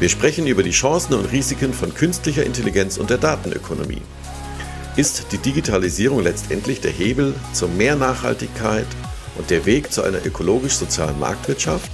Wir 0.00 0.08
sprechen 0.08 0.46
über 0.46 0.62
die 0.62 0.70
Chancen 0.70 1.12
und 1.12 1.30
Risiken 1.30 1.74
von 1.74 1.92
künstlicher 1.92 2.46
Intelligenz 2.46 2.96
und 2.96 3.10
der 3.10 3.18
Datenökonomie. 3.18 4.00
Ist 4.96 5.26
die 5.30 5.36
Digitalisierung 5.36 6.22
letztendlich 6.22 6.80
der 6.80 6.90
Hebel 6.90 7.34
zu 7.52 7.68
mehr 7.68 7.96
Nachhaltigkeit 7.96 8.86
und 9.36 9.50
der 9.50 9.66
Weg 9.66 9.92
zu 9.92 10.02
einer 10.02 10.24
ökologisch-sozialen 10.24 11.20
Marktwirtschaft? 11.20 11.90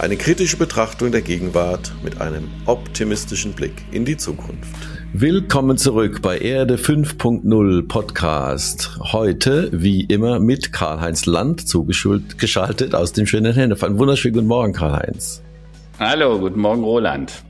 Eine 0.00 0.16
kritische 0.16 0.56
Betrachtung 0.56 1.12
der 1.12 1.22
Gegenwart 1.22 1.92
mit 2.02 2.20
einem 2.20 2.48
optimistischen 2.66 3.52
Blick 3.52 3.84
in 3.92 4.04
die 4.04 4.16
Zukunft. 4.16 4.74
Willkommen 5.12 5.76
zurück 5.76 6.20
bei 6.22 6.38
Erde 6.38 6.74
5.0 6.74 7.86
Podcast. 7.86 8.98
Heute, 9.12 9.70
wie 9.72 10.00
immer, 10.02 10.40
mit 10.40 10.72
Karl-Heinz 10.72 11.26
Land 11.26 11.68
zugeschaltet 11.68 12.96
aus 12.96 13.12
dem 13.12 13.28
schönen 13.28 13.54
Hennef. 13.54 13.84
Einen 13.84 13.98
wunderschönen 13.98 14.34
guten 14.34 14.48
Morgen, 14.48 14.72
Karl-Heinz. 14.72 15.42
Hallo, 16.00 16.38
guten 16.38 16.60
Morgen, 16.60 16.82
Roland. 16.82 17.44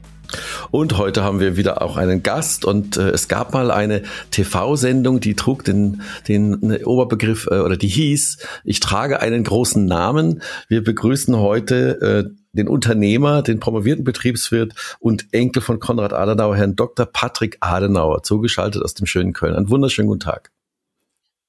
Und 0.72 0.98
heute 0.98 1.22
haben 1.22 1.38
wir 1.38 1.56
wieder 1.56 1.82
auch 1.82 1.96
einen 1.96 2.24
Gast 2.24 2.64
und 2.64 2.96
äh, 2.96 3.10
es 3.10 3.28
gab 3.28 3.54
mal 3.54 3.70
eine 3.70 4.02
TV-Sendung, 4.32 5.20
die 5.20 5.36
trug 5.36 5.62
den, 5.62 6.02
den 6.26 6.84
Oberbegriff 6.84 7.46
äh, 7.48 7.60
oder 7.60 7.76
die 7.76 7.86
hieß, 7.86 8.44
ich 8.64 8.80
trage 8.80 9.20
einen 9.20 9.44
großen 9.44 9.86
Namen. 9.86 10.42
Wir 10.66 10.82
begrüßen 10.82 11.38
heute 11.38 12.00
äh, 12.26 12.36
den 12.52 12.66
Unternehmer, 12.66 13.42
den 13.42 13.60
promovierten 13.60 14.02
Betriebswirt 14.02 14.74
und 14.98 15.32
Enkel 15.32 15.62
von 15.62 15.78
Konrad 15.78 16.12
Adenauer, 16.12 16.56
Herrn 16.56 16.74
Dr. 16.74 17.06
Patrick 17.06 17.56
Adenauer, 17.60 18.24
zugeschaltet 18.24 18.82
aus 18.82 18.94
dem 18.94 19.06
schönen 19.06 19.32
Köln. 19.32 19.54
Einen 19.54 19.70
wunderschönen 19.70 20.08
guten 20.08 20.24
Tag. 20.24 20.50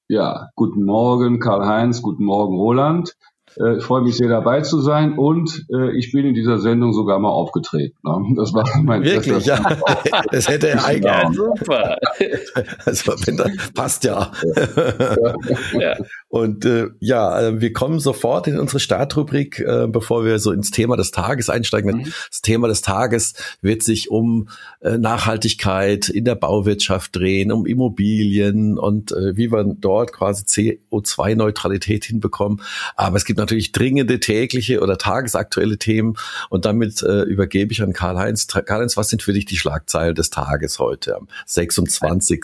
Ja, 0.07 0.49
guten 0.55 0.83
Morgen 0.83 1.39
Karl-Heinz, 1.39 2.03
guten 2.03 2.25
Morgen 2.25 2.57
Roland. 2.57 3.15
Äh, 3.59 3.77
ich 3.77 3.83
freue 3.83 4.01
mich 4.01 4.17
sehr 4.17 4.29
dabei 4.29 4.61
zu 4.61 4.79
sein 4.79 5.17
und 5.17 5.65
äh, 5.73 5.97
ich 5.97 6.11
bin 6.11 6.25
in 6.25 6.33
dieser 6.33 6.59
Sendung 6.59 6.93
sogar 6.93 7.19
mal 7.19 7.29
aufgetreten. 7.29 7.97
Ne? 8.03 8.35
Das 8.35 8.53
war 8.53 8.65
mein 8.83 9.03
Wirklich, 9.03 9.45
ja. 9.45 9.59
Das 10.31 10.47
hätte 10.47 10.69
er 10.69 10.85
eigentlich. 10.85 11.03
Ja, 11.03 11.31
super. 11.31 11.97
Also, 12.85 13.13
wenn 13.25 13.37
das 13.37 13.51
passt 13.73 14.03
ja. 14.03 14.31
ja. 15.73 15.95
Und 16.31 16.63
äh, 16.63 16.87
ja, 17.01 17.41
äh, 17.41 17.59
wir 17.59 17.73
kommen 17.73 17.99
sofort 17.99 18.47
in 18.47 18.57
unsere 18.57 18.79
Startrubrik, 18.79 19.59
äh, 19.59 19.87
bevor 19.87 20.23
wir 20.23 20.39
so 20.39 20.53
ins 20.53 20.71
Thema 20.71 20.95
des 20.95 21.11
Tages 21.11 21.49
einsteigen. 21.49 21.97
Mhm. 21.97 22.13
Das 22.29 22.41
Thema 22.41 22.69
des 22.69 22.81
Tages 22.81 23.33
wird 23.61 23.83
sich 23.83 24.09
um 24.09 24.47
äh, 24.79 24.97
Nachhaltigkeit 24.97 26.07
in 26.07 26.23
der 26.23 26.35
Bauwirtschaft 26.35 27.17
drehen, 27.17 27.51
um 27.51 27.65
Immobilien 27.65 28.79
und 28.79 29.11
äh, 29.11 29.35
wie 29.35 29.51
wir 29.51 29.75
dort 29.77 30.13
quasi 30.13 30.45
CO2-Neutralität 30.45 32.05
hinbekommen. 32.05 32.61
Aber 32.95 33.17
es 33.17 33.25
gibt 33.25 33.37
natürlich 33.37 33.73
dringende 33.73 34.21
tägliche 34.21 34.79
oder 34.79 34.97
tagesaktuelle 34.97 35.79
Themen 35.79 36.15
und 36.49 36.63
damit 36.63 37.03
äh, 37.03 37.23
übergebe 37.23 37.73
ich 37.73 37.81
an 37.81 37.91
Karl-Heinz. 37.91 38.47
Karl-Heinz, 38.47 38.95
was 38.95 39.09
sind 39.09 39.21
für 39.21 39.33
dich 39.33 39.47
die 39.47 39.57
Schlagzeilen 39.57 40.15
des 40.15 40.29
Tages 40.29 40.79
heute 40.79 41.17
am 41.17 41.27
26. 41.45 42.41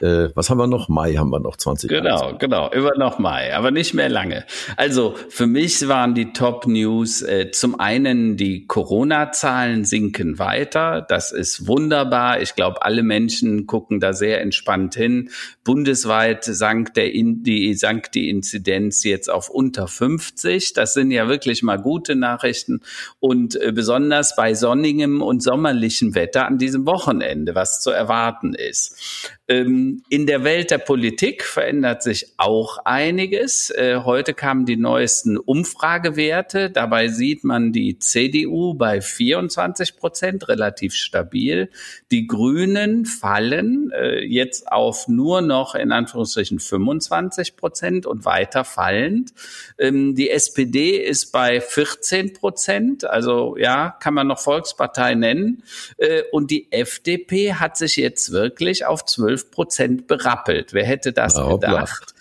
Äh, 0.00 0.28
was 0.36 0.48
haben 0.48 0.58
wir 0.58 0.68
noch? 0.68 0.88
Mai 0.88 1.14
haben 1.14 1.30
wir 1.30 1.40
noch 1.40 1.56
20. 1.56 1.90
Genau, 1.90 2.38
genau 2.38 2.70
über 2.84 2.98
noch 2.98 3.18
Mai, 3.18 3.54
aber 3.54 3.70
nicht 3.70 3.94
mehr 3.94 4.10
lange. 4.10 4.44
Also 4.76 5.16
für 5.30 5.46
mich 5.46 5.88
waren 5.88 6.14
die 6.14 6.32
Top 6.32 6.66
News 6.66 7.22
äh, 7.22 7.50
zum 7.50 7.80
einen 7.80 8.36
die 8.36 8.66
Corona-Zahlen 8.66 9.84
sinken 9.84 10.38
weiter. 10.38 11.04
Das 11.08 11.32
ist 11.32 11.66
wunderbar. 11.66 12.42
Ich 12.42 12.54
glaube, 12.54 12.82
alle 12.82 13.02
Menschen 13.02 13.66
gucken 13.66 14.00
da 14.00 14.12
sehr 14.12 14.42
entspannt 14.42 14.96
hin. 14.96 15.30
Bundesweit 15.64 16.44
sank, 16.44 16.92
der 16.92 17.12
in, 17.14 17.42
die, 17.42 17.72
sank 17.74 18.12
die 18.12 18.28
Inzidenz 18.28 19.02
jetzt 19.04 19.30
auf 19.30 19.48
unter 19.48 19.88
50. 19.88 20.74
Das 20.74 20.92
sind 20.92 21.10
ja 21.10 21.28
wirklich 21.28 21.62
mal 21.62 21.78
gute 21.78 22.16
Nachrichten. 22.16 22.82
Und 23.18 23.56
äh, 23.56 23.72
besonders 23.72 24.36
bei 24.36 24.52
sonnigem 24.52 25.22
und 25.22 25.42
sommerlichem 25.42 26.14
Wetter 26.14 26.46
an 26.46 26.58
diesem 26.58 26.84
Wochenende, 26.84 27.54
was 27.54 27.80
zu 27.80 27.90
erwarten 27.90 28.52
ist. 28.54 29.32
Ähm, 29.48 30.02
in 30.08 30.26
der 30.26 30.44
Welt 30.44 30.70
der 30.70 30.78
Politik 30.78 31.44
verändert 31.44 32.02
sich 32.02 32.32
auch 32.38 32.73
einiges. 32.78 33.70
Äh, 33.70 34.00
heute 34.04 34.32
kamen 34.32 34.64
die 34.64 34.76
neuesten 34.76 35.36
Umfragewerte. 35.36 36.70
Dabei 36.70 37.08
sieht 37.08 37.44
man 37.44 37.72
die 37.72 37.98
CDU 37.98 38.74
bei 38.74 39.00
24 39.00 39.96
Prozent, 39.96 40.48
relativ 40.48 40.94
stabil. 40.94 41.70
Die 42.10 42.26
Grünen 42.26 43.04
fallen 43.04 43.90
äh, 43.92 44.24
jetzt 44.24 44.70
auf 44.70 45.08
nur 45.08 45.40
noch 45.40 45.74
in 45.74 45.92
Anführungsstrichen 45.92 46.58
25 46.58 47.56
Prozent 47.56 48.06
und 48.06 48.24
weiter 48.24 48.64
fallend. 48.64 49.34
Ähm, 49.78 50.14
die 50.14 50.30
SPD 50.30 50.96
ist 50.96 51.32
bei 51.32 51.60
14 51.60 52.34
Prozent, 52.34 53.04
also 53.04 53.56
ja, 53.56 53.90
kann 54.00 54.14
man 54.14 54.26
noch 54.26 54.38
Volkspartei 54.38 55.14
nennen. 55.14 55.64
Äh, 55.98 56.22
und 56.32 56.50
die 56.50 56.70
FDP 56.72 57.54
hat 57.54 57.76
sich 57.76 57.96
jetzt 57.96 58.32
wirklich 58.32 58.86
auf 58.86 59.04
12 59.04 59.24
12 59.24 59.50
Prozent 59.50 60.06
berappelt. 60.06 60.72
Wer 60.72 60.84
hätte 60.84 61.12
das 61.12 61.34
gedacht? 61.34 62.13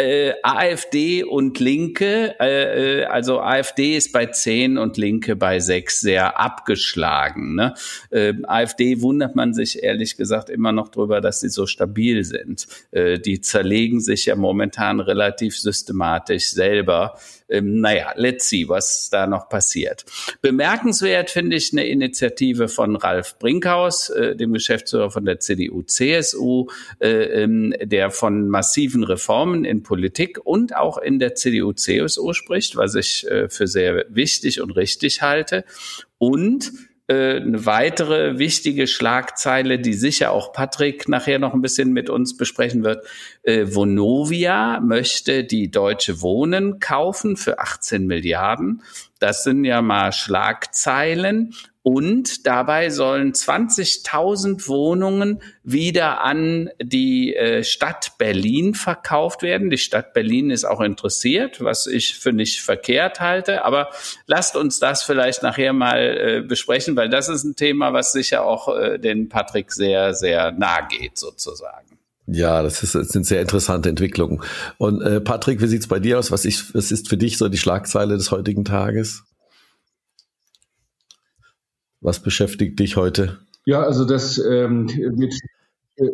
Äh, 0.00 0.32
AfD 0.42 1.24
und 1.24 1.60
Linke, 1.60 2.34
äh, 2.40 3.00
äh 3.00 3.04
also 3.04 3.40
AfD 3.40 3.96
ist 3.98 4.12
bei 4.12 4.26
10 4.26 4.78
und 4.78 4.96
Linke 4.96 5.36
bei 5.36 5.60
6 5.60 6.00
sehr 6.00 6.40
abgeschlagen. 6.40 7.54
Ne? 7.54 7.74
Äh, 8.10 8.32
AfD 8.44 9.02
wundert 9.02 9.36
man 9.36 9.52
sich 9.52 9.82
ehrlich 9.82 10.16
gesagt 10.16 10.48
immer 10.48 10.72
noch 10.72 10.88
drüber, 10.88 11.20
dass 11.20 11.40
sie 11.40 11.50
so 11.50 11.66
stabil 11.66 12.24
sind. 12.24 12.66
Äh, 12.92 13.18
die 13.18 13.42
zerlegen 13.42 14.00
sich 14.00 14.24
ja 14.24 14.36
momentan 14.36 15.00
relativ 15.00 15.58
systematisch 15.58 16.50
selber 16.50 17.18
ähm, 17.50 17.80
naja, 17.80 18.12
let's 18.14 18.48
see, 18.48 18.68
was 18.68 19.10
da 19.10 19.26
noch 19.26 19.48
passiert. 19.48 20.04
Bemerkenswert 20.40 21.30
finde 21.30 21.56
ich 21.56 21.72
eine 21.72 21.84
Initiative 21.86 22.68
von 22.68 22.96
Ralf 22.96 23.38
Brinkhaus, 23.38 24.08
äh, 24.10 24.36
dem 24.36 24.52
Geschäftsführer 24.52 25.10
von 25.10 25.24
der 25.24 25.40
CDU-CSU, 25.40 26.68
äh, 27.00 27.08
ähm, 27.08 27.74
der 27.82 28.10
von 28.10 28.48
massiven 28.48 29.02
Reformen 29.02 29.64
in 29.64 29.82
Politik 29.90 30.38
und 30.44 30.76
auch 30.76 30.98
in 30.98 31.18
der 31.18 31.34
CDU-CSU 31.34 32.32
spricht, 32.32 32.76
was 32.76 32.94
ich 32.94 33.28
äh, 33.28 33.48
für 33.48 33.66
sehr 33.66 34.04
wichtig 34.08 34.60
und 34.60 34.70
richtig 34.70 35.20
halte. 35.20 35.64
Und 36.16 36.70
äh, 37.08 37.38
eine 37.38 37.66
weitere 37.66 38.38
wichtige 38.38 38.86
Schlagzeile, 38.86 39.80
die 39.80 39.94
sicher 39.94 40.30
auch 40.30 40.52
Patrick 40.52 41.08
nachher 41.08 41.40
noch 41.40 41.54
ein 41.54 41.60
bisschen 41.60 41.92
mit 41.92 42.08
uns 42.08 42.36
besprechen 42.36 42.84
wird. 42.84 43.04
Äh, 43.42 43.66
Vonovia 43.66 44.78
möchte 44.78 45.42
die 45.42 45.72
Deutsche 45.72 46.20
Wohnen 46.22 46.78
kaufen 46.78 47.36
für 47.36 47.58
18 47.58 48.06
Milliarden. 48.06 48.84
Das 49.18 49.42
sind 49.42 49.64
ja 49.64 49.82
mal 49.82 50.12
Schlagzeilen. 50.12 51.52
Und 51.82 52.46
dabei 52.46 52.90
sollen 52.90 53.32
20.000 53.32 54.68
Wohnungen 54.68 55.40
wieder 55.62 56.22
an 56.22 56.68
die 56.82 57.34
äh, 57.34 57.64
Stadt 57.64 58.18
Berlin 58.18 58.74
verkauft 58.74 59.42
werden. 59.42 59.70
Die 59.70 59.78
Stadt 59.78 60.12
Berlin 60.12 60.50
ist 60.50 60.64
auch 60.64 60.82
interessiert, 60.82 61.64
was 61.64 61.86
ich 61.86 62.18
für 62.18 62.34
nicht 62.34 62.60
verkehrt 62.60 63.20
halte. 63.20 63.64
Aber 63.64 63.88
lasst 64.26 64.56
uns 64.56 64.78
das 64.78 65.02
vielleicht 65.02 65.42
nachher 65.42 65.72
mal 65.72 65.98
äh, 65.98 66.40
besprechen, 66.46 66.96
weil 66.96 67.08
das 67.08 67.30
ist 67.30 67.44
ein 67.44 67.56
Thema, 67.56 67.94
was 67.94 68.12
sicher 68.12 68.44
auch 68.44 68.76
äh, 68.76 68.98
den 68.98 69.30
Patrick 69.30 69.72
sehr, 69.72 70.12
sehr 70.12 70.52
nahe 70.52 70.86
geht 70.90 71.16
sozusagen. 71.16 71.98
Ja, 72.26 72.62
das, 72.62 72.82
ist, 72.82 72.94
das 72.94 73.08
sind 73.08 73.24
sehr 73.24 73.40
interessante 73.40 73.88
Entwicklungen. 73.88 74.42
Und 74.76 75.00
äh, 75.00 75.20
Patrick, 75.22 75.62
wie 75.62 75.66
sieht's 75.66 75.88
bei 75.88 75.98
dir 75.98 76.18
aus? 76.18 76.30
Was, 76.30 76.44
ich, 76.44 76.74
was 76.74 76.92
ist 76.92 77.08
für 77.08 77.16
dich 77.16 77.38
so 77.38 77.48
die 77.48 77.58
Schlagzeile 77.58 78.18
des 78.18 78.30
heutigen 78.30 78.66
Tages? 78.66 79.24
Was 82.00 82.22
beschäftigt 82.22 82.78
dich 82.78 82.96
heute? 82.96 83.38
Ja, 83.66 83.82
also 83.82 84.04
das 84.04 84.38
ähm, 84.38 84.86
mit 85.16 85.34
äh, 85.96 86.08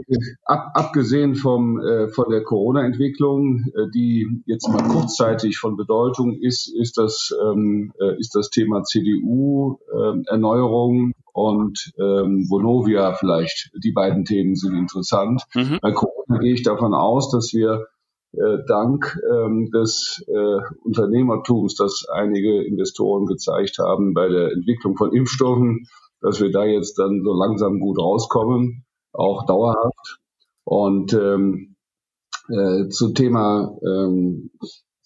ab, 0.45 0.73
abgesehen 0.75 1.37
vom, 1.37 1.81
äh, 1.81 2.09
von 2.09 2.29
der 2.31 2.43
Corona-Entwicklung, 2.43 3.67
äh, 3.75 3.91
die 3.95 4.43
jetzt 4.47 4.69
mal 4.69 4.83
kurzzeitig 4.83 5.59
von 5.59 5.77
Bedeutung 5.77 6.35
ist, 6.41 6.69
ist 6.75 6.99
das, 6.99 7.33
ähm, 7.45 7.93
äh, 8.01 8.19
ist 8.19 8.35
das 8.35 8.51
Thema 8.51 8.83
CDU, 8.83 9.79
äh, 9.93 10.23
Erneuerung 10.29 11.13
und 11.33 11.93
ähm, 11.99 12.47
Vonovia 12.51 13.15
vielleicht. 13.15 13.71
Die 13.77 13.93
beiden 13.93 14.25
Themen 14.25 14.57
sind 14.57 14.75
interessant. 14.75 15.43
Mhm. 15.55 15.79
Bei 15.81 15.93
Corona 15.93 16.39
gehe 16.39 16.55
ich 16.55 16.63
davon 16.63 16.95
aus, 16.95 17.31
dass 17.31 17.53
wir 17.53 17.87
äh, 18.33 18.59
dank 18.67 19.19
ähm, 19.31 19.71
des 19.71 20.25
äh, 20.29 20.61
Unternehmertums, 20.83 21.75
das 21.77 22.07
einige 22.13 22.65
Investoren 22.65 23.27
gezeigt 23.27 23.79
haben 23.79 24.15
bei 24.15 24.29
der 24.29 24.53
Entwicklung 24.53 24.97
von 24.97 25.15
Impfstoffen, 25.15 25.87
dass 26.21 26.41
wir 26.41 26.51
da 26.51 26.65
jetzt 26.65 26.99
dann 26.99 27.23
so 27.23 27.33
langsam 27.33 27.81
gut 27.81 27.99
rauskommen, 27.99 28.85
auch 29.13 29.47
dauerhaft. 29.47 30.19
Und 30.65 31.13
ähm, 31.15 31.77
äh, 32.49 32.89
zum 32.89 33.15
Thema 33.15 33.77
ähm, 33.83 34.51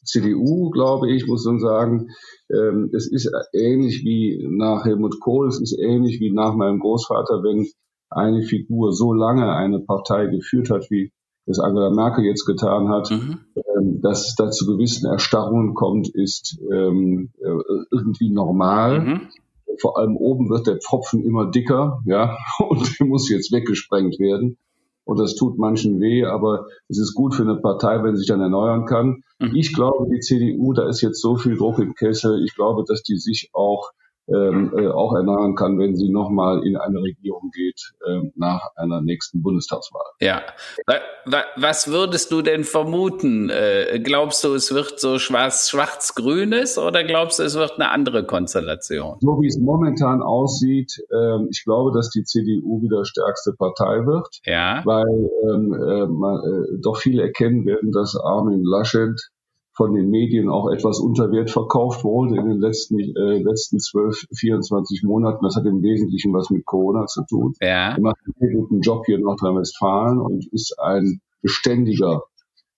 CDU, 0.04 0.70
glaube 0.70 1.10
ich, 1.10 1.26
muss 1.26 1.44
man 1.44 1.60
sagen, 1.60 2.08
ähm, 2.50 2.90
es 2.94 3.10
ist 3.10 3.30
ähnlich 3.52 4.02
wie 4.04 4.46
nach 4.50 4.84
Helmut 4.84 5.20
Kohl, 5.20 5.48
es 5.48 5.60
ist 5.60 5.78
ähnlich 5.78 6.20
wie 6.20 6.32
nach 6.32 6.54
meinem 6.54 6.80
Großvater, 6.80 7.42
wenn 7.42 7.68
eine 8.10 8.42
Figur 8.42 8.92
so 8.92 9.12
lange 9.12 9.52
eine 9.52 9.80
Partei 9.80 10.26
geführt 10.26 10.70
hat, 10.70 10.90
wie 10.90 11.12
es 11.50 11.60
Angela 11.60 11.90
Merkel 11.90 12.24
jetzt 12.24 12.44
getan 12.44 12.88
hat, 12.88 13.10
mhm. 13.10 13.40
ähm, 13.56 14.00
dass 14.02 14.28
es 14.28 14.34
da 14.36 14.50
zu 14.50 14.66
gewissen 14.66 15.10
Erstarrungen 15.10 15.74
kommt, 15.74 16.08
ist 16.08 16.58
ähm, 16.72 17.30
äh, 17.40 17.84
irgendwie 17.90 18.30
normal. 18.30 19.00
Mhm 19.00 19.20
vor 19.80 19.98
allem 19.98 20.16
oben 20.16 20.50
wird 20.50 20.66
der 20.66 20.78
Pfropfen 20.78 21.24
immer 21.24 21.50
dicker, 21.50 22.02
ja, 22.04 22.36
und 22.68 22.98
der 22.98 23.06
muss 23.06 23.28
jetzt 23.30 23.52
weggesprengt 23.52 24.18
werden. 24.18 24.58
Und 25.04 25.18
das 25.18 25.34
tut 25.34 25.58
manchen 25.58 26.00
weh, 26.00 26.24
aber 26.24 26.66
es 26.88 26.98
ist 26.98 27.14
gut 27.14 27.34
für 27.34 27.42
eine 27.42 27.56
Partei, 27.56 28.02
wenn 28.04 28.14
sie 28.14 28.20
sich 28.20 28.28
dann 28.28 28.42
erneuern 28.42 28.84
kann. 28.84 29.24
Mhm. 29.40 29.56
Ich 29.56 29.74
glaube, 29.74 30.06
die 30.08 30.20
CDU, 30.20 30.72
da 30.72 30.88
ist 30.88 31.00
jetzt 31.00 31.20
so 31.20 31.36
viel 31.36 31.56
Druck 31.56 31.78
im 31.78 31.94
Kessel. 31.94 32.44
Ich 32.44 32.54
glaube, 32.54 32.84
dass 32.86 33.02
die 33.02 33.16
sich 33.16 33.50
auch 33.52 33.90
ähm, 34.32 34.72
äh, 34.76 34.88
auch 34.88 35.14
erneuern 35.14 35.54
kann, 35.54 35.78
wenn 35.78 35.96
sie 35.96 36.08
nochmal 36.08 36.66
in 36.66 36.76
eine 36.76 37.00
Regierung 37.02 37.50
geht 37.52 37.92
äh, 38.06 38.30
nach 38.36 38.70
einer 38.76 39.00
nächsten 39.00 39.42
Bundestagswahl. 39.42 40.04
Ja. 40.20 40.42
Was 41.56 41.90
würdest 41.90 42.32
du 42.32 42.42
denn 42.42 42.64
vermuten? 42.64 43.50
Äh, 43.50 44.00
glaubst 44.02 44.44
du, 44.44 44.54
es 44.54 44.72
wird 44.74 45.00
so 45.00 45.18
schwarz-grünes 45.18 46.78
oder 46.78 47.04
glaubst 47.04 47.38
du, 47.38 47.42
es 47.42 47.56
wird 47.56 47.74
eine 47.76 47.90
andere 47.90 48.24
Konstellation? 48.24 49.16
So 49.20 49.40
wie 49.40 49.48
es 49.48 49.58
momentan 49.58 50.22
aussieht, 50.22 50.92
äh, 51.10 51.44
ich 51.50 51.64
glaube, 51.64 51.92
dass 51.92 52.10
die 52.10 52.24
CDU 52.24 52.82
wieder 52.82 53.04
stärkste 53.04 53.52
Partei 53.58 54.06
wird, 54.06 54.28
ja. 54.44 54.82
weil 54.84 55.30
ähm, 55.48 55.72
äh, 55.72 56.06
man, 56.06 56.36
äh, 56.38 56.80
doch 56.82 56.96
viele 56.96 57.22
erkennen 57.22 57.66
werden, 57.66 57.92
dass 57.92 58.16
Armin 58.16 58.64
Laschet 58.64 59.30
von 59.80 59.94
den 59.94 60.10
Medien 60.10 60.50
auch 60.50 60.70
etwas 60.70 61.00
unter 61.00 61.32
Wert 61.32 61.50
verkauft 61.50 62.04
wurde 62.04 62.36
in 62.36 62.46
den 62.46 62.60
letzten, 62.60 62.98
äh, 62.98 63.38
letzten 63.38 63.78
12, 63.78 64.26
24 64.36 65.04
Monaten. 65.04 65.42
Das 65.42 65.56
hat 65.56 65.64
im 65.64 65.82
Wesentlichen 65.82 66.34
was 66.34 66.50
mit 66.50 66.66
Corona 66.66 67.06
zu 67.06 67.24
tun. 67.24 67.54
Ja. 67.62 67.94
Er 67.94 68.00
macht 68.00 68.18
einen 68.38 68.52
guten 68.52 68.82
Job 68.82 69.06
hier 69.06 69.16
in 69.16 69.22
Nordrhein-Westfalen 69.22 70.18
und 70.18 70.52
ist 70.52 70.78
ein 70.78 71.22
beständiger 71.40 72.24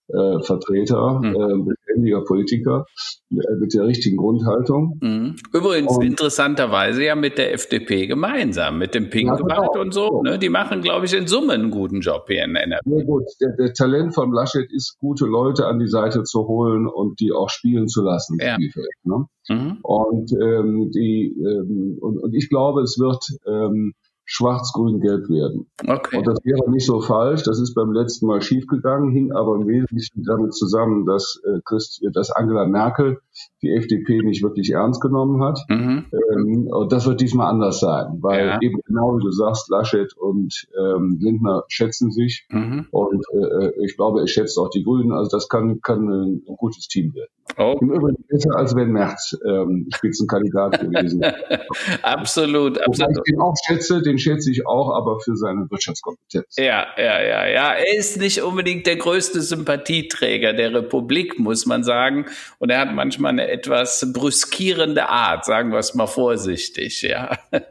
äh, 0.07 0.43
Vertreter, 0.43 1.19
mhm. 1.21 1.75
Beständiger 1.93 2.23
Politiker 2.25 2.87
äh, 3.31 3.57
mit 3.59 3.75
der 3.75 3.87
richtigen 3.87 4.17
Grundhaltung. 4.17 4.99
Mhm. 5.01 5.37
Übrigens 5.53 5.97
und, 5.97 6.05
interessanterweise 6.05 7.05
ja 7.05 7.15
mit 7.15 7.39
der 7.39 7.53
FDP 7.53 8.07
gemeinsam, 8.07 8.79
mit 8.79 8.95
dem 8.95 9.11
Pinkbart 9.11 9.75
ja, 9.75 9.81
und 9.81 9.93
so. 9.93 10.23
Ne? 10.23 10.39
Die 10.39 10.49
machen, 10.49 10.83
glaube 10.83 11.07
ich, 11.07 11.15
in 11.15 11.27
Summe 11.27 11.55
einen 11.55 11.71
guten 11.71 12.01
Job 12.01 12.25
hier 12.29 12.45
in 12.45 12.57
NRW. 12.57 12.81
Ja, 12.85 13.05
gut. 13.05 13.25
Der, 13.41 13.57
der, 13.57 13.73
Talent 13.73 14.15
von 14.15 14.33
Laschet 14.33 14.71
ist, 14.73 14.99
gute 14.99 15.27
Leute 15.27 15.67
an 15.67 15.79
die 15.79 15.89
Seite 15.89 16.25
zu 16.25 16.47
holen 16.47 16.87
und 16.87 17.21
die 17.21 17.33
auch 17.33 17.51
spielen 17.51 17.89
zu 17.89 18.03
lassen. 18.03 18.39
Ja. 18.41 18.57
Ne? 18.59 19.27
Mhm. 19.49 19.79
Und, 19.83 20.33
ähm, 20.33 20.91
die, 20.95 21.35
ähm, 21.39 21.99
und, 22.01 22.19
und 22.19 22.35
ich 22.35 22.49
glaube, 22.49 22.83
es 22.83 22.99
wird 22.99 23.25
ähm, 23.47 23.95
schwarz-grün-gelb 24.25 25.29
werden. 25.29 25.71
Okay. 25.87 26.19
Und 26.19 26.27
das 26.27 26.39
wäre 26.45 26.71
nicht 26.71 26.87
so 26.87 27.01
falsch. 27.01 27.43
Das 27.43 27.61
ist 27.61 27.75
beim 27.75 27.93
letzten 27.93 28.27
Mal 28.27 28.41
schiefgegangen, 28.41 29.11
hing 29.11 29.33
aber 29.33 29.57
im 29.57 29.67
Wesentlichen 29.67 30.25
damit 30.25 30.55
zusammen, 30.55 31.07
dass, 31.07 31.41
äh, 31.45 31.61
Christ, 31.65 32.03
dass 32.15 32.31
Angela 32.31 32.67
Merkel 32.67 33.19
die 33.63 33.71
FDP 33.75 34.23
nicht 34.23 34.43
wirklich 34.43 34.73
ernst 34.73 35.01
genommen 35.01 35.43
hat. 35.43 35.61
Mhm. 35.69 36.07
Ähm, 36.13 36.69
und 36.71 36.93
das 36.93 37.07
wird 37.07 37.21
diesmal 37.21 37.49
anders 37.49 37.81
sein, 37.81 38.19
weil 38.21 38.47
ja. 38.47 38.59
eben 38.61 38.81
genau 38.87 39.17
wie 39.17 39.23
du 39.23 39.31
sagst, 39.31 39.71
Laschet 39.71 40.15
und 40.17 40.67
ähm, 40.79 41.19
Lindner 41.21 41.65
schätzen 41.69 42.11
sich. 42.11 42.47
Mhm. 42.51 42.87
Und 42.91 43.25
äh, 43.33 43.71
ich 43.85 43.97
glaube, 43.97 44.21
er 44.21 44.27
schätzt 44.27 44.59
auch 44.59 44.71
die 44.71 44.83
Grünen. 44.83 45.13
Also 45.13 45.37
das 45.37 45.49
kann, 45.49 45.81
kann 45.81 46.09
ein, 46.09 46.43
gutes 46.57 46.87
Team 46.89 47.15
werden. 47.15 47.31
Oh. 47.59 47.77
Im 47.81 47.91
Übrigen 47.93 48.25
besser, 48.29 48.57
als 48.57 48.75
wenn 48.77 48.93
Merz 48.93 49.37
ähm, 49.47 49.89
Spitzenkandidat 49.93 50.81
gewesen 50.81 51.23
absolut, 52.03 52.81
absolut. 52.81 53.17
ich 53.17 53.33
den 53.33 53.41
auch 53.41 53.55
schätze, 53.67 54.01
den 54.01 54.19
schätze 54.19 54.51
ich 54.51 54.67
auch, 54.67 54.95
aber 54.95 55.19
für 55.21 55.37
seine 55.37 55.69
Wirtschaftskompetenz. 55.71 56.57
Ja, 56.57 56.87
ja, 56.97 57.21
ja, 57.21 57.47
ja. 57.47 57.73
Er 57.73 57.99
ist 57.99 58.19
nicht 58.19 58.43
unbedingt 58.43 58.87
der 58.87 58.97
größte 58.97 59.41
Sympathieträger 59.41 60.53
der 60.53 60.73
Republik, 60.73 61.39
muss 61.39 61.67
man 61.67 61.83
sagen. 61.85 62.27
Und 62.59 62.71
er 62.71 62.81
hat 62.81 62.95
manchmal 62.95 63.22
eine 63.27 63.49
etwas 63.49 64.13
brüskierende 64.13 65.09
Art, 65.09 65.45
sagen 65.45 65.71
wir 65.71 65.79
es 65.79 65.95
mal 65.95 66.07
vorsichtig, 66.07 67.03
ja. 67.03 67.39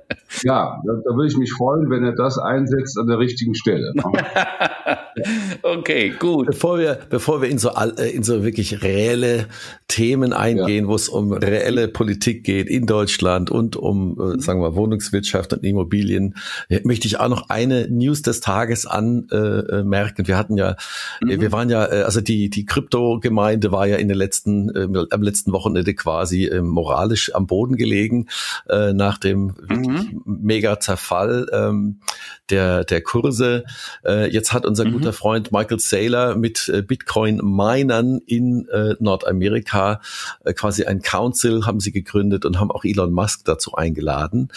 Ja, 0.43 0.81
da, 0.85 0.93
da 0.93 1.15
würde 1.15 1.27
ich 1.27 1.37
mich 1.37 1.51
freuen, 1.51 1.89
wenn 1.89 2.03
er 2.03 2.13
das 2.13 2.37
einsetzt 2.37 2.97
an 2.97 3.07
der 3.07 3.19
richtigen 3.19 3.53
Stelle. 3.53 3.93
okay, 5.63 6.13
gut. 6.17 6.47
Bevor 6.47 6.79
wir, 6.79 6.99
bevor 7.09 7.41
wir 7.41 7.49
in 7.49 7.57
so, 7.57 7.69
äh, 7.69 8.09
in 8.09 8.23
so 8.23 8.43
wirklich 8.43 8.81
reelle 8.81 9.47
Themen 9.87 10.33
eingehen, 10.33 10.85
ja. 10.85 10.89
wo 10.89 10.95
es 10.95 11.09
um 11.09 11.33
reelle 11.33 11.87
Politik 11.89 12.43
geht 12.43 12.69
in 12.69 12.85
Deutschland 12.85 13.51
und 13.51 13.75
um, 13.75 14.17
äh, 14.19 14.23
mhm. 14.23 14.39
sagen 14.39 14.61
wir, 14.61 14.75
Wohnungswirtschaft 14.75 15.53
und 15.53 15.63
Immobilien, 15.63 16.35
äh, 16.69 16.79
möchte 16.83 17.07
ich 17.07 17.19
auch 17.19 17.29
noch 17.29 17.49
eine 17.49 17.87
News 17.89 18.21
des 18.21 18.39
Tages 18.39 18.85
anmerken. 18.85 20.27
wir 20.27 20.37
hatten 20.37 20.57
ja, 20.57 20.77
mhm. 21.21 21.41
wir 21.41 21.51
waren 21.51 21.69
ja, 21.69 21.81
also 21.81 22.21
die, 22.21 22.49
die 22.49 22.65
Kryptogemeinde 22.65 23.71
war 23.71 23.85
ja 23.85 23.97
in 23.97 24.07
den 24.07 24.17
letzten, 24.17 24.69
äh, 24.69 25.05
am 25.09 25.21
letzten 25.21 25.40
Wochenende 25.47 25.93
quasi 25.93 26.45
äh, 26.45 26.61
moralisch 26.61 27.33
am 27.33 27.47
Boden 27.47 27.75
gelegen, 27.75 28.27
äh, 28.69 28.93
nach 28.93 29.17
dem 29.17 29.53
mhm. 29.67 30.21
mega 30.25 30.79
Zerfall 30.79 31.47
ähm, 31.51 32.01
der, 32.51 32.83
der 32.83 33.01
Kurse. 33.01 33.63
Äh, 34.05 34.31
jetzt 34.31 34.53
hat 34.53 34.65
unser 34.65 34.85
mhm. 34.85 34.93
guter 34.93 35.13
Freund 35.13 35.51
Michael 35.51 35.79
Saylor 35.79 36.35
mit 36.35 36.69
äh, 36.69 36.81
Bitcoin-Minern 36.81 38.21
in 38.25 38.67
äh, 38.69 38.95
Nordamerika 38.99 40.01
äh, 40.43 40.53
quasi 40.53 40.85
ein 40.85 41.01
Council 41.01 41.65
haben 41.65 41.79
sie 41.79 41.91
gegründet 41.91 42.45
und 42.45 42.59
haben 42.59 42.71
auch 42.71 42.83
Elon 42.83 43.11
Musk 43.11 43.45
dazu 43.45 43.73
eingeladen 43.73 44.49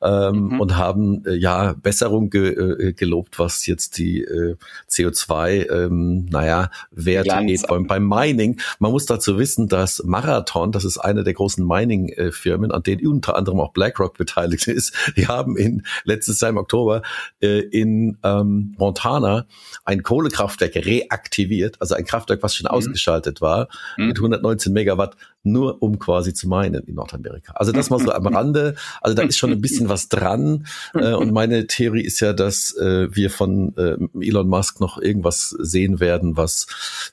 ähm, 0.00 0.48
mhm. 0.48 0.60
und 0.60 0.76
haben 0.76 1.24
äh, 1.26 1.34
ja 1.34 1.74
Besserung 1.74 2.30
ge, 2.30 2.50
äh, 2.50 2.92
gelobt, 2.92 3.38
was 3.38 3.66
jetzt 3.66 3.98
die 3.98 4.22
äh, 4.22 4.56
CO2, 4.88 5.70
ähm, 5.70 6.26
naja, 6.30 6.70
Werte 6.90 7.44
geht 7.46 7.66
beim, 7.66 7.86
beim 7.86 8.06
Mining. 8.06 8.60
Man 8.78 8.92
muss 8.92 9.06
dazu 9.06 9.38
wissen, 9.38 9.68
dass 9.68 10.02
Marathon, 10.04 10.72
das 10.72 10.84
ist 10.84 10.98
eine 10.98 11.24
der 11.24 11.34
großen 11.34 11.66
Mining-Firmen, 11.66 12.70
an 12.70 12.82
denen 12.82 13.06
unter 13.06 13.36
anderem 13.36 13.60
auch 13.60 13.72
BlackRock 13.72 14.16
beteiligt 14.16 14.66
ist, 14.68 14.94
die 15.16 15.26
haben 15.26 15.56
in 15.56 15.82
letztes 16.04 16.40
Jahr 16.40 16.50
im 16.50 16.56
Oktober 16.56 17.02
äh, 17.40 17.60
in 17.60 18.18
ähm, 18.22 18.74
Montana 18.78 19.46
ein 19.84 20.02
Kohlekraftwerk 20.02 20.76
reaktiviert, 20.76 21.76
also 21.80 21.94
ein 21.94 22.04
Kraftwerk, 22.04 22.42
was 22.42 22.54
schon 22.54 22.64
mhm. 22.64 22.76
ausgeschaltet 22.76 23.40
war, 23.40 23.68
mhm. 23.96 24.08
mit 24.08 24.18
119 24.18 24.72
Megawatt, 24.72 25.16
nur 25.42 25.82
um 25.82 25.98
quasi 25.98 26.34
zu 26.34 26.48
meinen 26.48 26.84
in 26.84 26.94
Nordamerika. 26.94 27.52
Also 27.54 27.72
das 27.72 27.90
mal 27.90 27.98
so 27.98 28.12
am 28.12 28.26
Rande. 28.26 28.74
Also 29.00 29.16
da 29.16 29.22
ist 29.22 29.38
schon 29.38 29.52
ein 29.52 29.60
bisschen 29.60 29.88
was 29.88 30.08
dran. 30.08 30.66
Äh, 30.94 31.14
und 31.14 31.32
meine 31.32 31.66
Theorie 31.66 32.02
ist 32.02 32.20
ja, 32.20 32.32
dass 32.32 32.76
äh, 32.76 33.08
wir 33.14 33.30
von 33.30 33.74
äh, 33.76 33.96
Elon 34.20 34.48
Musk 34.48 34.80
noch 34.80 34.98
irgendwas 34.98 35.50
sehen 35.58 36.00
werden, 36.00 36.36
was 36.36 36.66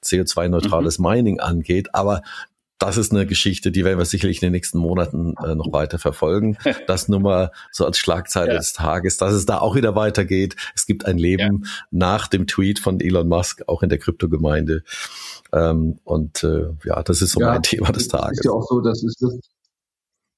CO2-neutrales 0.03 0.99
mhm. 0.99 1.05
Mining 1.05 1.39
angeht. 1.39 1.95
Aber 1.95 2.21
das 2.79 2.97
ist 2.97 3.11
eine 3.11 3.25
Geschichte, 3.25 3.71
die 3.71 3.83
werden 3.83 3.97
wir 3.97 4.05
sicherlich 4.05 4.41
in 4.41 4.47
den 4.47 4.53
nächsten 4.53 4.77
Monaten 4.77 5.33
äh, 5.43 5.55
noch 5.55 5.71
weiter 5.71 5.99
verfolgen. 5.99 6.57
Das 6.87 7.09
nur 7.09 7.19
mal 7.19 7.51
so 7.71 7.85
als 7.85 7.97
Schlagzeile 7.97 8.51
ja. 8.51 8.57
des 8.57 8.73
Tages, 8.73 9.17
dass 9.17 9.33
es 9.33 9.45
da 9.45 9.59
auch 9.59 9.75
wieder 9.75 9.95
weitergeht. 9.95 10.55
Es 10.75 10.85
gibt 10.85 11.05
ein 11.05 11.17
Leben 11.17 11.63
ja. 11.63 11.69
nach 11.91 12.27
dem 12.27 12.47
Tweet 12.47 12.79
von 12.79 13.01
Elon 13.01 13.27
Musk, 13.27 13.63
auch 13.67 13.83
in 13.83 13.89
der 13.89 13.97
Kryptogemeinde. 13.97 14.83
Ähm, 15.51 15.99
und 16.03 16.43
äh, 16.43 16.69
ja, 16.85 17.03
das 17.03 17.21
ist 17.21 17.31
so 17.31 17.41
ja, 17.41 17.53
mein 17.53 17.63
Thema 17.63 17.91
des 17.91 18.07
Tages. 18.07 18.39
Ist 18.39 18.45
ja 18.45 18.51
auch 18.51 18.65
so, 18.67 18.79
das 18.79 19.03
ist 19.03 19.21
das, 19.21 19.37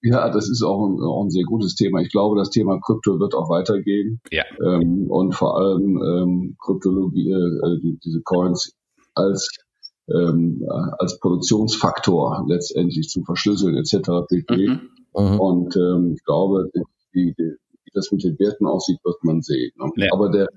ja, 0.01 0.29
das 0.29 0.49
ist 0.49 0.63
auch 0.63 0.87
ein, 0.87 0.99
auch 1.01 1.23
ein 1.23 1.29
sehr 1.29 1.43
gutes 1.43 1.75
Thema. 1.75 2.01
Ich 2.01 2.09
glaube, 2.09 2.37
das 2.37 2.49
Thema 2.49 2.79
Krypto 2.79 3.19
wird 3.19 3.35
auch 3.35 3.49
weitergehen. 3.49 4.21
Ja. 4.31 4.43
Ähm, 4.63 5.07
und 5.09 5.35
vor 5.35 5.57
allem 5.57 6.01
ähm, 6.01 6.55
Kryptologie, 6.59 7.31
äh, 7.31 7.97
diese 8.03 8.21
Coins 8.21 8.73
als 9.13 9.49
ähm, 10.13 10.65
als 10.97 11.19
Produktionsfaktor 11.19 12.45
letztendlich 12.47 13.09
zum 13.09 13.25
Verschlüsseln 13.25 13.77
etc. 13.77 14.27
pp. 14.27 14.67
Mhm. 14.67 14.89
Mhm. 15.15 15.39
Und 15.39 15.75
ähm, 15.75 16.13
ich 16.15 16.23
glaube, 16.23 16.69
die, 17.13 17.33
wie 17.37 17.91
das 17.93 18.11
mit 18.11 18.23
den 18.23 18.37
Werten 18.39 18.67
aussieht, 18.67 18.99
wird 19.03 19.23
man 19.23 19.41
sehen. 19.41 19.71
Ne? 19.77 19.91
Ja. 19.95 20.13
Aber 20.13 20.29
der, 20.29 20.47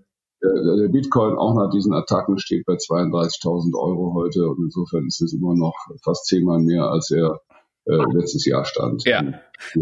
der, 0.42 0.76
der 0.76 0.88
Bitcoin 0.88 1.37
auch 1.37 1.54
nach 1.54 1.71
diesen 1.71 1.92
Attacken 1.92 2.38
steht 2.38 2.66
bei 2.66 2.75
32.000 2.75 3.75
Euro 3.78 4.14
heute 4.14 4.49
und 4.49 4.64
insofern 4.64 5.06
ist 5.06 5.21
es 5.23 5.32
immer 5.32 5.54
noch 5.54 5.75
fast 6.02 6.26
zehnmal 6.26 6.61
mehr, 6.61 6.85
als 6.85 7.11
er 7.11 7.40
äh, 7.87 7.97
letztes 8.12 8.44
Jahr 8.44 8.64
stand. 8.64 9.04
Ja, 9.04 9.23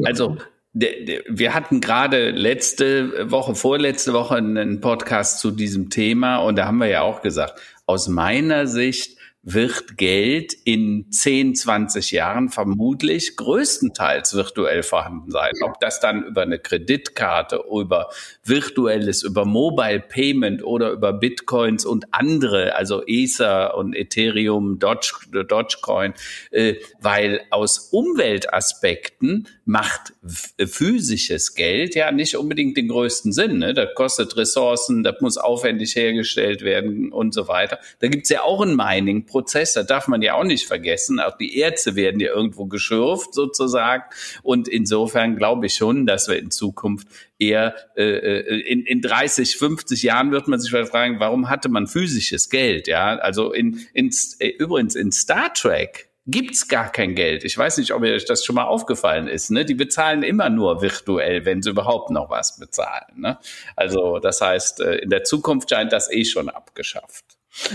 also 0.05 0.37
wir 0.73 1.53
hatten 1.53 1.81
gerade 1.81 2.31
letzte 2.31 3.31
Woche, 3.31 3.57
vorletzte 3.57 4.12
Woche 4.12 4.37
einen 4.37 4.81
Podcast 4.81 5.41
zu 5.41 5.50
diesem 5.50 5.91
Thema 5.91 6.39
und 6.39 6.57
da 6.57 6.67
haben 6.67 6.79
wir 6.79 6.87
ja 6.87 7.03
auch 7.03 7.23
gesagt, 7.23 7.61
aus 7.87 8.07
meiner 8.07 8.69
Sicht 8.69 9.19
wird 9.43 9.97
Geld 9.97 10.53
in 10.65 11.07
10, 11.11 11.55
20 11.55 12.11
Jahren 12.11 12.51
vermutlich 12.51 13.37
größtenteils 13.37 14.35
virtuell 14.35 14.83
vorhanden 14.83 15.31
sein. 15.31 15.53
Ob 15.63 15.81
das 15.81 15.99
dann 15.99 16.25
über 16.25 16.43
eine 16.43 16.59
Kreditkarte, 16.59 17.65
über 17.71 18.11
virtuelles, 18.45 19.23
über 19.23 19.47
Mobile 19.47 20.01
Payment 20.01 20.63
oder 20.63 20.91
über 20.91 21.15
Bitcoins 21.15 21.87
und 21.87 22.13
andere, 22.13 22.75
also 22.75 23.03
Ether 23.07 23.77
und 23.79 23.97
Ethereum, 23.97 24.79
Doge, 24.79 25.45
Dogecoin, 25.47 26.13
äh, 26.51 26.75
weil 27.01 27.41
aus 27.49 27.79
Umweltaspekten 27.93 29.49
macht 29.65 30.13
physisches 30.23 31.55
Geld 31.55 31.95
ja 31.95 32.13
nicht 32.13 32.37
unbedingt 32.37 32.77
den 32.77 32.89
größten 32.89 33.33
Sinn. 33.33 33.59
Ne? 33.59 33.73
Das 33.73 33.95
kostet 33.95 34.37
Ressourcen, 34.37 35.03
das 35.03 35.21
muss 35.21 35.39
aufwendig 35.39 35.97
hergestellt 35.97 36.61
werden 36.61 37.11
und 37.11 37.33
so 37.33 37.49
weiter. 37.49 37.79
Da 38.01 38.09
gibt's 38.09 38.29
ja 38.29 38.43
auch 38.43 38.61
ein 38.61 38.77
Mining 38.77 39.25
Prozess, 39.31 39.75
das 39.75 39.87
darf 39.87 40.09
man 40.09 40.23
ja 40.23 40.35
auch 40.35 40.45
nicht 40.45 40.67
vergessen. 40.67 41.21
Auch 41.21 41.37
die 41.37 41.59
Erze 41.59 41.97
werden 41.97 42.21
ja 42.21 42.29
irgendwo 42.29 42.67
geschürft 42.67 43.33
sozusagen. 43.33 44.05
Und 44.43 44.69
insofern 44.69 45.37
glaube 45.37 45.67
ich 45.67 45.75
schon, 45.75 46.07
dass 46.07 46.29
wir 46.29 46.39
in 46.39 46.51
Zukunft 46.51 47.09
eher 47.39 47.75
äh, 47.97 48.03
äh 48.03 48.61
in, 48.61 48.85
in 48.85 49.01
30, 49.01 49.57
50 49.57 50.03
Jahren 50.03 50.33
wird 50.33 50.49
man 50.49 50.61
sich 50.61 50.71
fragen, 50.71 51.21
warum 51.21 51.49
hatte 51.49 51.69
man 51.69 51.87
physisches 51.87 52.51
Geld? 52.51 52.89
Ja, 52.89 53.17
also 53.17 53.53
in, 53.53 53.87
in 53.95 54.11
äh, 54.41 54.49
übrigens 54.49 54.95
in 54.95 55.13
Star 55.13 55.53
Trek 55.55 56.11
gibt's 56.27 56.69
gar 56.69 56.91
kein 56.93 57.15
Geld. 57.15 57.45
Ich 57.45 57.57
weiß 57.57 57.79
nicht, 57.79 57.93
ob 57.93 58.03
euch 58.03 58.25
das 58.25 58.45
schon 58.45 58.57
mal 58.57 58.65
aufgefallen 58.65 59.27
ist. 59.27 59.51
Ne? 59.51 59.65
Die 59.65 59.75
bezahlen 59.75 60.23
immer 60.23 60.51
nur 60.51 60.83
virtuell, 60.83 61.45
wenn 61.45 61.63
sie 61.63 61.71
überhaupt 61.71 62.11
noch 62.11 62.31
was 62.31 62.59
bezahlen. 62.59 63.21
Ne? 63.21 63.39
Also 63.77 64.19
das 64.19 64.41
heißt, 64.41 64.81
äh, 64.81 64.97
in 64.97 65.11
der 65.11 65.25
Zukunft 65.25 65.71
scheint 65.71 65.93
das 65.93 66.11
eh 66.11 66.25
schon 66.25 66.49
abgeschafft. 66.49 67.25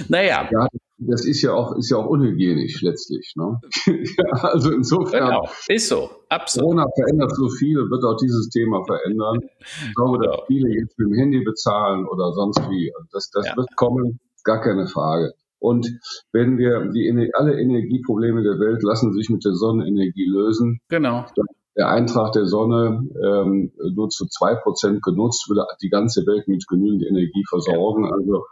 Naja. 0.08 0.48
Ja, 0.52 0.68
das 0.98 1.26
ist 1.26 1.42
ja 1.42 1.54
auch, 1.54 1.76
ist 1.76 1.92
ja 1.92 1.98
auch 1.98 2.08
unhygienisch 2.08 2.82
letztlich. 2.82 3.34
Ne? 3.36 3.60
also 4.32 4.72
insofern. 4.72 5.28
Genau, 5.28 5.50
ist 5.68 5.90
so, 5.90 6.10
absolut. 6.30 6.70
Corona 6.70 6.88
verändert 6.96 7.36
so 7.36 7.50
viel, 7.50 7.78
wird 7.78 8.04
auch 8.04 8.18
dieses 8.18 8.50
Thema 8.50 8.84
verändern. 8.86 9.40
Ich 9.60 9.96
glaube, 9.96 10.20
dass 10.20 10.36
genau. 10.36 10.46
viele 10.48 10.70
jetzt 10.70 10.98
mit 10.98 11.10
dem 11.10 11.14
Handy 11.16 11.44
bezahlen 11.44 12.08
oder 12.08 12.32
sonst 12.34 12.62
wie. 12.70 12.92
Das, 13.12 13.30
das 13.32 13.48
ja. 13.48 13.58
wird 13.58 13.76
kommen, 13.76 14.20
gar 14.44 14.62
keine 14.62 14.88
Frage. 14.88 15.34
Und 15.60 15.88
wenn 16.32 16.58
wir 16.58 16.92
die 16.92 17.32
alle 17.34 17.60
Energieprobleme 17.60 18.44
der 18.44 18.60
Welt 18.60 18.84
lassen 18.84 19.14
sich 19.14 19.30
mit 19.30 19.44
der 19.44 19.54
Sonnenenergie 19.54 20.28
lösen. 20.28 20.80
Genau. 20.90 21.26
Der 21.76 21.90
Eintrag 21.90 22.32
der 22.34 22.46
Sonne 22.46 23.04
ähm, 23.22 23.72
nur 23.94 24.10
zu 24.10 24.28
zwei 24.28 24.56
Prozent 24.56 25.02
genutzt, 25.02 25.50
würde 25.50 25.66
die 25.82 25.90
ganze 25.90 26.26
Welt 26.26 26.48
mit 26.48 26.66
genügend 26.68 27.04
Energie 27.04 27.44
versorgen. 27.50 28.06
Ja. 28.06 28.12
Also 28.12 28.46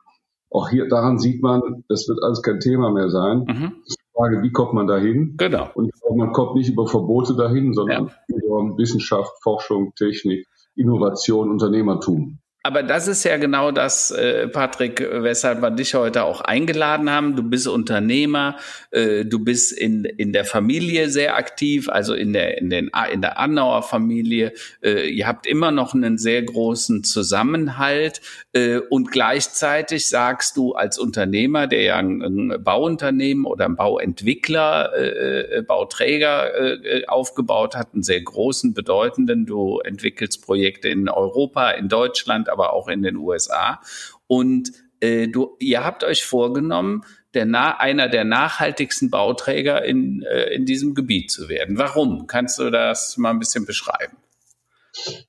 auch 0.53 0.69
hier 0.69 0.88
daran 0.88 1.17
sieht 1.17 1.41
man, 1.41 1.83
das 1.89 2.07
wird 2.07 2.22
alles 2.22 2.41
kein 2.41 2.60
Thema 2.60 2.91
mehr 2.91 3.10
sein. 3.10 3.39
Mhm. 3.39 3.74
Die 3.89 3.95
Frage, 4.15 4.43
wie 4.43 4.51
kommt 4.51 4.74
man 4.74 4.86
dahin? 4.88 5.36
Genau. 5.38 5.69
Und 5.74 5.91
glaube, 6.13 6.17
man 6.17 6.31
kommt 6.31 6.55
nicht 6.55 6.69
über 6.69 6.88
Verbote 6.88 7.36
dahin, 7.36 7.74
sondern 7.74 8.12
ja. 8.27 8.36
über 8.36 8.77
Wissenschaft, 8.77 9.31
Forschung, 9.41 9.93
Technik, 9.95 10.48
Innovation, 10.75 11.50
Unternehmertum. 11.50 12.39
Aber 12.65 12.82
das 12.82 13.10
ist 13.10 13.25
ja 13.25 13.36
genau 13.36 13.72
das, 13.72 14.10
äh, 14.12 14.48
Patrick, 14.48 15.05
weshalb 15.12 15.62
wir 15.62 15.70
dich 15.70 15.96
heute 15.96 16.24
auch 16.24 16.39
eingeladen 16.39 17.10
haben. 17.10 17.36
Du 17.36 17.43
bist 17.43 17.67
Unternehmer, 17.67 18.55
äh, 18.91 19.25
du 19.25 19.39
bist 19.39 19.74
in, 19.74 20.05
in 20.05 20.32
der 20.32 20.46
Familie 20.46 21.10
sehr 21.10 21.36
aktiv, 21.36 21.89
also 21.89 22.13
in 22.13 22.32
der, 22.32 22.58
in 22.60 22.70
den, 22.70 22.89
in 23.12 23.20
der 23.20 23.38
Annauer 23.38 23.84
Familie. 23.84 24.53
Äh, 24.82 25.10
ihr 25.10 25.27
habt 25.27 25.46
immer 25.46 25.72
noch 25.72 25.93
einen 25.93 26.17
sehr 26.17 26.41
großen 26.41 27.03
Zusammenhalt 27.03 28.22
äh, 28.53 28.77
und 28.77 29.12
gleichzeitig 29.12 30.08
sagst 30.08 30.55
du 30.55 30.72
als 30.72 30.98
Unternehmer, 30.98 31.67
der 31.67 31.82
ja 31.82 31.98
ein, 31.98 32.62
Bauunternehmen 32.63 33.43
oder 33.43 33.65
ein 33.65 33.75
Bauentwickler, 33.75 34.93
äh, 34.96 35.58
äh 35.58 35.62
Bauträger 35.63 36.53
äh, 36.55 37.05
aufgebaut 37.08 37.75
hat, 37.75 37.89
einen 37.93 38.03
sehr 38.03 38.22
großen, 38.22 38.74
bedeutenden, 38.74 39.46
du 39.46 39.79
entwickelst 39.79 40.46
Projekte 40.46 40.88
in 40.88 41.10
Europa, 41.10 41.72
in 41.72 41.89
Deutschland, 41.89 42.52
aber 42.53 42.74
auch 42.74 42.88
in 42.88 43.01
den 43.01 43.17
USA. 43.17 43.81
Und 44.27 44.72
äh, 45.01 45.27
du, 45.27 45.57
ihr 45.60 45.83
habt 45.83 46.05
euch 46.05 46.24
vorgenommen, 46.24 47.03
der 47.33 47.45
na, 47.45 47.77
einer 47.77 48.07
der 48.07 48.24
nachhaltigsten 48.24 49.10
Bauträger 49.10 49.83
in, 49.83 50.22
äh, 50.22 50.53
in 50.53 50.65
diesem 50.65 50.93
Gebiet 50.93 51.31
zu 51.31 51.50
werden. 51.50 51.77
Warum? 51.77 52.27
Kannst 52.27 52.60
du 52.60 52.69
das 52.69 53.17
mal 53.17 53.31
ein 53.31 53.39
bisschen 53.39 53.65
beschreiben? 53.65 54.17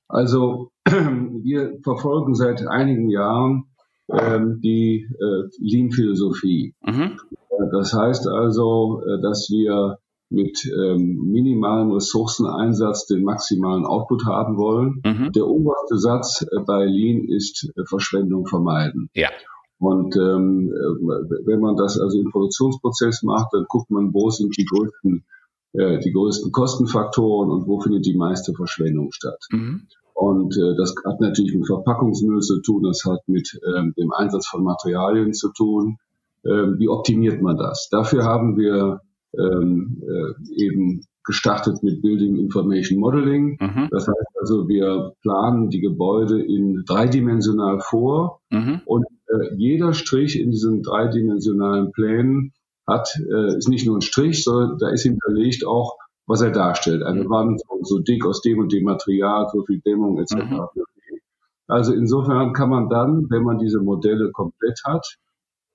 Also 0.07 0.69
wir 0.85 1.73
verfolgen 1.83 2.35
seit 2.35 2.65
einigen 2.67 3.09
Jahren 3.09 3.65
ähm, 4.09 4.61
die 4.61 5.07
äh, 5.19 5.49
Lean-Philosophie. 5.59 6.75
Mhm. 6.81 7.19
Das 7.71 7.93
heißt 7.93 8.27
also, 8.27 9.01
äh, 9.01 9.21
dass 9.21 9.49
wir 9.49 9.97
mit 10.29 10.65
ähm, 10.65 11.31
minimalem 11.31 11.91
Ressourceneinsatz 11.91 13.05
den 13.05 13.23
maximalen 13.23 13.85
Output 13.85 14.25
haben 14.25 14.57
wollen. 14.57 15.01
Mhm. 15.05 15.31
Der 15.33 15.47
oberste 15.47 15.97
Satz 15.97 16.41
äh, 16.41 16.59
bei 16.65 16.85
Lean 16.85 17.25
ist 17.25 17.71
äh, 17.75 17.85
Verschwendung 17.85 18.47
vermeiden. 18.47 19.09
Ja. 19.13 19.29
Und 19.77 20.15
ähm, 20.15 20.71
äh, 20.73 21.45
wenn 21.45 21.59
man 21.59 21.75
das 21.75 21.99
also 21.99 22.19
im 22.19 22.31
Produktionsprozess 22.31 23.23
macht, 23.23 23.49
dann 23.53 23.65
guckt 23.67 23.91
man, 23.91 24.13
wo 24.13 24.29
sind 24.29 24.57
die 24.57 24.65
größten, 24.65 25.25
äh, 25.73 25.99
die 25.99 26.11
größten 26.11 26.51
Kostenfaktoren 26.51 27.51
und 27.51 27.67
wo 27.67 27.79
findet 27.79 28.05
die 28.05 28.15
meiste 28.15 28.53
Verschwendung 28.53 29.11
statt. 29.11 29.39
Mhm. 29.51 29.87
Und 30.15 30.57
äh, 30.57 30.75
das 30.77 30.95
hat 31.05 31.19
natürlich 31.19 31.53
mit 31.53 31.67
Verpackungsmüll 31.67 32.39
zu 32.39 32.61
tun, 32.61 32.83
das 32.83 33.03
hat 33.05 33.19
mit 33.27 33.59
ähm, 33.75 33.93
dem 33.97 34.13
Einsatz 34.13 34.47
von 34.47 34.63
Materialien 34.63 35.33
zu 35.33 35.51
tun. 35.51 35.97
Ähm, 36.45 36.75
wie 36.79 36.87
optimiert 36.87 37.41
man 37.41 37.57
das? 37.57 37.89
Dafür 37.91 38.23
haben 38.23 38.57
wir 38.57 39.01
ähm, 39.39 40.01
äh, 40.01 40.63
eben 40.63 41.05
gestartet 41.25 41.81
mit 41.81 42.01
Building 42.01 42.37
Information 42.37 42.99
Modeling. 42.99 43.57
Mhm. 43.59 43.87
Das 43.91 44.07
heißt 44.07 44.37
also, 44.39 44.67
wir 44.67 45.13
planen 45.21 45.69
die 45.69 45.81
Gebäude 45.81 46.41
in 46.41 46.83
dreidimensional 46.85 47.79
vor 47.79 48.41
mhm. 48.51 48.81
und 48.85 49.05
äh, 49.27 49.55
jeder 49.55 49.93
Strich 49.93 50.39
in 50.39 50.51
diesen 50.51 50.83
dreidimensionalen 50.83 51.91
Plänen 51.91 52.53
hat, 52.87 53.09
äh, 53.17 53.57
ist 53.57 53.67
nicht 53.67 53.87
nur 53.87 53.97
ein 53.97 54.01
Strich, 54.01 54.43
sondern 54.43 54.77
da 54.77 54.89
ist 54.89 55.03
hinterlegt 55.03 55.65
auch, 55.65 55.97
was 56.27 56.41
er 56.41 56.51
darstellt. 56.51 57.03
Eine 57.03 57.23
mhm. 57.23 57.29
Wand 57.29 57.61
so, 57.81 57.99
dick 57.99 58.25
aus 58.25 58.41
dem 58.41 58.59
und 58.59 58.71
dem 58.71 58.83
Material, 58.83 59.47
so 59.51 59.63
viel 59.65 59.81
Dämmung 59.81 60.19
etc. 60.19 60.35
Mhm. 60.35 60.61
Also 61.67 61.93
insofern 61.93 62.53
kann 62.53 62.69
man 62.69 62.89
dann, 62.89 63.27
wenn 63.29 63.43
man 63.43 63.57
diese 63.57 63.79
Modelle 63.79 64.31
komplett 64.31 64.79
hat, 64.85 65.17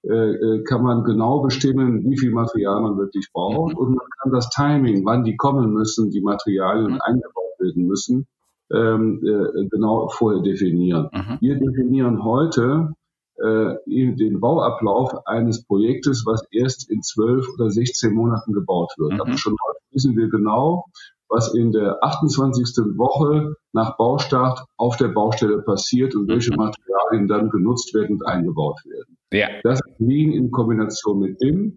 kann 0.02 0.82
man 0.82 1.04
genau 1.04 1.40
bestimmen, 1.40 2.04
wie 2.08 2.18
viel 2.18 2.30
Material 2.30 2.80
man 2.80 2.96
wirklich 2.96 3.28
braucht. 3.32 3.74
Mhm. 3.74 3.78
Und 3.78 3.88
man 3.90 4.06
kann 4.20 4.32
das 4.32 4.48
Timing, 4.50 5.04
wann 5.04 5.24
die 5.24 5.36
kommen 5.36 5.72
müssen, 5.72 6.10
die 6.10 6.22
Materialien 6.22 6.92
mhm. 6.92 7.00
eingebaut 7.02 7.58
werden 7.58 7.86
müssen, 7.86 8.26
ähm, 8.72 9.20
äh, 9.24 9.68
genau 9.68 10.08
vorher 10.08 10.42
definieren. 10.42 11.10
Mhm. 11.12 11.38
Wir 11.40 11.58
definieren 11.58 12.24
heute 12.24 12.94
äh, 13.36 13.74
den 13.86 14.40
Bauablauf 14.40 15.26
eines 15.26 15.64
Projektes, 15.64 16.24
was 16.26 16.46
erst 16.50 16.90
in 16.90 17.02
zwölf 17.02 17.46
oder 17.54 17.70
16 17.70 18.12
Monaten 18.14 18.52
gebaut 18.52 18.92
wird. 18.96 19.14
Mhm. 19.14 19.20
Aber 19.20 19.36
schon 19.36 19.56
heute 19.66 19.80
wissen 19.92 20.16
wir 20.16 20.28
genau, 20.28 20.86
was 21.30 21.54
in 21.54 21.70
der 21.70 22.02
28. 22.02 22.96
Woche 22.96 23.54
nach 23.72 23.96
Baustart 23.96 24.64
auf 24.76 24.96
der 24.96 25.08
Baustelle 25.08 25.62
passiert 25.62 26.14
und 26.14 26.28
welche 26.28 26.50
mhm. 26.50 26.56
Materialien 26.56 27.28
dann 27.28 27.50
genutzt 27.50 27.94
werden 27.94 28.16
und 28.16 28.26
eingebaut 28.26 28.80
werden. 28.84 29.16
Ja. 29.32 29.48
Das 29.62 29.80
ist 29.80 30.00
Lean 30.00 30.32
in 30.32 30.50
Kombination 30.50 31.20
mit 31.20 31.38
BIM. 31.38 31.76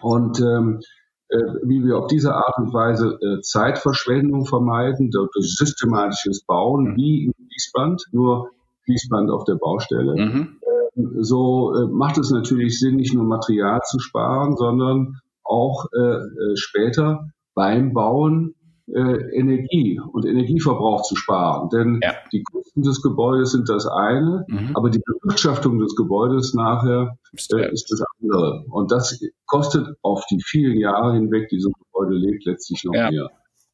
Und 0.00 0.40
ähm, 0.40 0.80
äh, 1.28 1.36
wie 1.64 1.84
wir 1.84 1.98
auf 1.98 2.06
diese 2.08 2.34
Art 2.34 2.58
und 2.58 2.72
Weise 2.72 3.18
äh, 3.20 3.40
Zeitverschwendung 3.42 4.46
vermeiden, 4.46 5.10
durch 5.10 5.30
systematisches 5.34 6.44
Bauen, 6.44 6.92
mhm. 6.92 6.96
wie 6.96 7.24
im 7.26 7.32
Fließband, 7.34 8.02
nur 8.12 8.50
Fließband 8.84 9.30
auf 9.30 9.44
der 9.44 9.56
Baustelle. 9.56 10.14
Mhm. 10.14 10.60
Ähm, 10.96 11.22
so 11.22 11.74
äh, 11.74 11.86
macht 11.88 12.18
es 12.18 12.30
natürlich 12.30 12.78
Sinn, 12.78 12.96
nicht 12.96 13.14
nur 13.14 13.24
Material 13.24 13.80
zu 13.84 13.98
sparen, 13.98 14.56
sondern 14.56 15.20
auch 15.44 15.86
äh, 15.94 16.16
äh 16.16 16.56
später 16.56 17.28
beim 17.54 17.92
Bauen 17.92 18.54
äh, 18.94 19.36
Energie 19.36 20.00
und 20.12 20.26
Energieverbrauch 20.26 21.02
zu 21.02 21.16
sparen. 21.16 21.68
Denn 21.70 22.00
ja. 22.02 22.14
die 22.32 22.42
Kosten 22.42 22.82
des 22.82 23.02
Gebäudes 23.02 23.52
sind 23.52 23.68
das 23.68 23.86
eine, 23.86 24.44
mhm. 24.48 24.70
aber 24.74 24.90
die 24.90 25.00
Bewirtschaftung 25.00 25.78
des 25.78 25.96
Gebäudes 25.96 26.54
nachher 26.54 27.16
äh, 27.32 27.72
ist 27.72 27.90
das 27.90 28.02
andere. 28.20 28.64
Und 28.70 28.92
das 28.92 29.20
kostet 29.46 29.96
auf 30.02 30.24
die 30.30 30.40
vielen 30.44 30.78
Jahre 30.78 31.14
hinweg, 31.14 31.48
die 31.48 31.60
so 31.60 31.70
ein 31.70 31.74
Gebäude 31.86 32.16
lebt, 32.16 32.44
letztlich 32.44 32.84
noch 32.84 32.94
ja. 32.94 33.10
mehr. 33.10 33.30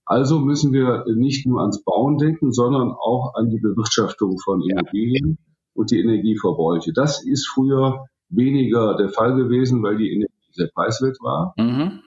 Also 0.06 0.38
müssen 0.38 0.72
wir 0.72 1.04
nicht 1.14 1.46
nur 1.46 1.60
ans 1.60 1.82
Bauen 1.82 2.16
denken, 2.16 2.52
sondern 2.52 2.92
auch 2.92 3.34
an 3.34 3.50
die 3.50 3.58
Bewirtschaftung 3.58 4.38
von 4.38 4.62
Immobilien 4.62 5.38
ja. 5.38 5.54
und 5.74 5.90
die 5.90 6.00
Energieverbräuche. 6.00 6.92
Das 6.94 7.22
ist 7.24 7.46
früher 7.46 8.06
weniger 8.30 8.96
der 8.96 9.10
Fall 9.10 9.34
gewesen, 9.34 9.82
weil 9.82 9.98
die 9.98 10.12
Energie 10.12 10.32
sehr 10.52 10.68
preiswert 10.74 11.18
war. 11.20 11.54
Mhm. 11.58 12.00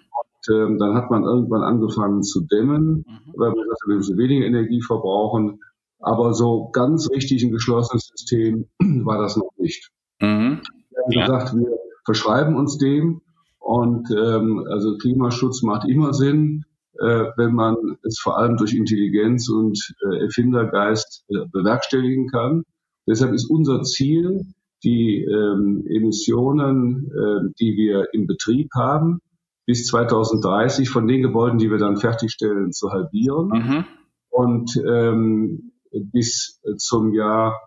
Ähm, 0.49 0.77
dann 0.79 0.95
hat 0.95 1.11
man 1.11 1.23
irgendwann 1.23 1.63
angefangen 1.63 2.23
zu 2.23 2.41
dämmen, 2.41 3.05
mhm. 3.07 3.33
weil 3.35 3.49
man 3.49 3.67
sagte, 3.67 3.87
wir 3.87 3.95
müssen 3.97 4.17
weniger 4.17 4.45
Energie 4.45 4.81
verbrauchen. 4.81 5.59
Aber 5.99 6.33
so 6.33 6.69
ganz 6.71 7.09
richtig 7.11 7.43
ein 7.43 7.51
geschlossenes 7.51 8.07
System 8.07 8.65
war 9.05 9.19
das 9.19 9.37
noch 9.37 9.51
nicht. 9.57 9.89
Mhm. 10.19 10.61
Wir 10.89 11.03
haben 11.03 11.11
ja. 11.11 11.25
gesagt, 11.25 11.55
wir 11.55 11.77
verschreiben 12.05 12.55
uns 12.55 12.77
dem 12.77 13.21
und 13.59 14.09
ähm, 14.11 14.65
also 14.69 14.97
Klimaschutz 14.97 15.61
macht 15.61 15.87
immer 15.87 16.13
Sinn, 16.13 16.65
äh, 16.99 17.25
wenn 17.37 17.53
man 17.53 17.75
es 18.03 18.19
vor 18.19 18.37
allem 18.37 18.57
durch 18.57 18.73
Intelligenz 18.73 19.49
und 19.49 19.79
äh, 20.03 20.23
Erfindergeist 20.23 21.23
äh, 21.29 21.45
bewerkstelligen 21.51 22.27
kann. 22.27 22.63
Deshalb 23.07 23.33
ist 23.33 23.49
unser 23.49 23.83
Ziel, 23.83 24.45
die 24.83 25.23
ähm, 25.23 25.85
Emissionen, 25.87 27.11
äh, 27.11 27.53
die 27.59 27.75
wir 27.77 28.07
im 28.13 28.25
Betrieb 28.25 28.69
haben, 28.75 29.19
bis 29.65 29.85
2030 29.87 30.89
von 30.89 31.07
den 31.07 31.21
Gebäuden, 31.21 31.57
die 31.57 31.69
wir 31.69 31.77
dann 31.77 31.97
fertigstellen, 31.97 32.71
zu 32.71 32.91
halbieren. 32.91 33.47
Mhm. 33.47 33.85
Und 34.29 34.81
ähm, 34.87 35.71
bis 35.91 36.61
zum 36.77 37.13
Jahr 37.13 37.59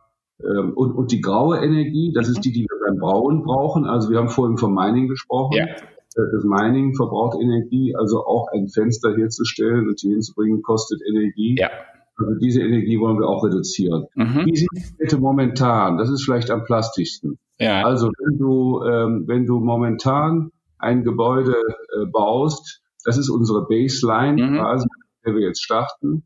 ähm, 0.42 0.72
und, 0.74 0.92
und 0.92 1.12
die 1.12 1.20
graue 1.20 1.58
Energie, 1.58 2.12
das 2.14 2.28
ist 2.28 2.44
die, 2.44 2.52
die 2.52 2.62
wir 2.62 2.88
beim 2.88 2.98
Brauen 2.98 3.42
brauchen. 3.44 3.86
Also 3.86 4.10
wir 4.10 4.18
haben 4.18 4.28
vorhin 4.28 4.56
vom 4.56 4.74
Mining 4.74 5.08
gesprochen. 5.08 5.56
Ja. 5.56 5.66
Äh, 5.66 6.32
das 6.32 6.44
Mining 6.44 6.94
verbraucht 6.94 7.38
Energie, 7.40 7.94
also 7.96 8.24
auch 8.24 8.48
ein 8.52 8.68
Fenster 8.68 9.14
herzustellen 9.16 9.88
und 9.88 10.00
hier 10.00 10.12
hinzubringen, 10.12 10.62
kostet 10.62 11.00
Energie. 11.08 11.56
Ja. 11.58 11.70
Also 12.16 12.34
diese 12.40 12.62
Energie 12.62 12.98
wollen 13.00 13.18
wir 13.18 13.28
auch 13.28 13.44
reduzieren. 13.44 14.06
Mhm. 14.14 14.46
Wie 14.46 14.56
sieht 14.56 14.68
es 14.74 14.96
bitte 14.96 15.18
momentan? 15.18 15.98
Das 15.98 16.08
ist 16.10 16.24
vielleicht 16.24 16.50
am 16.50 16.64
plastischsten. 16.64 17.38
Ja. 17.58 17.82
Also 17.84 18.08
wenn 18.18 18.38
du, 18.38 18.82
ähm, 18.84 19.24
wenn 19.26 19.46
du 19.46 19.60
momentan 19.60 20.50
ein 20.84 21.02
Gebäude 21.02 21.56
äh, 21.56 22.06
baust, 22.06 22.82
das 23.04 23.18
ist 23.18 23.28
unsere 23.28 23.66
Baseline 23.66 24.42
mhm. 24.42 24.56
quasi, 24.58 24.86
mit 24.86 25.26
der 25.26 25.34
wir 25.34 25.46
jetzt 25.48 25.62
starten, 25.62 26.24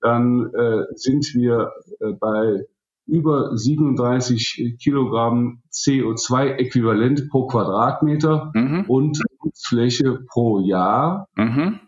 dann 0.00 0.52
äh, 0.54 0.84
sind 0.94 1.26
wir 1.34 1.72
äh, 2.00 2.12
bei 2.12 2.64
über 3.06 3.56
37 3.56 4.76
Kilogramm 4.82 5.62
CO2-Äquivalent 5.72 7.30
pro 7.30 7.46
Quadratmeter 7.46 8.52
mhm. 8.54 8.84
und 8.86 9.18
Fläche 9.66 10.20
pro 10.30 10.60
Jahr. 10.60 11.26
Mhm. 11.34 11.80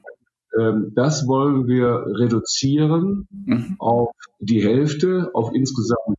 Ähm, 0.59 0.93
das 0.95 1.27
wollen 1.29 1.67
wir 1.67 2.07
reduzieren 2.19 3.29
mhm. 3.31 3.77
auf 3.79 4.11
die 4.41 4.63
Hälfte, 4.63 5.31
auf 5.35 5.51
insgesamt, 5.55 6.17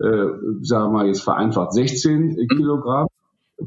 äh, 0.00 0.26
sagen 0.60 0.92
wir 0.92 1.06
jetzt 1.06 1.22
vereinfacht 1.22 1.72
16 1.72 2.26
mhm. 2.26 2.48
Kilogramm 2.48 3.06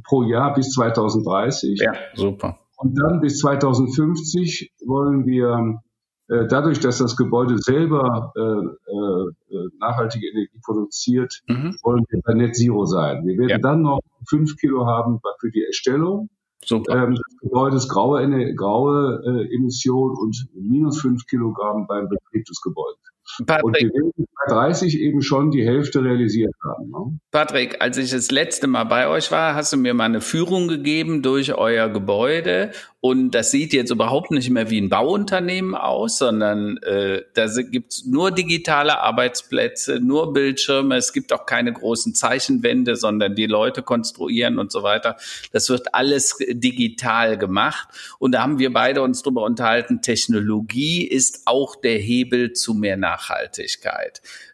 pro 0.04 0.24
Jahr 0.24 0.54
bis 0.54 0.72
2030. 0.72 1.80
Ja, 1.80 1.94
super. 2.14 2.60
Und 2.78 2.96
dann 2.98 3.20
bis 3.20 3.40
2050 3.40 4.72
wollen 4.86 5.26
wir 5.26 5.82
äh, 6.30 6.48
dadurch, 6.48 6.80
dass 6.80 7.00
das 7.00 7.18
Gebäude 7.18 7.58
selber 7.58 8.32
äh, 8.36 8.42
äh, 8.42 9.70
nachhaltige 9.80 10.28
Energie 10.28 10.60
produziert, 10.64 11.42
mhm. 11.48 11.76
wollen 11.84 12.06
wir 12.10 12.22
bei 12.24 12.34
Net 12.34 12.56
Zero 12.56 12.86
sein. 12.86 13.26
Wir 13.26 13.38
werden 13.38 13.50
ja. 13.50 13.58
dann 13.58 13.82
noch 13.82 14.00
fünf 14.28 14.56
Kilo 14.58 14.86
haben 14.86 15.20
für 15.40 15.52
die 15.52 15.64
Erstellung. 15.64 16.30
Super. 16.64 17.04
Ähm, 17.04 17.16
das 17.16 17.38
Gebäude 17.42 17.78
ist 17.78 17.90
graue, 17.90 18.54
graue 18.56 19.22
äh, 19.26 19.56
Emission 19.56 20.16
und 20.18 20.48
minus 20.54 21.02
fünf 21.02 21.26
Kilogramm 21.26 21.88
beim 21.88 22.08
Betrieb 22.10 22.46
des 22.46 22.62
Gebäudes. 22.62 23.00
Patrick, 23.46 23.64
und 23.64 23.78
wir 23.78 23.90
werden 23.94 24.28
bei 24.48 24.54
30 24.54 25.00
eben 25.00 25.22
schon 25.22 25.52
die 25.52 25.66
Hälfte 25.66 26.04
realisiert 26.04 26.54
haben. 26.64 26.90
Ne? 26.90 27.20
Patrick, 27.32 27.82
als 27.82 27.98
ich 27.98 28.12
das 28.12 28.32
letzte 28.32 28.68
Mal 28.68 28.86
bei 28.86 29.08
euch 29.08 29.32
war, 29.32 29.56
hast 29.56 29.74
du 29.74 29.78
mir 29.78 29.94
mal 29.94 30.06
eine 30.06 30.22
Führung 30.22 30.68
gegeben 30.68 31.22
durch 31.22 31.54
euer 31.54 31.90
Gebäude 31.90 32.72
und 33.02 33.32
das 33.32 33.52
sieht 33.52 33.72
jetzt 33.74 33.92
überhaupt 33.92 34.32
nicht 34.32 34.50
mehr 34.50 34.70
wie 34.70 34.82
ein 34.82 34.90
Bauunternehmen 34.90 35.74
aus, 35.74 36.18
sondern 36.18 36.78
äh, 36.78 37.22
da 37.34 37.48
gibt's 37.62 38.06
nur 38.06 38.32
digitale 38.32 39.00
Arbeitsplätze, 39.00 40.00
nur 40.02 40.34
Bildschirme, 40.34 40.98
es 40.98 41.14
gibt 41.14 41.32
auch 41.32 41.46
keine 41.46 41.72
großen 41.72 42.14
Zeichenwände, 42.14 42.98
sondern 42.98 43.36
die 43.36 43.46
Leute 43.46 43.84
konstruieren 43.84 44.60
und 44.60 44.72
so 44.72 44.84
weiter. 44.84 45.16
Das 45.54 45.70
wird 45.70 45.94
alles 45.94 46.38
digital 46.50 47.38
gemacht 47.38 47.88
und 48.20 48.34
da 48.34 48.42
haben 48.42 48.60
wir 48.60 48.74
beide 48.74 49.02
uns 49.02 49.24
drüber 49.24 49.44
unterhalten, 49.44 50.02
Technologie 50.02 51.08
ist 51.08 51.44
auch 51.46 51.76
der 51.78 51.98
Hebel 51.98 52.54
zu 52.54 52.74
mehr 52.74 52.98
Nachhaltigkeit. 52.98 53.19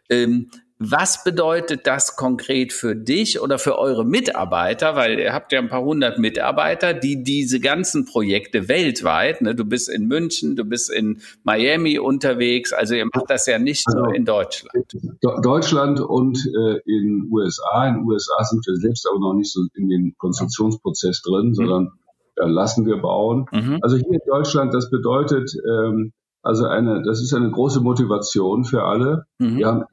Ähm, 0.08 0.50
was 0.78 1.24
bedeutet 1.24 1.86
das 1.86 2.16
konkret 2.16 2.70
für 2.70 2.94
dich 2.94 3.40
oder 3.40 3.58
für 3.58 3.78
eure 3.78 4.04
Mitarbeiter? 4.04 4.94
Weil 4.94 5.18
ihr 5.18 5.32
habt 5.32 5.50
ja 5.52 5.58
ein 5.58 5.70
paar 5.70 5.82
hundert 5.82 6.18
Mitarbeiter, 6.18 6.92
die 6.92 7.22
diese 7.22 7.60
ganzen 7.60 8.04
Projekte 8.04 8.68
weltweit, 8.68 9.40
ne, 9.40 9.54
du 9.54 9.64
bist 9.64 9.88
in 9.88 10.06
München, 10.06 10.54
du 10.54 10.64
bist 10.64 10.90
in 10.90 11.22
Miami 11.44 11.98
unterwegs, 11.98 12.74
also 12.74 12.94
ihr 12.94 13.06
macht 13.06 13.30
das 13.30 13.46
ja 13.46 13.58
nicht 13.58 13.86
also, 13.86 14.00
nur 14.00 14.14
in 14.14 14.26
Deutschland. 14.26 14.94
Deutschland 15.42 16.00
und 16.00 16.38
äh, 16.46 16.80
in 16.84 17.28
USA. 17.30 17.88
In 17.88 18.04
USA 18.04 18.44
sind 18.44 18.66
wir 18.66 18.76
selbst 18.76 19.08
aber 19.08 19.18
noch 19.18 19.34
nicht 19.34 19.50
so 19.50 19.62
in 19.74 19.88
den 19.88 20.14
Konstruktionsprozess 20.18 21.22
drin, 21.22 21.48
mhm. 21.48 21.54
sondern 21.54 21.92
äh, 22.36 22.46
lassen 22.46 22.84
wir 22.84 22.98
bauen. 22.98 23.46
Mhm. 23.50 23.78
Also 23.80 23.96
hier 23.96 24.12
in 24.12 24.20
Deutschland, 24.26 24.74
das 24.74 24.90
bedeutet, 24.90 25.50
ähm, 25.66 26.12
also 26.46 26.66
eine, 26.66 27.02
das 27.02 27.20
ist 27.20 27.34
eine 27.34 27.50
große 27.50 27.80
Motivation 27.80 28.64
für 28.64 28.84
alle. 28.84 29.26
Mhm. 29.38 29.58
Wir 29.58 29.66
haben 29.66 29.84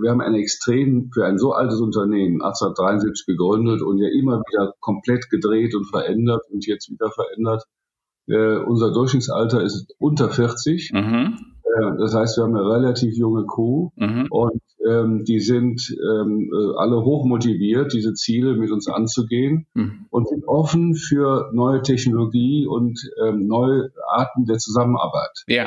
wir 0.00 0.10
haben 0.10 0.20
ein 0.20 0.34
extrem, 0.34 1.10
für 1.12 1.26
ein 1.26 1.38
so 1.38 1.52
altes 1.52 1.80
Unternehmen, 1.80 2.42
1873 2.42 3.26
gegründet 3.26 3.82
und 3.82 3.98
ja 3.98 4.08
immer 4.08 4.40
wieder 4.40 4.74
komplett 4.80 5.28
gedreht 5.30 5.74
und 5.74 5.86
verändert 5.86 6.42
und 6.50 6.66
jetzt 6.66 6.90
wieder 6.90 7.10
verändert. 7.10 7.64
Äh, 8.28 8.58
unser 8.58 8.92
Durchschnittsalter 8.92 9.62
ist 9.62 9.94
unter 9.98 10.30
40. 10.30 10.92
Mhm. 10.92 11.38
Äh, 11.64 11.98
das 11.98 12.14
heißt, 12.14 12.38
wir 12.38 12.44
haben 12.44 12.56
eine 12.56 12.68
relativ 12.68 13.14
junge 13.16 13.46
Crew 13.46 13.90
mhm. 13.96 14.26
und 14.30 14.62
ähm, 14.88 15.24
die 15.24 15.40
sind 15.40 15.90
ähm, 15.90 16.50
äh, 16.52 16.76
alle 16.76 17.04
hoch 17.04 17.24
motiviert, 17.24 17.92
diese 17.92 18.14
Ziele 18.14 18.54
mit 18.56 18.70
uns 18.70 18.88
anzugehen 18.88 19.66
mhm. 19.74 20.06
und 20.10 20.28
sind 20.28 20.46
offen 20.46 20.94
für 20.94 21.50
neue 21.52 21.82
Technologie 21.82 22.66
und 22.66 22.98
ähm, 23.22 23.46
neue 23.46 23.90
Arten 24.08 24.46
der 24.46 24.58
Zusammenarbeit. 24.58 25.44
Ja. 25.46 25.66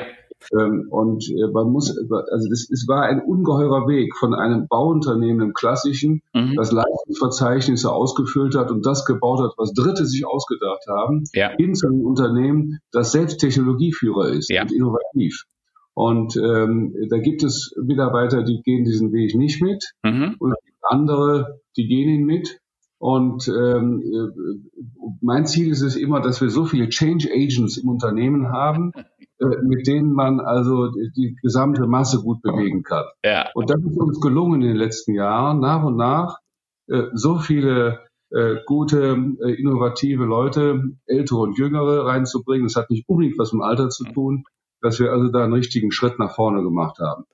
Ähm, 0.54 0.88
und 0.90 1.28
äh, 1.30 1.48
man 1.52 1.72
muss, 1.72 1.90
also 1.98 2.50
das, 2.50 2.70
es 2.70 2.86
war 2.88 3.04
ein 3.04 3.22
ungeheurer 3.22 3.88
Weg 3.88 4.16
von 4.16 4.34
einem 4.34 4.68
Bauunternehmen 4.68 5.48
im 5.48 5.54
klassischen, 5.54 6.22
mhm. 6.34 6.56
das 6.56 6.72
Leistungsverzeichnisse 6.72 7.92
ausgefüllt 7.92 8.56
hat 8.56 8.72
und 8.72 8.86
das 8.86 9.06
gebaut 9.06 9.42
hat, 9.42 9.54
was 9.58 9.74
Dritte 9.74 10.06
sich 10.06 10.26
ausgedacht 10.26 10.86
haben, 10.88 11.24
ja. 11.34 11.52
hin 11.58 11.76
zu 11.76 11.88
einem 11.88 12.06
Unternehmen, 12.06 12.80
das 12.92 13.12
selbst 13.12 13.40
Technologieführer 13.40 14.30
ist 14.30 14.50
ja. 14.50 14.62
und 14.62 14.72
innovativ. 14.72 15.46
Und 15.94 16.36
ähm, 16.36 16.94
da 17.10 17.20
gibt 17.20 17.44
es 17.44 17.74
Mitarbeiter, 17.82 18.44
die 18.44 18.62
gehen 18.62 18.84
diesen 18.84 19.14
Weg 19.14 19.34
nicht 19.34 19.62
mit 19.62 19.94
mhm. 20.04 20.36
und 20.40 20.54
andere, 20.82 21.62
die 21.78 21.88
gehen 21.88 22.10
ihn 22.10 22.26
mit. 22.26 22.60
Und 22.98 23.48
ähm, 23.48 24.02
äh, 24.02 25.08
mein 25.22 25.46
Ziel 25.46 25.70
ist 25.72 25.82
es 25.82 25.96
immer, 25.96 26.22
dass 26.22 26.42
wir 26.42 26.50
so 26.50 26.66
viele 26.66 26.90
Change 26.90 27.30
Agents 27.32 27.78
im 27.78 27.90
Unternehmen 27.90 28.52
haben, 28.52 28.92
mit 29.40 29.88
denen 29.88 30.14
man 30.14 30.40
also 30.40 30.92
die 30.92 31.36
gesamte 31.42 31.88
Masse 31.88 32.22
gut 32.22 32.42
bewegen 32.42 32.84
kann. 32.84 33.06
Ja. 33.24 33.50
Und 33.54 33.70
das 33.70 33.82
ist 33.82 33.98
uns 33.98 34.22
gelungen 34.22 34.62
in 34.62 34.70
den 34.70 34.78
letzten 34.78 35.14
Jahren, 35.14 35.60
nach 35.60 35.84
und 35.84 35.98
nach 35.98 36.40
äh, 36.88 37.04
so 37.14 37.38
viele 37.38 38.00
äh, 38.32 38.58
gute, 38.66 39.18
äh, 39.42 39.52
innovative 39.54 40.24
Leute, 40.24 40.84
ältere 41.06 41.40
und 41.40 41.58
jüngere 41.58 42.06
reinzubringen. 42.06 42.68
Das 42.68 42.76
hat 42.76 42.90
nicht 42.90 43.08
unbedingt 43.08 43.38
was 43.38 43.54
mit 43.54 43.62
dem 43.62 43.64
Alter 43.64 43.90
zu 43.90 44.04
tun, 44.06 44.46
dass 44.82 45.00
wir 45.00 45.12
also 45.12 45.30
da 45.30 45.44
einen 45.44 45.54
richtigen 45.54 45.92
Schritt 45.92 46.20
nach 46.20 46.36
vorne 46.36 46.64
gemacht 46.64 47.00
haben. 47.00 47.26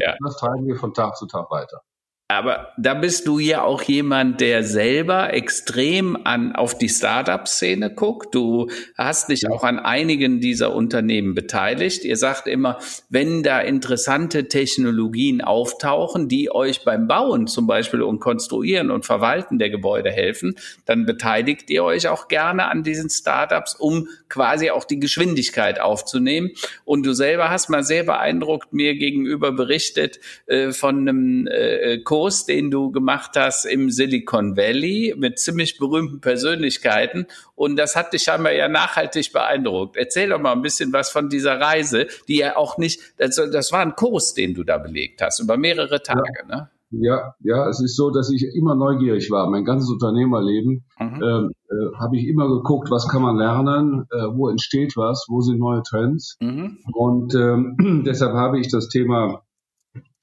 Ja. 0.00 0.14
Das 0.24 0.36
treiben 0.36 0.66
wir 0.66 0.76
von 0.76 0.94
Tag 0.94 1.16
zu 1.16 1.26
Tag 1.26 1.50
weiter. 1.50 1.82
Aber 2.28 2.72
da 2.76 2.94
bist 2.94 3.28
du 3.28 3.38
ja 3.38 3.62
auch 3.62 3.82
jemand, 3.82 4.40
der 4.40 4.64
selber 4.64 5.32
extrem 5.32 6.18
an, 6.26 6.56
auf 6.56 6.76
die 6.76 6.88
Startup-Szene 6.88 7.94
guckt. 7.94 8.34
Du 8.34 8.68
hast 8.98 9.28
dich 9.28 9.48
auch 9.48 9.62
an 9.62 9.78
einigen 9.78 10.40
dieser 10.40 10.74
Unternehmen 10.74 11.36
beteiligt. 11.36 12.04
Ihr 12.04 12.16
sagt 12.16 12.48
immer, 12.48 12.80
wenn 13.08 13.44
da 13.44 13.60
interessante 13.60 14.48
Technologien 14.48 15.40
auftauchen, 15.40 16.28
die 16.28 16.50
euch 16.50 16.82
beim 16.82 17.06
Bauen 17.06 17.46
zum 17.46 17.68
Beispiel 17.68 18.02
und 18.02 18.18
Konstruieren 18.18 18.90
und 18.90 19.06
Verwalten 19.06 19.60
der 19.60 19.70
Gebäude 19.70 20.10
helfen, 20.10 20.56
dann 20.84 21.06
beteiligt 21.06 21.70
ihr 21.70 21.84
euch 21.84 22.08
auch 22.08 22.26
gerne 22.26 22.66
an 22.66 22.82
diesen 22.82 23.08
Startups, 23.08 23.76
um 23.76 24.08
quasi 24.28 24.70
auch 24.70 24.84
die 24.84 24.98
Geschwindigkeit 24.98 25.80
aufzunehmen. 25.80 26.50
Und 26.84 27.06
du 27.06 27.12
selber 27.12 27.50
hast 27.50 27.70
mal 27.70 27.84
sehr 27.84 28.02
beeindruckt 28.02 28.72
mir 28.72 28.96
gegenüber 28.96 29.52
berichtet 29.52 30.18
äh, 30.46 30.72
von 30.72 31.08
einem 31.08 31.46
äh, 31.46 31.98
Kurs, 32.16 32.46
den 32.46 32.70
du 32.70 32.90
gemacht 32.90 33.32
hast 33.36 33.66
im 33.66 33.90
Silicon 33.90 34.56
Valley 34.56 35.14
mit 35.18 35.38
ziemlich 35.38 35.76
berühmten 35.76 36.22
Persönlichkeiten. 36.22 37.26
Und 37.54 37.76
das 37.76 37.94
hat 37.94 38.14
dich 38.14 38.22
scheinbar 38.22 38.52
ja 38.52 38.68
nachhaltig 38.68 39.34
beeindruckt. 39.34 39.98
Erzähl 39.98 40.30
doch 40.30 40.40
mal 40.40 40.52
ein 40.52 40.62
bisschen 40.62 40.94
was 40.94 41.10
von 41.10 41.28
dieser 41.28 41.60
Reise, 41.60 42.06
die 42.26 42.38
ja 42.38 42.56
auch 42.56 42.78
nicht, 42.78 43.02
also 43.20 43.44
das 43.52 43.70
war 43.70 43.80
ein 43.80 43.96
Kurs, 43.96 44.32
den 44.32 44.54
du 44.54 44.64
da 44.64 44.78
belegt 44.78 45.20
hast, 45.20 45.40
über 45.40 45.58
mehrere 45.58 46.02
Tage, 46.02 46.22
ja. 46.40 46.56
ne? 46.56 46.70
Ja, 46.90 47.34
ja, 47.40 47.68
es 47.68 47.82
ist 47.82 47.96
so, 47.96 48.10
dass 48.10 48.30
ich 48.30 48.46
immer 48.54 48.74
neugierig 48.74 49.30
war. 49.30 49.50
Mein 49.50 49.66
ganzes 49.66 49.90
Unternehmerleben 49.90 50.86
mhm. 50.98 51.22
ähm, 51.22 51.50
äh, 51.68 51.96
habe 51.98 52.16
ich 52.16 52.26
immer 52.26 52.48
geguckt, 52.48 52.90
was 52.90 53.08
kann 53.08 53.20
man 53.20 53.36
lernen, 53.36 54.06
äh, 54.10 54.28
wo 54.32 54.48
entsteht 54.48 54.96
was, 54.96 55.26
wo 55.28 55.42
sind 55.42 55.58
neue 55.58 55.82
Trends. 55.82 56.38
Mhm. 56.40 56.78
Und 56.94 57.34
ähm, 57.34 58.04
deshalb 58.06 58.32
habe 58.32 58.58
ich 58.58 58.70
das 58.70 58.88
Thema 58.88 59.42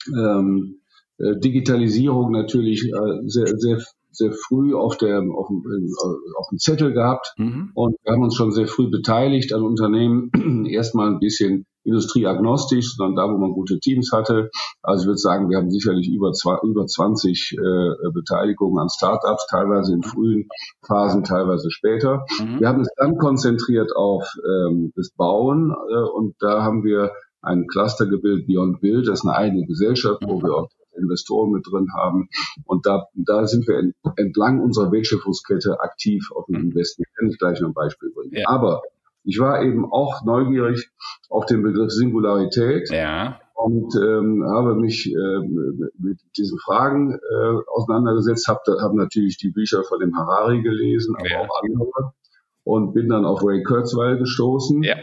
ähm, 0.07 0.79
äh, 0.79 0.82
Digitalisierung 1.17 2.31
natürlich 2.31 2.85
äh, 2.85 3.27
sehr, 3.27 3.57
sehr, 3.57 3.79
sehr 4.11 4.31
früh 4.31 4.75
auf, 4.75 4.97
der, 4.97 5.19
auf, 5.19 5.47
dem, 5.47 5.63
äh, 5.65 6.37
auf 6.37 6.49
dem 6.49 6.59
Zettel 6.59 6.93
gehabt 6.93 7.33
mhm. 7.37 7.71
und 7.73 7.95
wir 8.03 8.13
haben 8.13 8.23
uns 8.23 8.35
schon 8.35 8.51
sehr 8.51 8.67
früh 8.67 8.89
beteiligt 8.89 9.53
an 9.53 9.63
Unternehmen, 9.63 10.31
erstmal 10.69 11.09
ein 11.09 11.19
bisschen 11.19 11.65
industrieagnostisch, 11.85 12.95
sondern 12.95 13.15
da, 13.15 13.33
wo 13.33 13.37
man 13.37 13.51
gute 13.51 13.79
Teams 13.79 14.11
hatte. 14.13 14.49
Also 14.81 15.03
ich 15.03 15.07
würde 15.07 15.17
sagen, 15.17 15.49
wir 15.49 15.57
haben 15.57 15.69
sicherlich 15.69 16.07
über, 16.09 16.31
zwei, 16.31 16.57
über 16.63 16.85
20 16.85 17.57
äh, 17.57 18.11
Beteiligungen 18.13 18.79
an 18.79 18.89
Startups, 18.89 19.47
teilweise 19.49 19.93
in 19.93 20.03
frühen 20.03 20.47
Phasen, 20.85 21.25
teilweise 21.25 21.71
später. 21.71 22.25
Mhm. 22.39 22.61
Wir 22.61 22.69
haben 22.69 22.81
es 22.81 22.89
dann 22.95 23.17
konzentriert 23.17 23.95
auf 23.95 24.25
ähm, 24.45 24.93
das 24.95 25.11
Bauen 25.11 25.71
äh, 25.71 26.09
und 26.15 26.35
da 26.39 26.63
haben 26.63 26.83
wir 26.83 27.11
ein 27.41 27.67
Cluster 27.67 28.05
gebildet, 28.05 28.47
Beyond 28.47 28.79
Build, 28.79 29.07
das 29.09 29.19
ist 29.19 29.25
eine 29.25 29.35
eigene 29.35 29.65
Gesellschaft, 29.65 30.23
wo 30.25 30.41
wir 30.41 30.55
auch 30.55 30.69
Investoren 30.95 31.51
mit 31.51 31.65
drin 31.69 31.87
haben. 31.95 32.29
Und 32.65 32.85
da, 32.85 33.07
da 33.13 33.45
sind 33.47 33.67
wir 33.67 33.93
entlang 34.15 34.61
unserer 34.61 34.91
Wertschöpfungskette 34.91 35.79
aktiv 35.79 36.31
auf 36.33 36.45
dem 36.45 36.55
Investment. 36.55 37.07
Kann 37.17 37.29
ich 37.29 37.37
gleich 37.37 37.59
noch 37.59 37.69
ein 37.69 37.73
Beispiel 37.73 38.11
bringen. 38.11 38.33
Ja. 38.33 38.47
Aber 38.47 38.81
ich 39.23 39.39
war 39.39 39.61
eben 39.61 39.91
auch 39.91 40.23
neugierig 40.25 40.89
auf 41.29 41.45
den 41.45 41.63
Begriff 41.63 41.91
Singularität. 41.91 42.89
Ja. 42.91 43.39
Und 43.55 43.95
ähm, 43.95 44.43
habe 44.45 44.75
mich 44.75 45.07
äh, 45.07 45.39
mit 45.97 46.19
diesen 46.37 46.59
Fragen 46.59 47.13
äh, 47.13 47.71
auseinandergesetzt, 47.71 48.47
habe 48.47 48.59
hab 48.81 48.93
natürlich 48.93 49.37
die 49.37 49.51
Bücher 49.51 49.83
von 49.83 49.99
dem 49.99 50.17
Harari 50.17 50.61
gelesen, 50.61 51.15
aber 51.17 51.29
ja. 51.29 51.39
auch 51.39 51.61
andere. 51.63 52.13
Und 52.65 52.93
bin 52.93 53.09
dann 53.09 53.25
auf 53.25 53.43
Ray 53.43 53.61
Kurzweil 53.63 54.17
gestoßen 54.17 54.83
ja. 54.83 54.95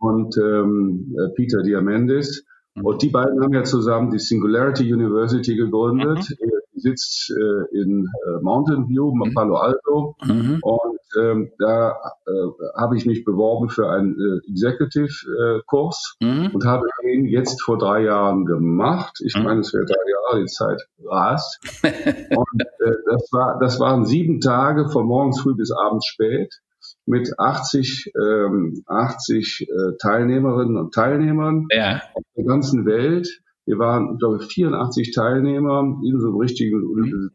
und 0.00 0.36
ähm, 0.36 1.14
äh, 1.16 1.34
Peter 1.34 1.62
Diamandis. 1.62 2.44
Und 2.82 3.02
die 3.02 3.08
beiden 3.08 3.42
haben 3.42 3.54
ja 3.54 3.64
zusammen 3.64 4.10
die 4.10 4.18
Singularity 4.18 4.92
University 4.92 5.56
gegründet. 5.56 6.18
Mhm. 6.30 6.50
Die 6.74 6.80
sitzt 6.80 7.30
äh, 7.30 7.80
in 7.80 8.06
äh, 8.06 8.42
Mountain 8.42 8.88
View, 8.88 9.12
mhm. 9.14 9.34
Palo 9.34 9.56
Alto. 9.56 10.16
Mhm. 10.24 10.60
Und 10.62 10.98
ähm, 11.18 11.50
da 11.58 11.96
äh, 12.26 12.30
habe 12.76 12.96
ich 12.96 13.06
mich 13.06 13.24
beworben 13.24 13.68
für 13.68 13.88
einen 13.90 14.14
äh, 14.14 14.50
Executive-Kurs 14.50 16.16
mhm. 16.20 16.50
und 16.52 16.64
habe 16.64 16.86
den 17.02 17.26
jetzt 17.26 17.62
vor 17.62 17.78
drei 17.78 18.04
Jahren 18.04 18.44
gemacht. 18.44 19.18
Ich 19.24 19.36
mhm. 19.36 19.44
meine, 19.44 19.60
es 19.60 19.72
wäre 19.72 19.86
drei 19.86 20.10
Jahre, 20.10 20.42
die 20.42 20.50
Zeit 20.50 20.82
rast. 21.04 21.58
und 21.82 22.62
äh, 22.80 22.92
das, 23.06 23.28
war, 23.32 23.58
das 23.58 23.80
waren 23.80 24.04
sieben 24.04 24.40
Tage 24.40 24.88
von 24.88 25.06
morgens 25.06 25.40
früh 25.40 25.54
bis 25.54 25.72
abends 25.72 26.06
spät 26.06 26.60
mit 27.08 27.30
80, 27.38 28.12
ähm, 28.16 28.82
80 28.86 29.66
äh, 29.68 29.96
Teilnehmerinnen 30.00 30.76
und 30.76 30.92
Teilnehmern 30.92 31.66
ja. 31.70 32.02
aus 32.14 32.22
der 32.36 32.44
ganzen 32.44 32.86
Welt. 32.86 33.40
Wir 33.64 33.78
waren, 33.78 34.18
glaube 34.18 34.38
ich, 34.40 34.48
84 34.52 35.12
Teilnehmer 35.14 35.80
in 36.04 36.20
so 36.20 36.28
einem 36.28 36.36
richtigen, 36.36 36.78
mhm. 36.78 37.30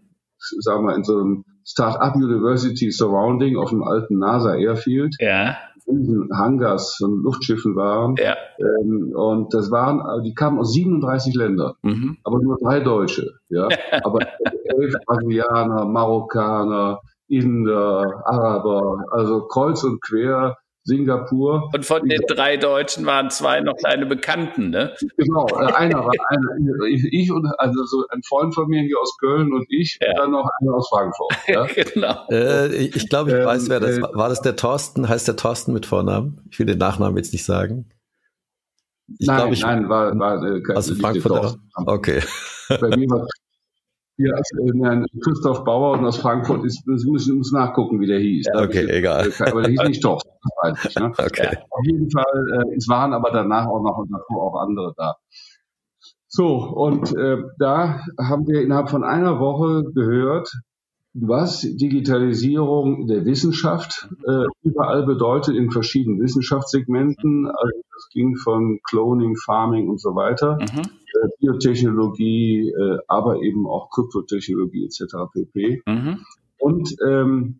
sagen 0.59 0.85
wir, 0.85 0.95
in 0.95 1.03
so 1.03 1.19
einem 1.19 1.45
Startup 1.65 2.15
University 2.15 2.91
Surrounding 2.91 3.57
auf 3.57 3.69
dem 3.69 3.83
alten 3.83 4.19
NASA 4.19 4.55
Airfield. 4.55 5.15
Ja. 5.19 5.57
In 5.85 6.29
Hangars 6.33 6.95
von 6.97 7.21
Luftschiffen 7.23 7.75
waren. 7.75 8.15
Ja. 8.17 8.37
Ähm, 8.57 9.11
und 9.13 9.53
das 9.53 9.69
waren, 9.69 10.23
die 10.23 10.33
kamen 10.33 10.59
aus 10.59 10.71
37 10.71 11.35
Ländern, 11.35 11.73
mhm. 11.81 12.17
aber 12.23 12.39
nur 12.41 12.57
drei 12.57 12.79
Deutsche. 12.79 13.33
Ja. 13.49 13.67
aber 14.03 14.19
elf 14.63 14.93
Brasilianer, 15.05 15.85
Marokkaner, 15.85 17.01
Inder, 17.33 18.23
Araber, 18.25 19.05
also 19.11 19.47
kreuz 19.47 19.83
und 19.83 20.01
quer 20.01 20.57
Singapur. 20.85 21.69
Und 21.73 21.85
von 21.85 22.07
den 22.07 22.21
drei 22.27 22.57
Deutschen 22.57 23.05
waren 23.05 23.29
zwei 23.29 23.61
noch 23.61 23.75
deine 23.81 24.05
Bekannten, 24.05 24.69
ne? 24.69 24.93
Genau, 25.17 25.47
äh, 25.47 25.71
einer 25.73 25.99
war 25.99 26.11
einer, 26.27 26.85
ich 26.85 27.31
und 27.31 27.47
also 27.57 27.85
so 27.85 28.03
ein 28.09 28.21
Freund 28.23 28.53
von 28.53 28.67
mir 28.67 28.81
hier 28.81 28.99
aus 28.99 29.17
Köln 29.17 29.53
und 29.53 29.65
ich 29.69 29.97
ja. 30.01 30.09
und 30.09 30.19
dann 30.19 30.31
noch 30.31 30.49
einer 30.59 30.73
aus 30.73 30.89
Frankfurt. 30.89 31.33
Ja? 31.47 31.65
genau. 31.65 32.27
Äh, 32.29 32.75
ich 32.75 33.09
glaube, 33.09 33.31
ich 33.31 33.37
ähm, 33.37 33.45
weiß, 33.45 33.69
wer 33.69 33.79
das 33.79 33.97
äh, 33.97 34.01
war. 34.01 34.13
War 34.13 34.29
das 34.29 34.41
der 34.41 34.55
Thorsten? 34.55 35.07
Heißt 35.07 35.27
der 35.27 35.35
Thorsten 35.35 35.73
mit 35.73 35.85
Vornamen? 35.85 36.41
Ich 36.51 36.59
will 36.59 36.65
den 36.65 36.77
Nachnamen 36.77 37.17
jetzt 37.17 37.31
nicht 37.31 37.45
sagen. 37.45 37.89
Ich 39.19 39.27
nein, 39.27 39.37
glaube, 39.37 39.53
ich, 39.53 39.61
nein, 39.61 39.89
war, 39.89 40.17
war 40.17 40.43
äh, 40.43 40.61
also 40.75 40.95
Frankfurt. 40.95 41.57
Okay. 41.85 42.21
Bei 42.69 42.95
mir 42.95 43.09
war 43.09 43.27
ja, 44.17 44.31
also, 44.33 44.83
äh, 44.85 45.05
Christoph 45.23 45.63
Bauer 45.63 45.97
und 45.97 46.05
aus 46.05 46.17
Frankfurt 46.17 46.63
ist, 46.65 46.85
müssen 46.85 47.37
uns 47.37 47.51
nachgucken, 47.51 47.99
wie 47.99 48.07
der 48.07 48.19
hieß. 48.19 48.45
Ja, 48.53 48.61
okay, 48.61 48.83
ich, 48.83 48.91
egal. 48.91 49.31
Aber 49.39 49.63
der 49.63 49.71
hieß 49.71 49.83
nicht 49.87 50.03
das 50.03 50.23
weiß 50.61 50.85
ich. 50.85 50.95
Ne? 50.95 51.11
Okay. 51.17 51.57
Auf 51.69 51.85
jeden 51.85 52.09
Fall, 52.11 52.65
äh, 52.69 52.75
es 52.75 52.87
waren 52.87 53.13
aber 53.13 53.31
danach 53.31 53.67
auch 53.67 53.81
noch 53.81 54.05
auch 54.29 54.61
andere 54.61 54.93
da. 54.95 55.15
So, 56.27 56.57
und 56.57 57.15
äh, 57.15 57.37
da 57.59 58.01
haben 58.19 58.47
wir 58.47 58.61
innerhalb 58.61 58.89
von 58.89 59.03
einer 59.03 59.39
Woche 59.39 59.83
gehört, 59.93 60.51
was 61.13 61.61
Digitalisierung 61.61 63.05
der 63.05 63.25
Wissenschaft 63.25 64.09
äh, 64.27 64.45
überall 64.63 65.05
bedeutet 65.05 65.55
in 65.55 65.69
verschiedenen 65.69 66.19
Wissenschaftssegmenten. 66.19 67.45
Also 67.45 67.81
das 67.93 68.09
ging 68.11 68.35
von 68.35 68.79
Cloning, 68.89 69.35
Farming 69.35 69.89
und 69.89 70.01
so 70.01 70.15
weiter, 70.15 70.57
mhm. 70.59 70.89
Äh, 71.23 71.27
Biotechnologie, 71.39 72.69
äh, 72.69 72.99
aber 73.07 73.41
eben 73.41 73.67
auch 73.67 73.89
Kryptotechnologie 73.89 74.85
etc. 74.85 75.15
pp. 75.33 75.81
Mhm. 75.85 76.19
Und 76.57 76.95
ähm, 77.05 77.59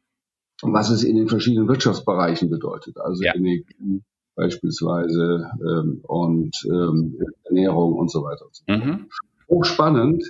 was 0.62 0.90
es 0.90 1.04
in 1.04 1.16
den 1.16 1.28
verschiedenen 1.28 1.68
Wirtschaftsbereichen 1.68 2.50
bedeutet, 2.50 2.98
also 2.98 3.24
ja. 3.24 3.36
Energie 3.36 4.04
beispielsweise 4.36 5.52
ähm, 5.62 6.00
und 6.04 6.56
ähm, 6.66 7.20
Ernährung 7.44 7.94
und 7.94 8.10
so 8.10 8.24
weiter. 8.24 8.46
Und 8.46 8.56
so 8.56 8.64
Mhm. 8.68 9.08
Hochspannend. 9.50 10.24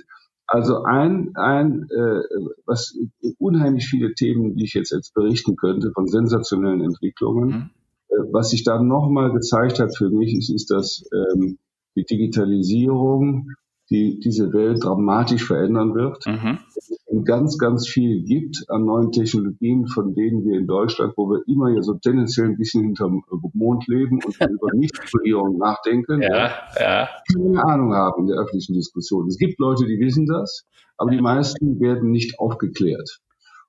Also 0.46 0.82
ein, 0.82 1.34
ein 1.36 1.88
äh, 1.88 2.20
was 2.66 2.98
unheimlich 3.38 3.86
viele 3.86 4.12
Themen, 4.14 4.56
die 4.56 4.64
ich 4.64 4.74
jetzt 4.74 4.90
jetzt 4.90 5.14
berichten 5.14 5.56
könnte, 5.56 5.90
von 5.92 6.06
sensationellen 6.06 6.82
Entwicklungen. 6.82 7.48
Mhm. 7.48 7.70
Äh, 8.08 8.32
was 8.32 8.50
sich 8.50 8.64
dann 8.64 8.86
nochmal 8.86 9.32
gezeigt 9.32 9.80
hat 9.80 9.96
für 9.96 10.10
mich, 10.10 10.34
ist, 10.36 10.50
ist 10.50 10.70
dass 10.70 11.08
ähm, 11.12 11.58
die 11.96 12.04
Digitalisierung 12.04 13.48
die 13.90 14.18
diese 14.18 14.52
Welt 14.52 14.82
dramatisch 14.82 15.44
verändern 15.44 15.94
wird. 15.94 16.26
Mhm. 16.26 16.58
Es 16.68 16.98
ganz, 17.24 17.58
ganz 17.58 17.86
viel 17.88 18.22
gibt 18.24 18.64
an 18.68 18.84
neuen 18.84 19.12
Technologien, 19.12 19.86
von 19.86 20.14
denen 20.14 20.44
wir 20.44 20.58
in 20.58 20.66
Deutschland, 20.66 21.14
wo 21.16 21.28
wir 21.30 21.42
immer 21.46 21.70
ja 21.70 21.82
so 21.82 21.94
tendenziell 21.94 22.46
ein 22.46 22.56
bisschen 22.56 22.82
hinterm 22.82 23.22
Mond 23.52 23.86
leben 23.86 24.20
und 24.24 24.36
über 24.50 24.74
Nichtregierung 24.74 25.58
nachdenken, 25.58 26.22
ja, 26.22 26.50
ja. 26.78 27.08
keine 27.32 27.64
Ahnung 27.64 27.94
haben 27.94 28.22
in 28.22 28.26
der 28.28 28.38
öffentlichen 28.38 28.74
Diskussion. 28.74 29.28
Es 29.28 29.38
gibt 29.38 29.60
Leute, 29.60 29.86
die 29.86 30.00
wissen 30.00 30.26
das, 30.26 30.64
aber 30.96 31.10
die 31.10 31.20
meisten 31.20 31.78
werden 31.78 32.10
nicht 32.10 32.38
aufgeklärt. 32.38 33.20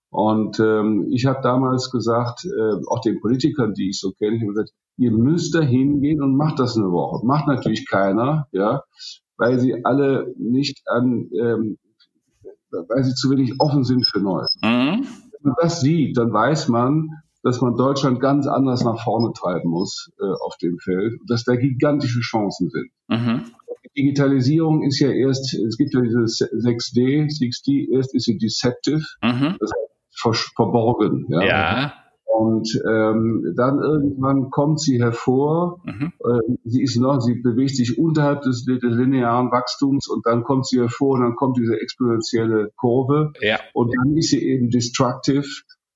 Und 0.10 0.60
ähm, 0.60 1.08
ich 1.12 1.26
habe 1.26 1.42
damals 1.44 1.92
gesagt, 1.92 2.46
äh, 2.46 2.86
auch 2.88 3.02
den 3.02 3.20
Politikern, 3.20 3.74
die 3.74 3.90
ich 3.90 4.00
so 4.00 4.12
kenne, 4.14 4.38
ich 4.38 4.42
habe 4.42 4.54
gesagt, 4.54 4.72
ihr 4.98 5.12
müsst 5.12 5.56
da 5.56 5.62
hingehen 5.62 6.22
und 6.22 6.36
macht 6.36 6.60
das 6.60 6.78
eine 6.78 6.92
Woche. 6.92 7.26
Macht 7.26 7.48
natürlich 7.48 7.88
keiner, 7.88 8.48
ja 8.52 8.84
weil 9.38 9.60
sie 9.60 9.84
alle 9.84 10.34
nicht 10.38 10.82
an, 10.88 11.30
ähm, 11.40 11.78
weil 12.72 13.04
sie 13.04 13.14
zu 13.14 13.30
wenig 13.32 13.54
offen 13.60 13.84
sind 13.84 14.06
für 14.06 14.20
Neues. 14.20 14.58
Mhm. 14.62 15.06
Wenn 15.32 15.42
man 15.44 15.56
das 15.62 15.82
sieht, 15.82 16.18
dann 16.18 16.32
weiß 16.32 16.68
man, 16.70 17.10
dass 17.44 17.62
man 17.62 17.76
Deutschland 17.76 18.20
ganz 18.20 18.48
anders 18.48 18.84
nach 18.84 19.04
vorne 19.04 19.32
treiben 19.34 19.70
muss 19.70 20.12
äh, 20.20 20.26
auf 20.26 20.58
dem 20.58 20.80
Feld, 20.80 21.20
dass 21.28 21.44
da 21.44 21.56
gigantische 21.56 22.22
Chancen 22.22 22.70
sind. 22.70 22.90
Mhm. 23.08 23.44
Digitalisierung 23.96 24.84
ist 24.84 25.00
ja 25.00 25.10
erst, 25.10 25.54
es 25.54 25.78
gibt 25.78 25.94
ja 25.94 26.02
dieses 26.02 26.42
6D, 26.42 27.28
6D, 27.30 27.96
erst 27.96 28.14
ist 28.14 28.26
sie 28.26 28.38
deceptive, 28.38 29.06
mhm. 29.22 29.56
das 29.60 29.72
heißt 29.72 30.52
verborgen. 30.56 31.28
Ja. 31.30 31.44
ja. 31.44 31.94
Und 32.38 32.82
ähm, 32.86 33.54
dann 33.56 33.80
irgendwann 33.80 34.50
kommt 34.50 34.82
sie 34.82 35.02
hervor. 35.02 35.80
Mhm. 35.86 36.12
Äh, 36.20 36.58
sie 36.66 36.84
ist 36.84 36.98
noch, 36.98 37.22
sie 37.22 37.36
bewegt 37.36 37.78
sich 37.78 37.98
unterhalb 37.98 38.42
des, 38.42 38.66
des, 38.66 38.82
linearen 38.82 39.52
Wachstums 39.52 40.10
und 40.10 40.26
dann 40.26 40.44
kommt 40.44 40.68
sie 40.68 40.80
hervor 40.80 41.16
und 41.16 41.22
dann 41.22 41.36
kommt 41.36 41.58
diese 41.58 41.80
exponentielle 41.80 42.72
Kurve. 42.76 43.32
Ja. 43.40 43.58
Und 43.74 43.96
dann 43.96 44.18
ist 44.18 44.32
sie 44.32 44.44
eben 44.44 44.70
destructive. 44.70 45.48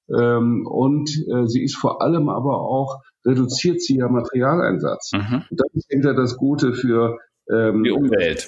Ähm, 0.10 0.66
und 0.66 1.10
äh, 1.28 1.46
sie 1.46 1.62
ist 1.62 1.76
vor 1.76 2.02
allem 2.02 2.30
aber 2.30 2.62
auch, 2.62 3.02
reduziert 3.26 3.82
sie 3.82 3.98
ja 3.98 4.08
Materialeinsatz. 4.08 5.12
Mhm. 5.12 5.44
Und 5.50 5.60
das 5.60 5.68
ist 5.74 5.88
hinter 5.90 6.14
das 6.14 6.38
Gute 6.38 6.72
für 6.72 7.18
ähm, 7.52 7.84
die 7.84 7.92
Umwelt. 7.92 8.48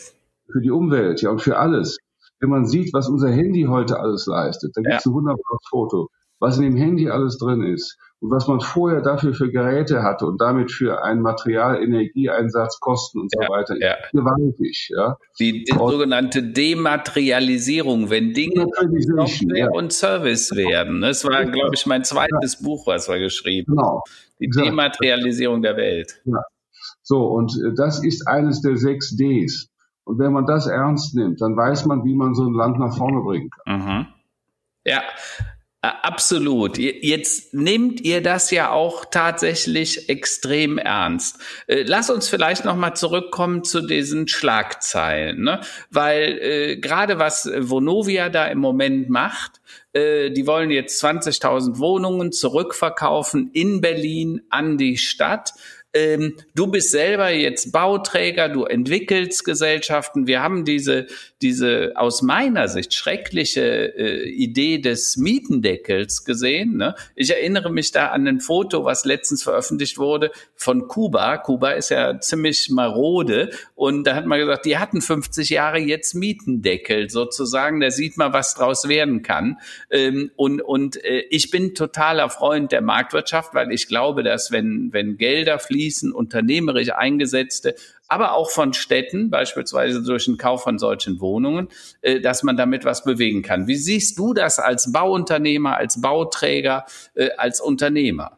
Für 0.49 0.61
die 0.61 0.71
Umwelt, 0.71 1.21
ja, 1.21 1.29
und 1.29 1.41
für 1.41 1.57
alles. 1.57 1.97
wenn 2.39 2.49
man 2.49 2.65
sieht, 2.65 2.93
was 2.93 3.09
unser 3.09 3.29
Handy 3.29 3.63
heute 3.63 3.99
alles 3.99 4.27
leistet, 4.27 4.71
da 4.75 4.81
gibt 4.81 4.95
es 4.95 5.05
ja. 5.05 5.11
ein 5.11 5.13
wunderbares 5.13 5.67
Foto, 5.69 6.07
was 6.41 6.57
in 6.57 6.63
dem 6.63 6.75
Handy 6.75 7.09
alles 7.09 7.37
drin 7.37 7.63
ist 7.63 7.97
und 8.19 8.31
was 8.31 8.47
man 8.47 8.59
vorher 8.59 9.01
dafür 9.01 9.33
für 9.33 9.51
Geräte 9.51 10.01
hatte 10.01 10.25
und 10.25 10.41
damit 10.41 10.71
für 10.71 11.03
einen 11.03 11.21
Material, 11.21 11.81
Energieeinsatz, 11.81 12.79
Kosten 12.79 13.21
und 13.21 13.31
so 13.31 13.41
ja, 13.41 13.49
weiter, 13.49 13.75
ja. 13.79 13.95
gewaltig. 14.11 14.91
Ja. 14.95 15.17
Die, 15.39 15.63
die 15.63 15.71
sogenannte 15.71 16.43
Dematerialisierung, 16.43 18.09
wenn 18.09 18.33
Dinge 18.33 18.67
Software 18.75 19.57
ja. 19.57 19.69
und 19.71 19.93
Service 19.93 20.55
werden. 20.55 21.01
Das 21.01 21.23
war, 21.23 21.45
glaube 21.45 21.75
ich, 21.75 21.85
mein 21.85 22.03
zweites 22.03 22.61
Buch, 22.61 22.87
was 22.87 23.07
wir 23.07 23.19
geschrieben 23.19 23.75
Genau. 23.75 24.03
Die 24.39 24.49
Dematerialisierung 24.49 25.61
der 25.61 25.77
Welt. 25.77 26.21
Ja. 26.25 26.41
So, 27.03 27.25
und 27.25 27.53
äh, 27.53 27.73
das 27.75 28.03
ist 28.03 28.27
eines 28.27 28.61
der 28.61 28.77
sechs 28.77 29.15
Ds. 29.15 29.69
Und 30.03 30.17
wenn 30.17 30.33
man 30.33 30.47
das 30.47 30.65
ernst 30.65 31.15
nimmt, 31.15 31.39
dann 31.41 31.55
weiß 31.55 31.85
man, 31.85 32.03
wie 32.03 32.15
man 32.15 32.33
so 32.33 32.45
ein 32.45 32.53
Land 32.53 32.79
nach 32.79 32.97
vorne 32.97 33.21
bringen 33.21 33.49
kann. 33.49 33.79
Mhm. 33.79 34.07
Ja, 34.83 35.01
Absolut. 35.83 36.77
Jetzt 36.77 37.55
nehmt 37.55 38.01
ihr 38.01 38.21
das 38.21 38.51
ja 38.51 38.69
auch 38.69 39.03
tatsächlich 39.05 40.09
extrem 40.09 40.77
ernst. 40.77 41.39
Äh, 41.65 41.85
lass 41.87 42.11
uns 42.11 42.29
vielleicht 42.29 42.65
noch 42.65 42.75
mal 42.75 42.93
zurückkommen 42.93 43.63
zu 43.63 43.81
diesen 43.81 44.27
Schlagzeilen, 44.27 45.41
ne? 45.41 45.61
weil 45.89 46.37
äh, 46.39 46.77
gerade 46.77 47.17
was 47.17 47.49
Vonovia 47.57 48.29
da 48.29 48.45
im 48.45 48.59
Moment 48.59 49.09
macht, 49.09 49.59
äh, 49.93 50.29
die 50.29 50.45
wollen 50.45 50.69
jetzt 50.69 51.03
20.000 51.03 51.79
Wohnungen 51.79 52.31
zurückverkaufen 52.31 53.49
in 53.51 53.81
Berlin 53.81 54.43
an 54.51 54.77
die 54.77 54.97
Stadt 54.97 55.51
ähm, 55.93 56.37
du 56.55 56.67
bist 56.67 56.91
selber 56.91 57.31
jetzt 57.31 57.71
Bauträger, 57.71 58.47
du 58.47 58.63
entwickelst 58.63 59.43
Gesellschaften. 59.43 60.25
Wir 60.25 60.41
haben 60.41 60.63
diese, 60.63 61.07
diese 61.41 61.93
aus 61.95 62.21
meiner 62.21 62.69
Sicht 62.69 62.93
schreckliche 62.93 63.93
äh, 63.97 64.29
Idee 64.29 64.77
des 64.77 65.17
Mietendeckels 65.17 66.23
gesehen. 66.23 66.77
Ne? 66.77 66.95
Ich 67.15 67.31
erinnere 67.31 67.71
mich 67.71 67.91
da 67.91 68.07
an 68.07 68.25
ein 68.25 68.39
Foto, 68.39 68.85
was 68.85 69.03
letztens 69.03 69.43
veröffentlicht 69.43 69.97
wurde 69.97 70.31
von 70.55 70.87
Kuba. 70.87 71.37
Kuba 71.37 71.71
ist 71.71 71.89
ja 71.89 72.19
ziemlich 72.19 72.69
marode 72.69 73.51
und 73.75 74.05
da 74.05 74.15
hat 74.15 74.25
man 74.25 74.39
gesagt, 74.39 74.65
die 74.65 74.77
hatten 74.77 75.01
50 75.01 75.49
Jahre 75.49 75.79
jetzt 75.79 76.13
Mietendeckel 76.13 77.09
sozusagen. 77.09 77.81
Da 77.81 77.91
sieht 77.91 78.15
man, 78.15 78.31
was 78.31 78.53
draus 78.53 78.87
werden 78.87 79.23
kann. 79.23 79.57
Ähm, 79.89 80.31
und 80.37 80.61
und 80.61 81.03
äh, 81.03 81.25
ich 81.29 81.51
bin 81.51 81.75
totaler 81.75 82.29
Freund 82.29 82.71
der 82.71 82.81
Marktwirtschaft, 82.81 83.53
weil 83.53 83.71
ich 83.73 83.87
glaube, 83.87 84.23
dass 84.23 84.51
wenn, 84.51 84.93
wenn 84.93 85.17
Gelder 85.17 85.59
fließen, 85.59 85.80
fließen, 85.81 86.11
unternehmerisch 86.11 86.93
eingesetzte, 86.93 87.75
aber 88.07 88.33
auch 88.33 88.51
von 88.51 88.73
Städten, 88.73 89.29
beispielsweise 89.29 90.03
durch 90.03 90.25
den 90.25 90.37
Kauf 90.37 90.63
von 90.63 90.77
solchen 90.77 91.19
Wohnungen, 91.19 91.69
äh, 92.01 92.21
dass 92.21 92.43
man 92.43 92.57
damit 92.57 92.85
was 92.85 93.03
bewegen 93.03 93.41
kann. 93.41 93.67
Wie 93.67 93.75
siehst 93.75 94.19
du 94.19 94.33
das 94.33 94.59
als 94.59 94.91
Bauunternehmer, 94.91 95.75
als 95.77 96.01
Bauträger, 96.01 96.85
äh, 97.15 97.29
als 97.37 97.61
Unternehmer? 97.61 98.37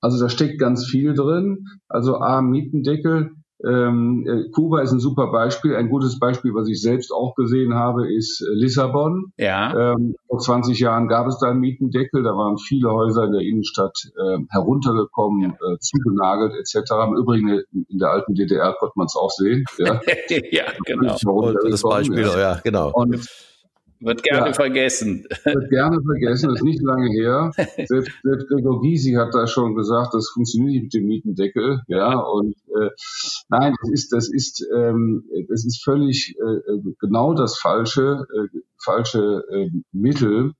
Also 0.00 0.20
da 0.20 0.28
steckt 0.28 0.60
ganz 0.60 0.86
viel 0.86 1.14
drin. 1.14 1.66
Also 1.88 2.18
A, 2.18 2.40
Mietendeckel, 2.42 3.32
ähm, 3.66 4.26
äh, 4.26 4.50
Kuba 4.50 4.82
ist 4.82 4.92
ein 4.92 5.00
super 5.00 5.30
Beispiel. 5.30 5.76
Ein 5.76 5.88
gutes 5.88 6.18
Beispiel, 6.18 6.54
was 6.54 6.68
ich 6.68 6.80
selbst 6.80 7.12
auch 7.12 7.34
gesehen 7.34 7.74
habe, 7.74 8.12
ist 8.12 8.42
äh, 8.42 8.54
Lissabon. 8.54 9.32
Ja. 9.38 9.92
Ähm, 9.92 10.14
vor 10.28 10.38
20 10.38 10.78
Jahren 10.78 11.08
gab 11.08 11.26
es 11.26 11.38
da 11.38 11.50
einen 11.50 11.60
Mietendeckel. 11.60 12.22
Da 12.22 12.30
waren 12.30 12.58
viele 12.58 12.90
Häuser 12.90 13.24
in 13.24 13.32
der 13.32 13.40
Innenstadt 13.40 13.96
äh, 14.16 14.38
heruntergekommen, 14.50 15.52
äh, 15.52 15.78
zugenagelt 15.80 16.54
etc. 16.54 16.92
Im 17.08 17.16
Übrigen 17.16 17.62
in 17.72 17.98
der 17.98 18.10
alten 18.10 18.34
DDR 18.34 18.74
konnte 18.78 18.94
man 18.96 19.06
es 19.06 19.16
auch 19.16 19.30
sehen. 19.30 19.64
Ja, 19.78 20.00
ja 20.50 20.64
genau. 20.84 21.52
Das 21.68 21.82
Beispiel, 21.82 22.22
ja, 22.22 22.38
ja 22.38 22.60
genau. 22.62 22.90
Und 22.92 23.26
wird 24.00 24.22
gerne 24.22 24.48
ja, 24.48 24.52
vergessen. 24.52 25.26
Wird 25.44 25.70
gerne 25.70 26.02
vergessen, 26.02 26.48
das 26.48 26.58
ist 26.58 26.64
nicht 26.64 26.82
lange 26.82 27.10
her. 27.10 27.52
Selbst, 27.86 28.10
selbst 28.22 28.48
Gregor 28.48 28.80
Gysi 28.80 29.12
hat 29.12 29.34
da 29.34 29.46
schon 29.46 29.74
gesagt, 29.74 30.14
das 30.14 30.28
funktioniert 30.28 30.72
nicht 30.72 30.82
mit 30.84 30.94
dem 30.94 31.06
Mietendeckel. 31.06 31.82
Ja, 31.88 32.18
und 32.18 32.56
äh, 32.68 32.90
nein, 33.48 33.74
das 33.80 33.90
ist, 33.90 34.12
das 34.12 34.28
ist, 34.28 34.66
ähm, 34.74 35.24
das 35.48 35.64
ist 35.64 35.82
völlig 35.84 36.36
äh, 36.38 36.78
genau 37.00 37.34
das 37.34 37.58
falsche, 37.58 38.26
äh, 38.34 38.58
falsche 38.82 39.44
äh, 39.50 39.70
Mittel, 39.92 40.52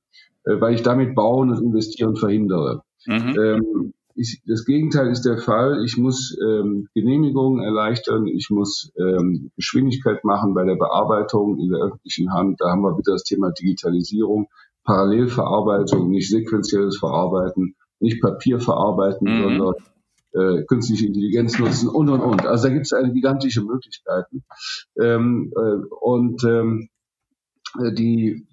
äh, 0.44 0.60
weil 0.60 0.74
ich 0.74 0.82
damit 0.82 1.14
Bauen 1.14 1.50
und 1.50 1.62
Investieren 1.62 2.16
verhindere. 2.16 2.82
Mhm. 3.06 3.38
Ähm, 3.38 3.94
ich, 4.14 4.42
das 4.46 4.64
Gegenteil 4.64 5.08
ist 5.08 5.22
der 5.22 5.38
Fall. 5.38 5.84
Ich 5.84 5.96
muss 5.96 6.36
ähm, 6.40 6.88
Genehmigungen 6.94 7.62
erleichtern, 7.64 8.26
ich 8.26 8.48
muss 8.50 8.92
ähm, 8.96 9.50
Geschwindigkeit 9.56 10.24
machen 10.24 10.54
bei 10.54 10.64
der 10.64 10.76
Bearbeitung 10.76 11.58
in 11.58 11.70
der 11.70 11.80
öffentlichen 11.80 12.32
Hand. 12.32 12.60
Da 12.60 12.70
haben 12.70 12.82
wir 12.82 12.96
wieder 12.96 13.12
das 13.12 13.24
Thema 13.24 13.50
Digitalisierung, 13.50 14.48
Parallelverarbeitung, 14.84 16.10
nicht 16.10 16.30
sequenzielles 16.30 16.98
Verarbeiten, 16.98 17.74
nicht 17.98 18.22
Papier 18.22 18.60
verarbeiten, 18.60 19.28
mhm. 19.28 19.42
sondern 19.42 19.74
äh, 20.32 20.64
künstliche 20.64 21.06
Intelligenz 21.06 21.58
nutzen 21.58 21.88
und 21.88 22.08
und 22.08 22.20
und. 22.20 22.46
Also 22.46 22.68
da 22.68 22.74
gibt 22.74 22.86
es 22.86 22.92
eine 22.92 23.12
gigantische 23.12 23.62
Möglichkeiten. 23.62 24.44
Ähm, 25.00 25.52
äh, 25.56 25.86
und 26.00 26.44
ähm, 26.44 26.88
die 27.96 28.46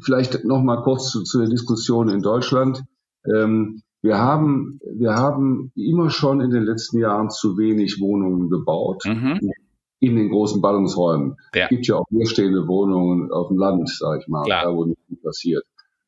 vielleicht 0.00 0.44
noch 0.44 0.62
mal 0.62 0.82
kurz 0.82 1.10
zu, 1.10 1.22
zu 1.24 1.40
der 1.40 1.48
Diskussion 1.48 2.08
in 2.08 2.22
Deutschland. 2.22 2.84
Ähm, 3.24 3.82
wir 4.02 4.18
haben, 4.18 4.80
wir 4.84 5.14
haben 5.14 5.70
immer 5.76 6.10
schon 6.10 6.40
in 6.40 6.50
den 6.50 6.64
letzten 6.64 6.98
Jahren 6.98 7.30
zu 7.30 7.56
wenig 7.56 8.00
Wohnungen 8.00 8.50
gebaut. 8.50 9.04
Mhm. 9.06 9.52
In 10.00 10.16
den 10.16 10.30
großen 10.30 10.60
Ballungsräumen. 10.60 11.36
Ja. 11.54 11.64
Es 11.64 11.68
gibt 11.70 11.86
ja 11.86 11.94
auch 11.94 12.06
leerstehende 12.10 12.66
Wohnungen 12.66 13.30
auf 13.30 13.48
dem 13.48 13.58
Land, 13.58 13.88
sage 13.88 14.18
ich 14.20 14.28
mal, 14.28 14.42
Klar. 14.42 14.64
da 14.64 14.74
wo 14.74 14.84
nichts 14.84 15.22
passiert. 15.22 15.64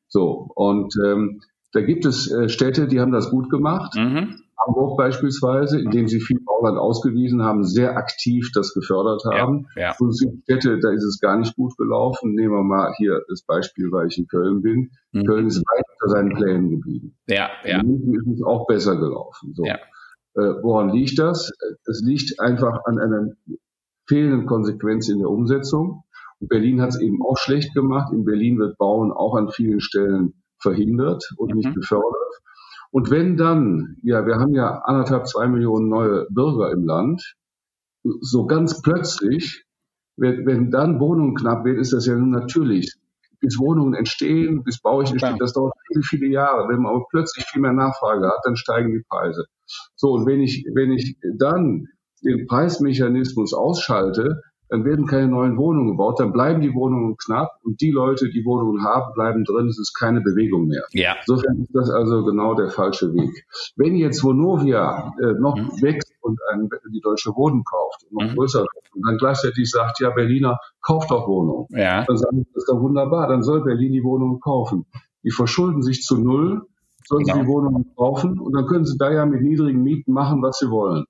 So, 0.09 0.50
und 0.57 0.94
ähm, 1.04 1.40
da 1.72 1.80
gibt 1.80 2.04
es 2.04 2.30
äh, 2.30 2.48
Städte, 2.48 2.88
die 2.88 3.00
haben 3.00 3.12
das 3.12 3.30
gut 3.30 3.50
gemacht. 3.50 3.94
Mhm. 3.96 4.40
Hamburg 4.66 4.96
beispielsweise, 4.96 5.81
indem 5.81 6.09
sie 6.09 6.20
viel 6.20 6.40
Bauland 6.40 6.79
ausgewiesen 6.79 7.42
haben, 7.42 7.64
sehr 7.64 7.96
aktiv 7.96 8.50
das 8.55 8.72
gefördert 8.74 9.22
haben. 9.24 9.66
Ja, 9.77 9.83
ja. 9.83 9.94
Und 9.98 10.16
Städte, 10.44 10.79
da 10.81 10.90
ist 10.90 11.05
es 11.05 11.20
gar 11.20 11.38
nicht 11.38 11.57
gut 11.57 11.77
gelaufen. 11.77 12.35
Nehmen 12.35 12.55
wir 12.55 12.62
mal 12.62 12.92
hier 12.96 13.22
das 13.29 13.42
Beispiel, 13.42 13.90
weil 13.92 14.09
ich 14.09 14.18
in 14.18 14.27
Köln 14.27 14.62
bin. 14.62 14.90
Mhm. 15.12 15.24
Köln 15.24 15.46
ist 15.46 15.59
weit 15.59 15.85
unter 15.92 16.14
seinen 16.14 16.35
Plänen 16.35 16.70
geblieben. 16.70 17.16
Ja, 17.29 17.50
ja. 17.64 17.81
In 17.81 18.14
ist 18.14 18.38
es 18.38 18.42
auch 18.42 18.66
besser 18.66 18.96
gelaufen. 18.96 19.55
So. 19.55 19.64
Ja. 19.64 19.79
Äh, 20.37 20.62
woran 20.62 20.90
liegt 20.90 21.18
das? 21.18 21.53
Es 21.87 22.03
liegt 22.05 22.40
einfach 22.40 22.81
an 22.85 22.98
einer 22.98 23.29
fehlenden 24.09 24.46
Konsequenz 24.46 25.09
in 25.09 25.18
der 25.18 25.31
Umsetzung. 25.31 26.05
Und 26.40 26.48
Berlin 26.48 26.81
hat 26.81 26.90
es 26.90 27.00
eben 27.00 27.22
auch 27.22 27.38
schlecht 27.38 27.74
gemacht. 27.74 28.12
In 28.12 28.24
Berlin 28.24 28.59
wird 28.59 28.77
Bauen 28.79 29.12
auch 29.12 29.35
an 29.37 29.50
vielen 29.50 29.81
Stellen 29.81 30.42
verhindert 30.59 31.24
und 31.37 31.50
mhm. 31.50 31.59
nicht 31.59 31.74
gefördert. 31.74 32.42
Und 32.94 33.11
wenn 33.11 33.37
dann, 33.37 33.96
ja, 34.04 34.24
wir 34.24 34.37
haben 34.37 34.54
ja 34.54 34.83
anderthalb, 34.85 35.26
zwei 35.26 35.48
Millionen 35.48 35.88
neue 35.88 36.28
Bürger 36.30 36.70
im 36.70 36.87
Land, 36.87 37.35
so 38.20 38.46
ganz 38.46 38.83
plötzlich, 38.83 39.64
wenn, 40.16 40.46
wenn 40.46 40.70
dann 40.70 41.00
Wohnungen 41.00 41.35
knapp 41.35 41.64
wird, 41.64 41.80
ist 41.80 41.92
das 41.92 42.07
ja 42.07 42.14
nun 42.14 42.30
natürlich. 42.30 42.94
Bis 43.40 43.59
Wohnungen 43.59 43.94
entstehen, 43.94 44.62
bis 44.62 44.80
Bauig 44.80 45.11
entsteht, 45.11 45.40
das 45.40 45.54
dauert 45.54 45.74
viele, 45.88 46.02
viele 46.04 46.28
Jahre. 46.28 46.68
Wenn 46.68 46.83
man 46.83 46.94
aber 46.94 47.04
plötzlich 47.11 47.44
viel 47.46 47.62
mehr 47.62 47.72
Nachfrage 47.72 48.28
hat, 48.28 48.38
dann 48.44 48.54
steigen 48.54 48.92
die 48.92 49.02
Preise. 49.09 49.44
So, 49.96 50.12
und 50.12 50.26
wenn 50.26 50.40
ich, 50.40 50.64
wenn 50.72 50.92
ich 50.92 51.18
dann 51.37 51.88
den 52.22 52.46
Preismechanismus 52.46 53.54
ausschalte, 53.54 54.40
dann 54.68 54.85
werden 54.85 55.07
keine 55.07 55.29
neuen 55.29 55.57
Wohnungen 55.57 55.92
gebaut, 55.92 56.20
dann 56.20 56.33
bleiben 56.33 56.61
die 56.61 56.74
Wohnungen 56.74 57.16
knapp 57.16 57.59
und 57.62 57.81
die 57.81 57.90
Leute, 57.90 58.31
die 58.31 58.44
Wohnungen 58.44 58.83
haben, 58.83 59.12
bleiben 59.14 59.44
drin, 59.44 59.66
es 59.66 59.79
ist 59.79 59.94
keine 59.94 60.20
Bewegung 60.20 60.66
mehr. 60.66 60.85
Ja. 60.92 61.16
Insofern 61.20 61.61
ist 61.62 61.74
das 61.74 61.90
also 61.90 62.24
genau 62.24 62.55
der 62.55 62.70
falsche 62.70 63.12
Weg. 63.12 63.46
Wenn 63.77 63.96
jetzt 63.96 64.24
Vonovia 64.24 65.12
äh, 65.20 65.38
noch 65.38 65.57
mhm. 65.57 65.83
wächst 65.83 66.12
und 66.22 66.40
ein, 66.53 66.68
die 66.92 67.00
Deutsche 67.00 67.35
Wohnen 67.37 67.64
kauft 67.64 68.05
und 68.11 68.22
noch 68.22 68.31
mhm. 68.31 68.37
größer 68.37 68.61
wird 68.61 68.94
und 68.94 69.07
dann 69.07 69.18
gleichzeitig 69.18 69.70
sagt, 69.70 70.00
ja, 70.00 70.11
Berliner, 70.11 70.59
kauft 70.81 71.11
doch 71.11 71.29
Wohnungen, 71.29 71.66
ja. 71.70 72.05
dann 72.05 72.16
sagen 72.16 72.38
wir, 72.38 72.44
das 72.55 72.64
ist 72.64 72.68
doch 72.68 72.81
wunderbar, 72.81 73.29
dann 73.29 73.42
soll 73.42 73.62
Berlin 73.62 73.92
die 73.92 74.05
Wohnungen 74.05 74.40
kaufen. 74.40 74.87
Die 75.22 75.31
verschulden 75.31 75.83
sich 75.83 76.03
zu 76.03 76.18
null, 76.18 76.62
sollen 77.07 77.24
genau. 77.24 77.35
sie 77.35 77.42
die 77.42 77.48
Wohnungen 77.48 77.94
kaufen 77.96 78.38
und 78.38 78.53
dann 78.53 78.66
können 78.66 78.85
sie 78.85 78.96
da 78.98 79.12
ja 79.12 79.27
mit 79.27 79.42
niedrigen 79.42 79.83
Mieten 79.83 80.12
machen, 80.12 80.42
was 80.42 80.59
sie 80.59 80.70
wollen. 80.70 81.05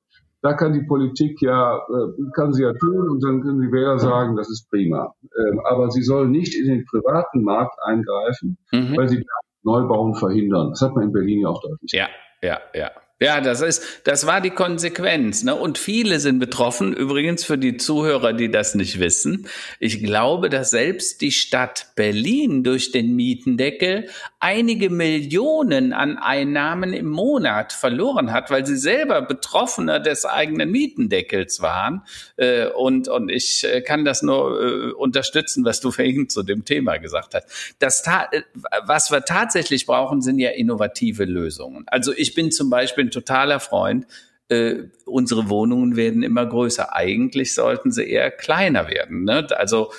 Da 0.44 0.52
kann 0.52 0.74
die 0.74 0.82
Politik 0.82 1.40
ja, 1.40 1.78
äh, 1.78 2.30
kann 2.34 2.52
sie 2.52 2.64
ja 2.64 2.74
tun 2.74 3.08
und 3.08 3.24
dann 3.24 3.40
können 3.40 3.62
die 3.62 3.72
Wähler 3.72 3.98
sagen, 3.98 4.36
das 4.36 4.50
ist 4.50 4.68
prima. 4.68 5.14
Ähm, 5.38 5.58
aber 5.64 5.90
sie 5.90 6.02
soll 6.02 6.28
nicht 6.28 6.54
in 6.54 6.66
den 6.66 6.84
privaten 6.84 7.42
Markt 7.42 7.78
eingreifen, 7.82 8.58
mhm. 8.70 8.94
weil 8.94 9.08
sie 9.08 9.24
Neubauen 9.62 10.14
verhindern. 10.14 10.68
Das 10.68 10.82
hat 10.82 10.94
man 10.94 11.04
in 11.04 11.12
Berlin 11.12 11.40
ja 11.40 11.48
auch 11.48 11.62
deutlich. 11.62 11.90
Ja, 11.92 12.08
ja, 12.42 12.60
ja. 12.74 12.90
Ja, 13.24 13.40
das 13.40 13.62
ist, 13.62 13.82
das 14.04 14.26
war 14.26 14.42
die 14.42 14.50
Konsequenz. 14.50 15.44
Ne? 15.44 15.54
Und 15.54 15.78
viele 15.78 16.20
sind 16.20 16.40
betroffen. 16.40 16.92
Übrigens 16.92 17.42
für 17.42 17.56
die 17.56 17.78
Zuhörer, 17.78 18.34
die 18.34 18.50
das 18.50 18.74
nicht 18.74 19.00
wissen. 19.00 19.48
Ich 19.80 20.04
glaube, 20.04 20.50
dass 20.50 20.68
selbst 20.68 21.22
die 21.22 21.32
Stadt 21.32 21.86
Berlin 21.96 22.62
durch 22.64 22.92
den 22.92 23.16
Mietendeckel 23.16 24.10
einige 24.40 24.90
Millionen 24.90 25.94
an 25.94 26.18
Einnahmen 26.18 26.92
im 26.92 27.08
Monat 27.08 27.72
verloren 27.72 28.30
hat, 28.30 28.50
weil 28.50 28.66
sie 28.66 28.76
selber 28.76 29.22
Betroffener 29.22 30.00
des 30.00 30.26
eigenen 30.26 30.70
Mietendeckels 30.70 31.62
waren. 31.62 32.02
Äh, 32.36 32.66
und, 32.66 33.08
und 33.08 33.30
ich 33.30 33.64
äh, 33.64 33.80
kann 33.80 34.04
das 34.04 34.20
nur 34.22 34.60
äh, 34.60 34.92
unterstützen, 34.92 35.64
was 35.64 35.80
du 35.80 35.90
vorhin 35.94 36.28
zu 36.28 36.42
dem 36.42 36.66
Thema 36.66 36.98
gesagt 36.98 37.34
hast. 37.34 37.74
Das, 37.78 38.04
was 38.84 39.10
wir 39.10 39.24
tatsächlich 39.24 39.86
brauchen, 39.86 40.20
sind 40.20 40.38
ja 40.38 40.50
innovative 40.50 41.24
Lösungen. 41.24 41.84
Also 41.86 42.12
ich 42.14 42.34
bin 42.34 42.52
zum 42.52 42.68
Beispiel 42.68 43.04
ein 43.04 43.13
totaler 43.14 43.60
Freund. 43.60 44.06
Äh, 44.48 44.88
unsere 45.06 45.48
Wohnungen 45.48 45.96
werden 45.96 46.22
immer 46.22 46.44
größer. 46.44 46.94
Eigentlich 46.94 47.54
sollten 47.54 47.90
sie 47.90 48.04
eher 48.04 48.30
kleiner 48.30 48.88
werden. 48.88 49.24
Ne? 49.24 49.46
Also 49.56 49.90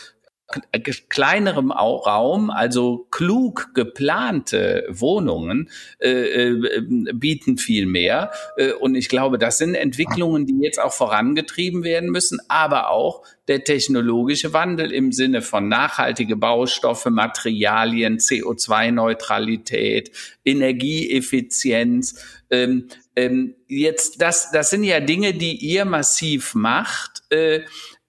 äh, 0.72 0.80
kleinerem 0.80 1.72
Raum, 1.72 2.52
also 2.52 3.08
klug 3.10 3.72
geplante 3.74 4.86
Wohnungen 4.90 5.72
äh, 6.00 6.52
äh, 6.52 6.82
bieten 7.14 7.58
viel 7.58 7.88
mehr. 7.88 8.32
Äh, 8.56 8.74
und 8.74 8.94
ich 8.94 9.10
glaube, 9.10 9.40
das 9.40 9.58
sind 9.58 9.74
Entwicklungen, 9.74 10.46
die 10.46 10.60
jetzt 10.62 10.80
auch 10.80 10.94
vorangetrieben 10.94 11.84
werden 11.84 12.12
müssen, 12.12 12.40
aber 12.48 12.92
auch 12.92 13.24
der 13.48 13.64
technologische 13.64 14.54
Wandel 14.54 14.92
im 14.92 15.12
Sinne 15.12 15.42
von 15.42 15.68
nachhaltige 15.68 16.36
Baustoffe, 16.36 17.08
Materialien, 17.08 18.20
CO2-Neutralität, 18.20 20.12
Energieeffizienz. 20.44 22.44
Ähm, 22.50 22.88
ähm, 23.16 23.56
jetzt, 23.68 24.22
das, 24.22 24.52
das 24.52 24.70
sind 24.70 24.84
ja 24.84 25.00
Dinge, 25.00 25.34
die 25.34 25.56
ihr 25.56 25.86
massiv 25.86 26.56
macht. 26.56 27.24
Äh, 27.30 27.62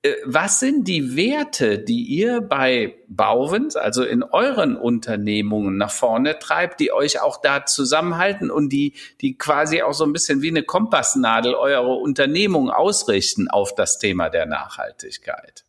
äh, 0.07 0.15
was 0.25 0.61
sind 0.61 0.87
die 0.87 1.17
Werte, 1.17 1.79
die 1.79 2.03
ihr 2.05 2.41
bei 2.41 2.95
Bauwens, 3.09 3.77
also 3.77 4.05
in 4.05 4.23
euren 4.23 4.77
Unternehmungen 4.77 5.77
nach 5.77 5.91
vorne 5.91 6.39
treibt, 6.39 6.81
die 6.81 6.93
euch 6.93 7.21
auch 7.21 7.41
da 7.41 7.65
zusammenhalten 7.65 8.51
und 8.51 8.73
die, 8.73 8.95
die 9.21 9.37
quasi 9.37 9.83
auch 9.83 9.95
so 9.95 10.05
ein 10.05 10.13
bisschen 10.13 10.43
wie 10.43 10.51
eine 10.51 10.63
Kompassnadel 10.63 11.55
eure 11.55 11.95
Unternehmung 11.95 12.71
ausrichten 12.71 13.49
auf 13.49 13.75
das 13.75 13.99
Thema 13.99 14.29
der 14.29 14.47
Nachhaltigkeit? 14.47 15.65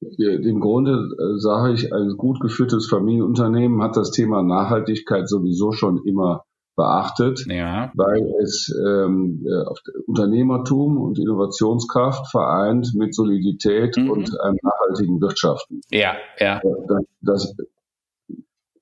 Im 0.00 0.60
Grunde 0.60 0.92
äh, 0.92 1.38
sage 1.38 1.72
ich, 1.72 1.92
ein 1.92 2.16
gut 2.16 2.40
geführtes 2.40 2.88
Familienunternehmen 2.88 3.82
hat 3.82 3.96
das 3.96 4.10
Thema 4.10 4.42
Nachhaltigkeit 4.42 5.28
sowieso 5.28 5.72
schon 5.72 6.02
immer 6.04 6.44
beachtet, 6.76 7.46
ja. 7.48 7.90
weil 7.94 8.22
es 8.42 8.72
ähm, 8.86 9.44
äh, 9.46 9.64
Unternehmertum 10.06 10.98
und 10.98 11.18
Innovationskraft 11.18 12.30
vereint 12.30 12.92
mit 12.94 13.14
Solidität 13.14 13.96
mhm. 13.96 14.10
und 14.10 14.40
einem 14.40 14.58
nachhaltigen 14.62 15.20
Wirtschaften. 15.20 15.80
Ja, 15.90 16.14
ja. 16.38 16.60
Das, 16.86 17.04
das, 17.20 17.54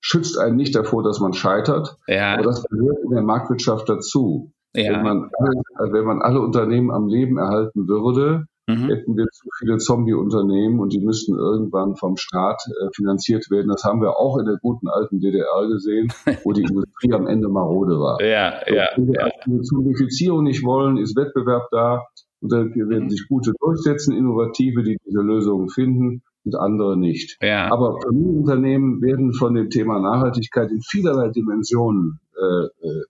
schützt 0.01 0.39
einen 0.39 0.57
nicht 0.57 0.75
davor, 0.75 1.03
dass 1.03 1.19
man 1.19 1.33
scheitert, 1.33 1.97
ja. 2.07 2.35
aber 2.35 2.43
das 2.43 2.63
gehört 2.65 2.99
in 3.05 3.11
der 3.11 3.23
Marktwirtschaft 3.23 3.89
dazu. 3.89 4.53
Ja. 4.75 4.93
Wenn, 4.93 5.03
man 5.03 5.31
alle, 5.39 5.93
wenn 5.93 6.05
man 6.05 6.21
alle 6.21 6.41
Unternehmen 6.41 6.91
am 6.91 7.07
Leben 7.07 7.39
erhalten 7.39 7.89
würde, 7.89 8.47
mhm. 8.67 8.89
hätten 8.89 9.17
wir 9.17 9.27
zu 9.33 9.49
viele 9.59 9.79
Zombie-Unternehmen 9.79 10.81
und 10.81 10.93
die 10.93 11.01
müssten 11.01 11.37
irgendwann 11.37 11.97
vom 11.97 12.17
Staat 12.17 12.63
äh, 12.69 12.89
finanziert 12.95 13.51
werden. 13.51 13.69
Das 13.69 13.85
haben 13.85 14.01
wir 14.01 14.19
auch 14.19 14.39
in 14.39 14.47
der 14.47 14.59
guten 14.61 14.89
alten 14.89 15.21
DDR 15.21 15.69
gesehen, 15.69 16.13
wo 16.45 16.53
die 16.53 16.63
Industrie 16.69 17.13
am 17.13 17.27
Ende 17.27 17.49
marode 17.49 17.99
war. 17.99 18.23
Ja, 18.23 18.61
so, 18.67 18.75
ja, 18.75 18.89
wenn 18.97 19.09
wir 19.09 19.21
ja. 19.21 19.29
die 19.47 19.63
Zunifizierung 19.63 20.45
nicht 20.45 20.65
wollen, 20.65 20.97
ist 20.97 21.17
Wettbewerb 21.17 21.69
da 21.71 22.03
und 22.41 22.53
dann 22.53 22.75
werden 22.75 23.05
mhm. 23.05 23.11
sich 23.11 23.27
gute 23.29 23.53
durchsetzen, 23.59 24.15
Innovative, 24.15 24.83
die 24.83 24.99
diese 25.07 25.21
Lösungen 25.21 25.69
finden 25.71 26.23
und 26.45 26.57
andere 26.57 26.97
nicht. 26.97 27.39
Ja. 27.41 27.73
Aber 27.73 27.99
Familienunternehmen 28.03 29.01
werden 29.01 29.33
von 29.33 29.55
dem 29.55 29.71
Thema 29.71 29.99
Nachhaltigkeit 29.99 30.71
in 30.71 30.83
vielerlei 30.83 31.31
Dimensionen 31.31 32.21
äh, 32.37 32.87
äh, 32.87 33.03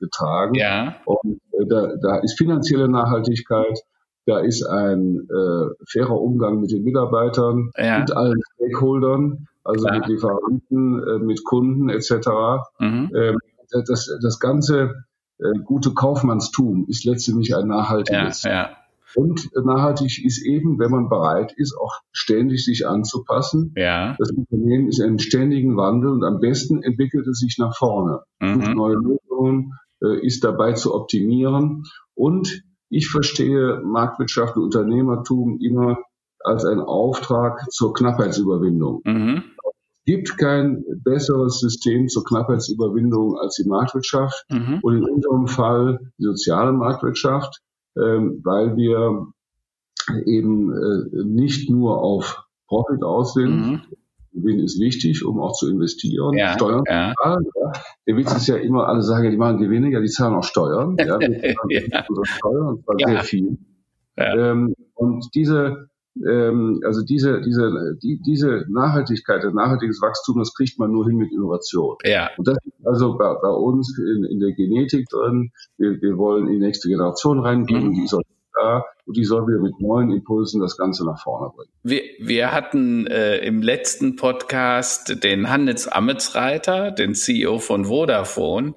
getragen. 0.00 0.54
Ja. 0.54 0.96
Und 1.04 1.40
äh, 1.52 1.66
da, 1.68 1.96
da 2.00 2.18
ist 2.20 2.38
finanzielle 2.38 2.88
Nachhaltigkeit, 2.88 3.78
da 4.26 4.40
ist 4.40 4.64
ein 4.64 5.28
äh, 5.30 5.84
fairer 5.88 6.20
Umgang 6.20 6.60
mit 6.60 6.72
den 6.72 6.82
Mitarbeitern, 6.82 7.70
ja. 7.76 8.00
mit 8.00 8.10
allen 8.10 8.40
Stakeholdern, 8.54 9.46
also 9.64 9.84
Klar. 9.84 9.98
mit 9.98 10.08
Lieferanten, 10.08 11.02
äh, 11.02 11.18
mit 11.18 11.44
Kunden 11.44 11.88
etc. 11.88 12.10
Mhm. 12.78 13.10
Ähm, 13.14 13.38
das, 13.70 14.10
das 14.22 14.38
ganze 14.40 15.04
äh, 15.38 15.58
gute 15.64 15.94
Kaufmannstum 15.94 16.86
ist 16.88 17.04
letztendlich 17.04 17.54
ein 17.56 17.68
nachhaltiges. 17.68 18.42
Ja, 18.42 18.50
ja. 18.50 18.70
Und 19.14 19.48
nachhaltig 19.54 20.22
ist 20.24 20.44
eben, 20.44 20.78
wenn 20.78 20.90
man 20.90 21.08
bereit 21.08 21.54
ist, 21.56 21.74
auch 21.74 22.00
ständig 22.12 22.64
sich 22.64 22.86
anzupassen. 22.86 23.72
Ja. 23.76 24.14
Das 24.18 24.30
Unternehmen 24.30 24.88
ist 24.88 24.98
in 24.98 25.18
ständigen 25.18 25.76
Wandel 25.76 26.10
und 26.10 26.24
am 26.24 26.38
besten 26.38 26.82
entwickelt 26.82 27.26
es 27.26 27.38
sich 27.38 27.56
nach 27.58 27.74
vorne. 27.74 28.20
Mhm. 28.40 28.74
neue 28.74 28.96
Lösungen, 28.96 29.72
äh, 30.02 30.26
ist 30.26 30.44
dabei 30.44 30.72
zu 30.72 30.94
optimieren 30.94 31.84
und 32.14 32.62
ich 32.88 33.08
verstehe 33.08 33.80
Marktwirtschaft 33.84 34.56
und 34.56 34.64
Unternehmertum 34.64 35.58
immer 35.60 35.98
als 36.44 36.64
einen 36.64 36.80
Auftrag 36.80 37.70
zur 37.70 37.92
Knappheitsüberwindung. 37.92 39.02
Mhm. 39.04 39.42
Es 39.64 40.04
gibt 40.04 40.38
kein 40.38 40.84
besseres 41.02 41.58
System 41.58 42.08
zur 42.08 42.24
Knappheitsüberwindung 42.24 43.36
als 43.38 43.56
die 43.56 43.68
Marktwirtschaft 43.68 44.44
mhm. 44.50 44.78
und 44.82 44.96
in 44.96 45.04
unserem 45.04 45.48
Fall 45.48 46.12
die 46.18 46.24
soziale 46.24 46.72
Marktwirtschaft, 46.72 47.60
ähm, 47.96 48.40
weil 48.44 48.76
wir 48.76 49.26
eben 50.26 50.72
äh, 50.72 51.24
nicht 51.24 51.68
nur 51.68 52.00
auf 52.00 52.44
Profit 52.68 53.02
aus 53.02 53.34
sind, 53.34 53.66
mhm. 53.66 53.82
Gewinn 54.36 54.60
ist 54.60 54.78
wichtig, 54.78 55.24
um 55.24 55.40
auch 55.40 55.52
zu 55.52 55.70
investieren. 55.70 56.36
Ja, 56.36 56.52
Steuern 56.52 56.84
ja. 56.86 57.14
zahlen. 57.20 57.46
Ja. 57.54 57.72
Der 58.06 58.16
Witz 58.16 58.36
ist 58.36 58.46
ja 58.46 58.56
immer, 58.56 58.86
alle 58.86 59.02
sagen, 59.02 59.30
die 59.30 59.36
machen 59.36 59.58
Gewinne, 59.58 59.90
ja, 59.90 60.00
die 60.00 60.08
zahlen 60.08 60.34
auch 60.34 60.44
Steuern. 60.44 60.96
Ja, 60.98 61.18
wir 61.20 61.40
zahlen 61.40 61.70
ja. 61.70 62.04
Steuern, 62.24 62.68
und 62.68 62.84
zwar 62.84 62.96
ja. 62.98 63.08
sehr 63.08 63.24
viel. 63.24 63.58
Ja. 64.18 64.34
Ähm, 64.34 64.74
und 64.94 65.26
diese, 65.34 65.88
ähm, 66.26 66.80
also 66.84 67.02
diese, 67.02 67.40
diese, 67.40 67.96
die, 68.02 68.20
diese 68.24 68.66
Nachhaltigkeit, 68.68 69.42
das 69.42 69.54
nachhaltiges 69.54 70.00
Wachstum, 70.02 70.38
das 70.38 70.54
kriegt 70.54 70.78
man 70.78 70.92
nur 70.92 71.06
hin 71.06 71.16
mit 71.16 71.32
Innovation. 71.32 71.96
Ja. 72.04 72.30
Und 72.36 72.46
das 72.46 72.58
ist 72.64 72.86
also 72.86 73.16
bei, 73.16 73.34
bei 73.40 73.50
uns 73.50 73.98
in, 73.98 74.24
in 74.24 74.40
der 74.40 74.52
Genetik 74.52 75.06
drin. 75.08 75.50
Wir, 75.78 76.00
wir 76.00 76.18
wollen 76.18 76.46
in 76.46 76.54
die 76.54 76.66
nächste 76.66 76.88
Generation 76.88 77.40
reinbringen, 77.40 77.90
mhm. 77.90 77.94
die 77.94 78.06
soll 78.06 78.22
da 78.54 78.84
und 79.06 79.16
die 79.16 79.24
soll 79.24 79.46
wieder 79.46 79.60
mit 79.60 79.80
neuen 79.80 80.10
Impulsen 80.10 80.60
das 80.60 80.76
Ganze 80.76 81.06
nach 81.06 81.22
vorne 81.22 81.52
bringen. 81.54 81.70
Wir, 81.82 82.02
wir 82.18 82.52
hatten 82.52 83.06
äh, 83.06 83.38
im 83.38 83.62
letzten 83.62 84.16
Podcast 84.16 85.22
den 85.22 85.48
Hannes 85.48 85.86
Ametsreiter, 85.86 86.90
den 86.90 87.14
CEO 87.14 87.58
von 87.58 87.84
Vodafone, 87.86 88.74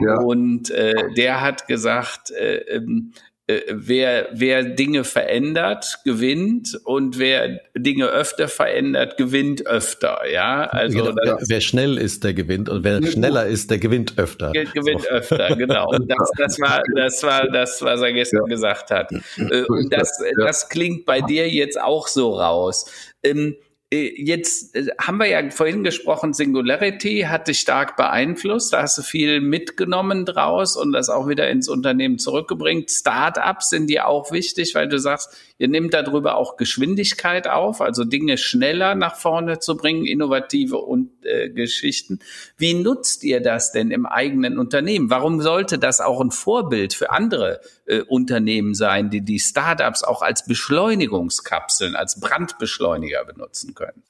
ja. 0.00 0.20
und 0.20 0.70
äh, 0.70 1.12
der 1.16 1.40
hat 1.40 1.68
gesagt, 1.68 2.32
äh, 2.32 2.56
ähm, 2.76 3.12
äh, 3.14 3.27
wer, 3.48 4.28
wer 4.32 4.62
Dinge 4.62 5.04
verändert, 5.04 6.00
gewinnt 6.04 6.78
und 6.84 7.18
wer 7.18 7.60
Dinge 7.74 8.08
öfter 8.08 8.46
verändert, 8.46 9.16
gewinnt 9.16 9.66
öfter. 9.66 10.20
Ja, 10.30 10.64
also 10.64 10.98
genau, 10.98 11.16
wer, 11.22 11.38
wer, 11.40 11.60
schnell 11.62 11.96
ist, 11.96 12.24
der 12.24 12.34
gewinnt 12.34 12.68
und 12.68 12.84
wer 12.84 13.02
schneller 13.06 13.46
ist, 13.46 13.70
der 13.70 13.78
gewinnt 13.78 14.18
öfter. 14.18 14.52
Gewinnt 14.52 15.02
so. 15.02 15.08
öfter, 15.08 15.56
genau. 15.56 15.88
Und 15.98 16.10
das, 16.10 16.30
das 16.36 16.60
war, 16.60 16.82
das 16.94 17.22
war 17.22 17.48
das, 17.48 17.80
was 17.80 18.02
er 18.02 18.12
gestern 18.12 18.42
ja. 18.42 18.54
gesagt 18.54 18.90
hat. 18.90 19.10
Äh, 19.38 19.62
und 19.62 19.92
das, 19.92 20.22
das 20.38 20.68
klingt 20.68 21.06
bei 21.06 21.20
dir 21.20 21.48
jetzt 21.48 21.80
auch 21.80 22.06
so 22.08 22.34
raus. 22.34 22.90
Ähm, 23.22 23.56
äh, 23.56 23.67
jetzt 23.90 24.76
äh, 24.76 24.88
haben 25.00 25.18
wir 25.18 25.26
ja 25.26 25.50
vorhin 25.50 25.82
gesprochen, 25.82 26.34
Singularity 26.34 27.22
hat 27.22 27.48
dich 27.48 27.60
stark 27.60 27.96
beeinflusst. 27.96 28.72
Da 28.72 28.82
hast 28.82 28.98
du 28.98 29.02
viel 29.02 29.40
mitgenommen 29.40 30.26
draus 30.26 30.76
und 30.76 30.92
das 30.92 31.08
auch 31.08 31.28
wieder 31.28 31.48
ins 31.48 31.68
Unternehmen 31.68 32.18
zurückgebracht. 32.18 32.90
Startups 32.90 33.70
sind 33.70 33.88
dir 33.88 34.06
auch 34.06 34.30
wichtig, 34.30 34.74
weil 34.74 34.88
du 34.88 34.98
sagst, 34.98 35.34
ihr 35.58 35.68
nehmt 35.68 35.94
darüber 35.94 36.36
auch 36.36 36.56
Geschwindigkeit 36.56 37.48
auf, 37.48 37.80
also 37.80 38.04
Dinge 38.04 38.36
schneller 38.36 38.94
nach 38.94 39.16
vorne 39.16 39.58
zu 39.58 39.76
bringen, 39.76 40.04
innovative 40.04 40.78
und, 40.78 41.10
äh, 41.24 41.48
Geschichten. 41.48 42.18
Wie 42.58 42.74
nutzt 42.74 43.24
ihr 43.24 43.40
das 43.40 43.72
denn 43.72 43.90
im 43.90 44.04
eigenen 44.04 44.58
Unternehmen? 44.58 45.08
Warum 45.08 45.40
sollte 45.40 45.78
das 45.78 46.00
auch 46.00 46.20
ein 46.20 46.30
Vorbild 46.30 46.92
für 46.92 47.10
andere 47.10 47.60
äh, 47.88 48.02
Unternehmen 48.02 48.74
sein, 48.74 49.10
die 49.10 49.22
die 49.22 49.38
Startups 49.38 50.04
auch 50.04 50.22
als 50.22 50.44
Beschleunigungskapseln, 50.46 51.96
als 51.96 52.20
Brandbeschleuniger 52.20 53.24
benutzen 53.24 53.74
können? 53.74 54.02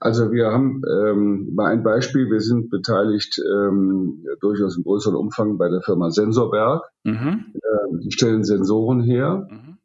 Also 0.00 0.30
wir 0.30 0.52
haben 0.52 0.82
ähm, 0.88 1.54
mal 1.54 1.72
ein 1.72 1.82
Beispiel, 1.82 2.30
wir 2.30 2.40
sind 2.40 2.70
beteiligt 2.70 3.40
ähm, 3.44 4.24
durchaus 4.40 4.76
im 4.76 4.84
größeren 4.84 5.16
Umfang 5.16 5.58
bei 5.58 5.68
der 5.68 5.82
Firma 5.82 6.10
Sensorberg. 6.10 6.84
Mhm. 7.04 7.54
Ähm, 7.54 8.00
die 8.00 8.12
stellen 8.12 8.44
Sensoren 8.44 9.00
her 9.00 9.48
mhm. 9.50 9.78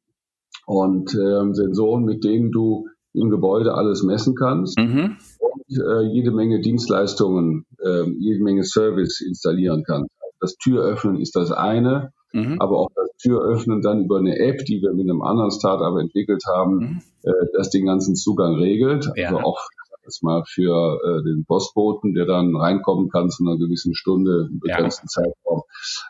und 0.68 1.16
ähm, 1.16 1.56
Sensoren, 1.56 2.04
mit 2.04 2.24
denen 2.24 2.52
du 2.52 2.88
im 3.14 3.30
Gebäude 3.30 3.74
alles 3.74 4.04
messen 4.04 4.36
kannst 4.36 4.78
mhm. 4.78 5.18
und 5.40 5.80
äh, 5.80 6.02
jede 6.02 6.32
Menge 6.32 6.62
Dienstleistungen, 6.62 7.66
äh, 7.80 8.10
jede 8.20 8.44
Menge 8.44 8.64
Service 8.64 9.22
installieren 9.22 9.84
kannst. 9.86 10.12
das 10.40 10.58
Türöffnen 10.58 11.20
ist 11.20 11.36
das 11.36 11.52
eine, 11.52 12.12
mhm. 12.34 12.60
aber 12.60 12.78
auch 12.80 12.90
das 12.96 13.10
Türöffnen 13.22 13.82
dann 13.82 14.04
über 14.06 14.18
eine 14.18 14.38
App, 14.38 14.66
die 14.66 14.82
wir 14.82 14.94
mit 14.94 15.10
einem 15.10 15.22
anderen 15.22 15.52
Startup 15.52 15.98
entwickelt 15.98 16.44
haben, 16.48 16.76
mhm. 16.76 17.02
äh, 17.24 17.32
das 17.54 17.70
den 17.70 17.86
ganzen 17.86 18.16
Zugang 18.16 18.56
regelt. 18.56 19.10
Ja. 19.16 19.30
Also 19.30 19.40
auch 19.40 19.60
das 20.06 20.22
mal 20.22 20.44
für 20.46 21.00
äh, 21.02 21.24
den 21.24 21.46
Postboten, 21.46 22.14
der 22.14 22.26
dann 22.26 22.56
reinkommen 22.56 23.10
kann 23.10 23.30
zu 23.30 23.44
einer 23.44 23.58
gewissen 23.58 23.96
Stunde, 23.96 24.50
im 24.52 24.60
begrenzten 24.60 25.08
ja. 25.08 25.24
Zeitraum. 25.24 25.62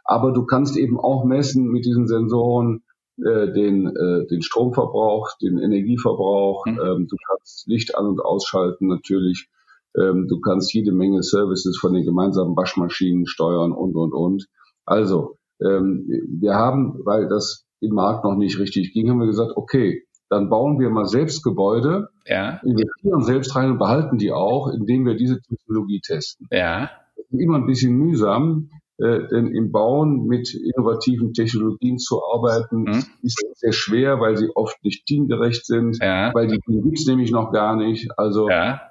Aber 0.04 0.32
du 0.32 0.46
kannst 0.46 0.78
eben 0.78 1.00
auch 1.00 1.26
messen 1.26 1.68
mit 1.68 1.86
diesen 1.86 2.08
Sensoren, 2.08 2.84
äh, 3.18 3.52
den, 3.52 3.88
äh, 3.88 4.26
den 4.26 4.42
Stromverbrauch, 4.42 5.38
den 5.42 5.60
Energieverbrauch. 5.60 6.66
Mhm. 6.66 6.80
Ähm, 6.80 7.08
du 7.08 7.16
kannst 7.28 7.68
Licht 7.68 7.96
an- 7.96 8.08
und 8.08 8.20
ausschalten 8.20 8.88
natürlich. 8.88 9.48
Ähm, 9.96 10.28
du 10.28 10.40
kannst 10.40 10.74
jede 10.74 10.92
Menge 10.92 11.22
Services 11.22 11.78
von 11.78 11.94
den 11.94 12.04
gemeinsamen 12.04 12.58
Waschmaschinen 12.58 13.28
steuern 13.28 13.72
und, 13.72 13.96
und, 13.96 14.14
und. 14.14 14.48
Also, 14.86 15.38
wir 15.60 16.54
haben, 16.54 17.00
weil 17.06 17.28
das 17.28 17.66
im 17.80 17.94
Markt 17.96 18.24
noch 18.24 18.36
nicht 18.36 18.60
richtig 18.60 18.94
ging, 18.94 19.10
haben 19.10 19.20
wir 19.20 19.28
gesagt, 19.28 19.52
okay, 19.56 20.04
dann 20.30 20.50
bauen 20.50 20.80
wir 20.80 20.90
mal 20.90 21.06
selbst 21.06 21.44
Gebäude, 21.44 22.10
ja. 22.26 22.60
investieren 22.64 23.24
selbst 23.24 23.56
rein 23.56 23.72
und 23.72 23.78
behalten 23.78 24.18
die 24.18 24.32
auch, 24.32 24.68
indem 24.74 25.06
wir 25.06 25.16
diese 25.16 25.40
Technologie 25.42 26.02
testen. 26.02 26.48
Ja. 26.50 26.90
Das 27.16 27.26
ist 27.30 27.40
immer 27.40 27.58
ein 27.58 27.68
bisschen 27.68 27.96
mühsam, 27.96 28.70
äh, 28.98 29.28
denn 29.30 29.48
im 29.48 29.72
Bauen 29.72 30.26
mit 30.26 30.54
innovativen 30.54 31.34
Technologien 31.34 32.00
zu 32.00 32.22
arbeiten, 32.34 32.84
mhm. 32.84 33.04
ist 33.22 33.44
sehr 33.56 33.74
schwer, 33.74 34.20
weil 34.20 34.38
sie 34.38 34.50
oft 34.56 34.84
nicht 34.84 35.06
teamgerecht 35.06 35.66
sind, 35.66 35.98
ja. 36.02 36.32
weil 36.34 36.48
die 36.48 36.60
gibt's 36.66 37.06
nämlich 37.06 37.32
noch 37.32 37.52
gar 37.52 37.76
nicht. 37.76 38.10
Also 38.18 38.50
ja 38.50 38.82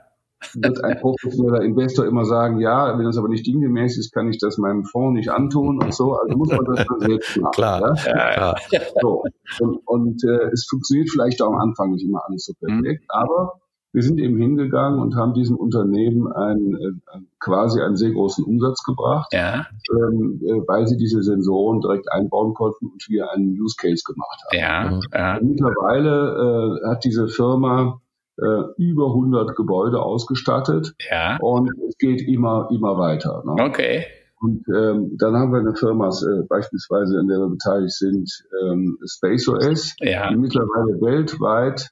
wird 0.55 0.85
ein 0.85 0.99
professioneller 0.99 1.63
Investor 1.63 2.07
immer 2.07 2.25
sagen, 2.25 2.59
ja, 2.59 2.99
wenn 2.99 3.05
das 3.05 3.19
aber 3.19 3.29
nicht 3.29 3.47
diengemäß 3.47 3.99
ist, 3.99 4.13
kann 4.13 4.29
ich 4.29 4.39
das 4.39 4.59
meinem 4.59 4.85
Fonds 4.85 5.17
nicht 5.17 5.31
antun 5.31 5.83
und 5.83 5.95
so. 5.95 6.15
Also 6.15 6.37
muss 6.37 6.49
man 6.49 6.65
das 6.65 6.87
dann 6.87 7.01
selbst 7.01 7.37
machen. 7.41 7.53
Klar. 7.53 7.97
Ja? 8.07 8.55
klar. 8.69 8.91
So. 9.01 9.25
Und, 9.61 9.81
und 9.87 10.25
äh, 10.25 10.51
es 10.53 10.67
funktioniert 10.69 11.11
vielleicht 11.11 11.43
auch 11.43 11.53
am 11.53 11.61
Anfang 11.61 11.93
nicht 11.93 12.05
immer 12.05 12.23
alles 12.27 12.45
so 12.47 12.55
perfekt, 12.55 13.03
mhm. 13.03 13.09
aber 13.09 13.53
wir 13.93 14.03
sind 14.03 14.19
eben 14.19 14.39
hingegangen 14.39 15.01
und 15.01 15.17
haben 15.17 15.35
diesem 15.35 15.57
Unternehmen 15.57 16.33
einen, 16.33 16.75
äh, 16.77 17.19
quasi 17.39 17.81
einen 17.83 17.97
sehr 17.97 18.11
großen 18.11 18.43
Umsatz 18.43 18.83
gebracht, 18.85 19.31
ja. 19.33 19.67
ähm, 19.91 20.41
äh, 20.43 20.67
weil 20.67 20.87
sie 20.87 20.97
diese 20.97 21.23
Sensoren 21.23 21.81
direkt 21.81 22.11
einbauen 22.11 22.55
konnten 22.55 22.87
und 22.87 23.07
wir 23.09 23.31
einen 23.31 23.51
Use 23.61 23.77
Case 23.79 24.03
gemacht 24.07 24.41
haben. 24.47 24.59
Ja, 24.59 25.01
ja. 25.13 25.39
Mittlerweile 25.43 26.81
äh, 26.83 26.89
hat 26.89 27.05
diese 27.05 27.29
Firma 27.29 28.01
äh, 28.43 28.83
über 28.83 29.07
100 29.07 29.55
Gebäude 29.57 30.03
ausgestattet. 30.03 30.95
Ja. 31.11 31.39
Und 31.41 31.71
es 31.89 31.97
geht 31.99 32.27
immer, 32.27 32.69
immer 32.73 32.99
weiter. 32.99 33.43
Ne? 33.47 33.63
Okay. 33.65 34.07
Und 34.41 34.67
ähm, 34.69 35.17
dann 35.19 35.37
haben 35.37 35.53
wir 35.53 35.61
eine 35.61 35.77
Firma 35.77 36.09
äh, 36.09 36.43
beispielsweise, 36.49 37.21
an 37.21 37.29
der 37.29 37.39
wir 37.39 37.49
beteiligt 37.49 37.95
sind, 37.95 38.29
ähm, 38.61 38.99
SpaceOS, 39.07 39.95
ja. 40.01 40.31
die 40.31 40.37
mittlerweile 40.37 41.01
weltweit 41.01 41.91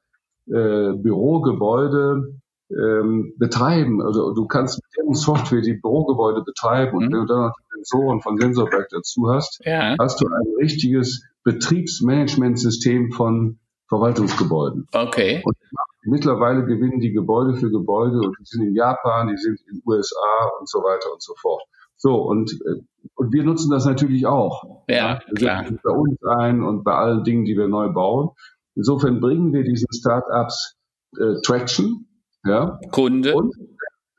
äh, 0.49 0.93
Bürogebäude 0.95 2.41
ähm, 2.71 3.35
betreiben. 3.39 4.03
Also 4.03 4.35
du 4.35 4.47
kannst 4.47 4.83
mit 4.83 4.91
deren 4.99 5.15
Software 5.15 5.61
die 5.61 5.75
Bürogebäude 5.75 6.43
betreiben 6.43 6.97
und 6.97 7.05
mhm. 7.05 7.13
wenn 7.13 7.21
du 7.21 7.27
dann 7.27 7.43
noch 7.43 7.55
die 7.57 7.77
Sensoren 7.77 8.21
von 8.21 8.37
Sensorwerk 8.39 8.89
dazu 8.91 9.31
hast, 9.31 9.61
ja. 9.65 9.95
hast 10.01 10.21
du 10.21 10.27
ein 10.27 10.55
richtiges 10.61 11.25
Betriebsmanagementsystem 11.45 13.13
von 13.13 13.59
Verwaltungsgebäuden. 13.89 14.89
Okay. 14.93 15.43
Und 15.45 15.57
mittlerweile 16.03 16.65
gewinnen 16.65 17.01
die 17.01 17.13
Gebäude 17.13 17.55
für 17.55 17.71
Gebäude 17.71 18.19
und 18.19 18.37
die 18.39 18.45
sind 18.45 18.63
in 18.63 18.75
Japan, 18.75 19.29
die 19.29 19.37
sind 19.37 19.61
in 19.67 19.77
den 19.77 19.83
USA 19.87 20.51
und 20.59 20.69
so 20.69 20.79
weiter 20.79 21.13
und 21.13 21.23
so 21.23 21.35
fort. 21.41 21.63
So, 21.97 22.15
und, 22.15 22.51
äh, 22.53 22.81
und 23.15 23.33
wir 23.33 23.45
nutzen 23.45 23.71
das 23.71 23.85
natürlich 23.85 24.27
auch. 24.27 24.85
Ja, 24.89 25.21
klar. 25.37 25.67
Bei 25.83 25.91
uns 25.91 26.19
ein 26.39 26.63
und 26.63 26.83
bei 26.83 26.95
allen 26.95 27.25
Dingen, 27.25 27.45
die 27.45 27.57
wir 27.57 27.69
neu 27.69 27.89
bauen. 27.91 28.31
Insofern 28.75 29.21
bringen 29.21 29.53
wir 29.53 29.65
diesen 29.65 29.89
Startups 29.93 30.77
äh, 31.19 31.41
Traction, 31.43 32.07
ja. 32.45 32.79
Kunde. 32.91 33.35
Und 33.35 33.55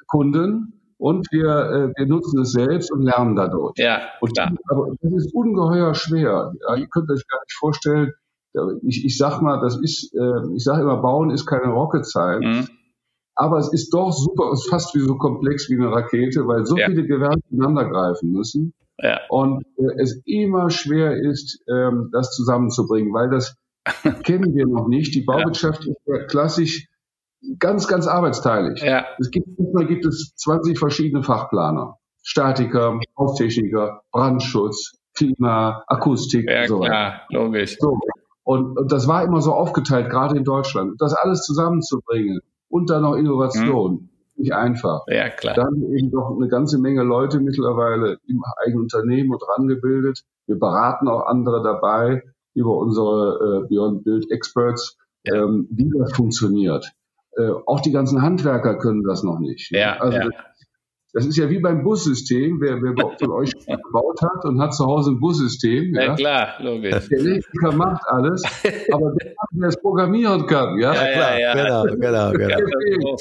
Kunden. 0.08 0.78
Und 0.98 1.26
wir, 1.32 1.48
äh, 1.48 1.94
wir 1.98 2.06
nutzen 2.06 2.42
es 2.42 2.52
selbst 2.52 2.92
und 2.92 3.02
lernen 3.02 3.36
dadurch. 3.36 3.74
Ja, 3.78 4.02
und, 4.20 4.36
klar. 4.36 4.54
Aber 4.70 4.94
das 5.02 5.14
ist 5.14 5.34
ungeheuer 5.34 5.96
schwer. 5.96 6.54
Ja, 6.62 6.76
ihr 6.76 6.88
könnt 6.88 7.10
euch 7.10 7.26
gar 7.28 7.40
nicht 7.40 7.58
vorstellen, 7.58 8.14
ich, 8.84 9.06
ich 9.06 9.18
sag 9.18 9.42
mal, 9.42 9.60
das 9.62 9.80
ist, 9.82 10.14
äh, 10.14 10.56
ich 10.56 10.64
sage 10.64 10.82
immer, 10.82 10.98
Bauen 10.98 11.30
ist 11.30 11.46
keine 11.46 11.72
Rocket 11.72 12.06
Science. 12.06 12.70
Mhm. 12.70 12.78
Aber 13.36 13.58
es 13.58 13.72
ist 13.72 13.94
doch 13.94 14.12
super, 14.12 14.52
es 14.52 14.66
ist 14.66 14.70
fast 14.70 14.94
wie 14.94 15.00
so 15.00 15.18
komplex 15.18 15.70
wie 15.70 15.76
eine 15.76 15.92
Rakete, 15.92 16.48
weil 16.48 16.66
so 16.66 16.78
ja. 16.78 16.88
viele 16.88 17.06
Gewerke 17.06 17.42
ineinander 17.50 17.90
greifen 17.90 18.32
müssen. 18.32 18.74
Ja. 18.98 19.20
Und 19.30 19.66
äh, 19.78 20.02
es 20.02 20.22
immer 20.26 20.70
schwer 20.70 21.16
ist, 21.18 21.64
ähm, 21.68 22.10
das 22.12 22.36
zusammenzubringen, 22.36 23.14
weil 23.14 23.30
das 23.30 23.56
kennen 24.24 24.54
wir 24.54 24.68
noch 24.68 24.88
nicht. 24.88 25.16
Die 25.16 25.22
Bauwirtschaft 25.22 25.86
ja. 25.86 25.92
ist 25.92 26.02
ja 26.06 26.24
klassisch 26.26 26.88
ganz, 27.58 27.88
ganz 27.88 28.08
arbeitsteilig. 28.08 28.82
Ja. 28.82 29.06
Es 29.18 29.32
gibt, 29.32 29.48
manchmal 29.58 29.88
gibt 29.88 30.06
es 30.06 30.36
20 30.36 30.78
verschiedene 30.78 31.24
Fachplaner. 31.24 31.98
Statiker, 32.24 33.00
Haustechniker, 33.18 34.04
Brandschutz, 34.12 35.00
Klima, 35.16 35.84
Akustik. 35.88 36.48
Ja, 36.48 36.68
so 36.68 36.82
klar, 36.82 37.22
logisch. 37.30 37.78
So. 37.80 37.98
Und, 38.44 38.78
und 38.78 38.92
das 38.92 39.08
war 39.08 39.24
immer 39.24 39.42
so 39.42 39.54
aufgeteilt, 39.54 40.10
gerade 40.10 40.36
in 40.38 40.44
Deutschland. 40.44 41.00
Das 41.00 41.14
alles 41.14 41.44
zusammenzubringen 41.44 42.40
und 42.70 42.90
dann 42.90 43.04
noch 43.04 43.16
Innovation. 43.16 43.94
Mhm. 43.94 44.10
Nicht 44.38 44.54
einfach. 44.54 45.02
Ja, 45.08 45.30
klar. 45.30 45.54
Dann 45.56 45.84
eben 45.96 46.10
doch 46.10 46.36
eine 46.36 46.48
ganze 46.48 46.80
Menge 46.80 47.04
Leute 47.04 47.40
mittlerweile 47.40 48.18
im 48.28 48.42
eigenen 48.64 48.84
Unternehmen 48.84 49.32
und 49.32 49.44
rangebildet. 49.48 50.24
Wir 50.48 50.58
beraten 50.58 51.08
auch 51.08 51.28
andere 51.28 51.62
dabei 51.62 52.24
über 52.56 52.76
unsere 52.78 53.64
äh, 53.64 53.68
Beyond 53.68 54.04
Build 54.04 54.32
Experts, 54.32 54.98
ja. 55.26 55.36
ähm, 55.36 55.68
wie 55.70 55.92
das 55.96 56.14
funktioniert. 56.14 56.92
Äh, 57.38 57.52
auch 57.66 57.82
die 57.82 57.92
ganzen 57.92 58.22
Handwerker 58.22 58.78
können 58.78 59.04
das 59.04 59.24
noch 59.24 59.40
nicht. 59.40 59.72
Ja, 59.72 59.98
also 60.00 60.18
ja. 60.18 60.30
Das 61.14 61.26
ist 61.26 61.36
ja 61.38 61.50
wie 61.50 61.60
beim 61.60 61.84
Bussystem. 61.84 62.62
Wer, 62.62 62.82
wer 62.82 62.94
von 63.20 63.32
euch 63.32 63.52
gebaut 63.66 64.22
hat 64.22 64.46
und 64.46 64.62
hat 64.62 64.74
zu 64.74 64.86
Hause 64.86 65.12
ein 65.12 65.20
Bussystem. 65.20 65.94
Ja, 65.94 66.04
ja 66.04 66.16
klar, 66.16 66.48
logisch. 66.60 67.10
Der 67.10 67.20
Elektriker 67.20 67.74
macht 67.74 68.02
alles, 68.08 68.44
aber 68.92 69.14
der, 69.16 69.34
der 69.52 69.68
es 69.70 69.78
programmieren 69.82 70.46
kann. 70.46 70.80
Ja, 70.80 70.94
ja, 70.94 71.12
klar. 71.12 71.40
Ja, 71.40 71.58
ja. 71.58 71.84
Genau, 71.84 71.96
genau, 71.96 72.32
genau. 72.38 73.16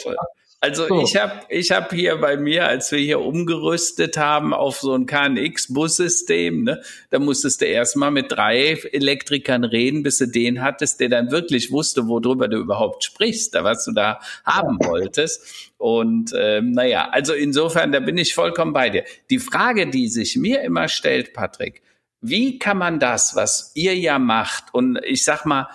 Also 0.63 0.87
so. 0.89 1.03
ich 1.03 1.17
habe 1.17 1.41
ich 1.49 1.71
hab 1.71 1.91
hier 1.91 2.17
bei 2.17 2.37
mir, 2.37 2.69
als 2.69 2.93
wir 2.93 2.99
hier 2.99 3.21
umgerüstet 3.21 4.19
haben 4.19 4.53
auf 4.53 4.81
so 4.81 4.95
ein 4.95 5.07
KNX-Bussystem, 5.07 6.65
ne, 6.65 6.83
da 7.09 7.19
musstest 7.19 7.63
du 7.63 7.65
erstmal 7.65 8.11
mit 8.11 8.31
drei 8.31 8.75
Elektrikern 8.93 9.65
reden, 9.65 10.03
bis 10.03 10.19
du 10.19 10.27
den 10.27 10.63
hattest, 10.63 11.01
der 11.01 11.09
dann 11.09 11.31
wirklich 11.31 11.73
wusste, 11.73 12.09
worüber 12.09 12.47
du 12.47 12.59
überhaupt 12.59 13.05
sprichst, 13.05 13.55
was 13.55 13.87
du 13.87 13.93
da 13.93 14.21
haben 14.45 14.79
wolltest. 14.81 15.71
Und 15.79 16.35
ähm, 16.39 16.73
naja, 16.73 17.09
also 17.11 17.33
insofern, 17.33 17.91
da 17.93 18.01
bin 18.01 18.19
ich 18.19 18.35
vollkommen 18.35 18.75
bei 18.75 18.91
dir. 18.91 19.05
Die 19.31 19.39
Frage, 19.39 19.89
die 19.89 20.09
sich 20.09 20.37
mir 20.37 20.61
immer 20.61 20.89
stellt, 20.89 21.33
Patrick, 21.33 21.81
wie 22.21 22.59
kann 22.59 22.77
man 22.77 22.99
das, 22.99 23.35
was 23.35 23.73
ihr 23.75 23.97
ja 23.97 24.19
macht, 24.19 24.75
und 24.75 24.99
ich 25.05 25.25
sag 25.25 25.47
mal, 25.47 25.69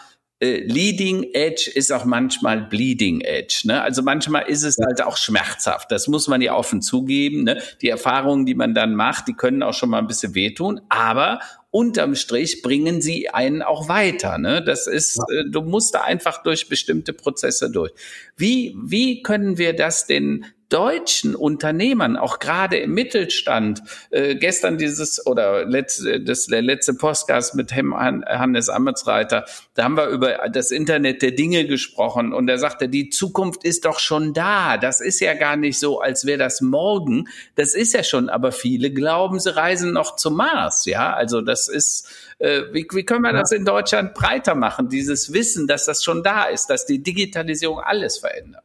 äh, 0.45 0.59
Leading 0.59 1.31
Edge 1.33 1.71
ist 1.73 1.91
auch 1.91 2.05
manchmal 2.05 2.61
Bleeding 2.61 3.21
Edge. 3.21 3.61
Ne? 3.65 3.81
Also 3.81 4.03
manchmal 4.03 4.43
ist 4.47 4.63
es 4.63 4.77
halt 4.77 5.01
auch 5.01 5.17
schmerzhaft. 5.17 5.91
Das 5.91 6.07
muss 6.07 6.27
man 6.27 6.41
ja 6.41 6.55
offen 6.55 6.81
zugeben. 6.81 7.43
Ne? 7.43 7.61
Die 7.81 7.89
Erfahrungen, 7.89 8.45
die 8.45 8.55
man 8.55 8.73
dann 8.73 8.95
macht, 8.95 9.27
die 9.27 9.33
können 9.33 9.63
auch 9.63 9.73
schon 9.73 9.89
mal 9.89 9.99
ein 9.99 10.07
bisschen 10.07 10.35
wehtun. 10.35 10.81
Aber 10.89 11.39
unterm 11.71 12.15
Strich 12.15 12.61
bringen 12.61 13.01
sie 13.01 13.29
einen 13.29 13.61
auch 13.61 13.89
weiter. 13.89 14.37
Ne? 14.37 14.63
Das 14.63 14.87
ist, 14.87 15.17
äh, 15.17 15.49
du 15.49 15.61
musst 15.61 15.95
da 15.95 16.01
einfach 16.01 16.43
durch 16.43 16.69
bestimmte 16.69 17.13
Prozesse 17.13 17.71
durch. 17.71 17.91
Wie, 18.37 18.75
wie 18.81 19.23
können 19.23 19.57
wir 19.57 19.75
das 19.75 20.05
denn 20.05 20.45
deutschen 20.69 21.35
Unternehmern, 21.35 22.17
auch 22.17 22.39
gerade 22.39 22.77
im 22.77 22.93
Mittelstand, 22.93 23.81
äh, 24.09 24.35
gestern 24.35 24.77
dieses 24.77 25.25
oder 25.25 25.65
letzte, 25.65 26.21
das, 26.21 26.47
der 26.47 26.61
letzte 26.61 26.93
Podcast 26.93 27.55
mit 27.55 27.73
Hannes 27.73 28.69
Ametsreiter, 28.69 29.45
da 29.75 29.83
haben 29.83 29.97
wir 29.97 30.07
über 30.07 30.49
das 30.49 30.71
Internet 30.71 31.21
der 31.21 31.31
Dinge 31.31 31.65
gesprochen 31.67 32.33
und 32.33 32.49
er 32.49 32.57
sagte, 32.57 32.89
die 32.89 33.09
Zukunft 33.09 33.63
ist 33.63 33.85
doch 33.85 33.99
schon 33.99 34.33
da. 34.33 34.77
Das 34.77 35.01
ist 35.01 35.19
ja 35.19 35.33
gar 35.33 35.55
nicht 35.55 35.79
so, 35.79 35.99
als 35.99 36.25
wäre 36.25 36.39
das 36.39 36.61
morgen. 36.61 37.27
Das 37.55 37.75
ist 37.75 37.93
ja 37.93 38.03
schon, 38.03 38.29
aber 38.29 38.51
viele 38.51 38.91
glauben, 38.91 39.39
sie 39.39 39.55
reisen 39.55 39.93
noch 39.93 40.15
zum 40.15 40.35
Mars. 40.35 40.85
Ja, 40.85 41.13
also 41.13 41.41
das 41.41 41.67
ist, 41.67 42.09
äh, 42.39 42.63
wie, 42.71 42.87
wie 42.91 43.03
können 43.03 43.21
wir 43.21 43.33
das 43.33 43.51
in 43.51 43.65
Deutschland 43.65 44.13
breiter 44.13 44.55
machen? 44.55 44.89
Dieses 44.89 45.31
Wissen, 45.31 45.67
dass 45.67 45.85
das 45.85 46.03
schon 46.03 46.23
da 46.23 46.45
ist, 46.45 46.67
dass 46.67 46.85
die 46.85 47.01
Digitalisierung 47.01 47.79
alles 47.79 48.17
verändert. 48.17 48.64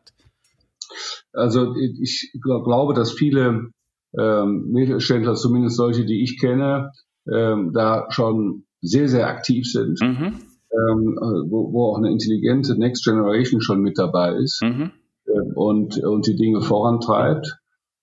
Also 1.32 1.74
ich 1.76 2.32
glaube, 2.42 2.94
dass 2.94 3.12
viele 3.12 3.70
ähm, 4.18 4.70
Mittelständler, 4.70 5.34
zumindest 5.34 5.76
solche, 5.76 6.04
die 6.04 6.22
ich 6.22 6.40
kenne, 6.40 6.90
ähm, 7.30 7.72
da 7.72 8.06
schon 8.10 8.64
sehr, 8.80 9.08
sehr 9.08 9.28
aktiv 9.28 9.66
sind, 9.70 10.00
mhm. 10.00 10.40
ähm, 10.72 11.18
wo, 11.48 11.72
wo, 11.72 11.90
auch 11.90 11.98
eine 11.98 12.10
intelligente 12.10 12.78
Next 12.78 13.04
Generation 13.04 13.60
schon 13.60 13.82
mit 13.82 13.98
dabei 13.98 14.36
ist 14.36 14.62
mhm. 14.62 14.90
äh, 15.26 15.52
und, 15.54 16.02
und 16.02 16.26
die 16.26 16.36
Dinge 16.36 16.62
vorantreibt. 16.62 17.58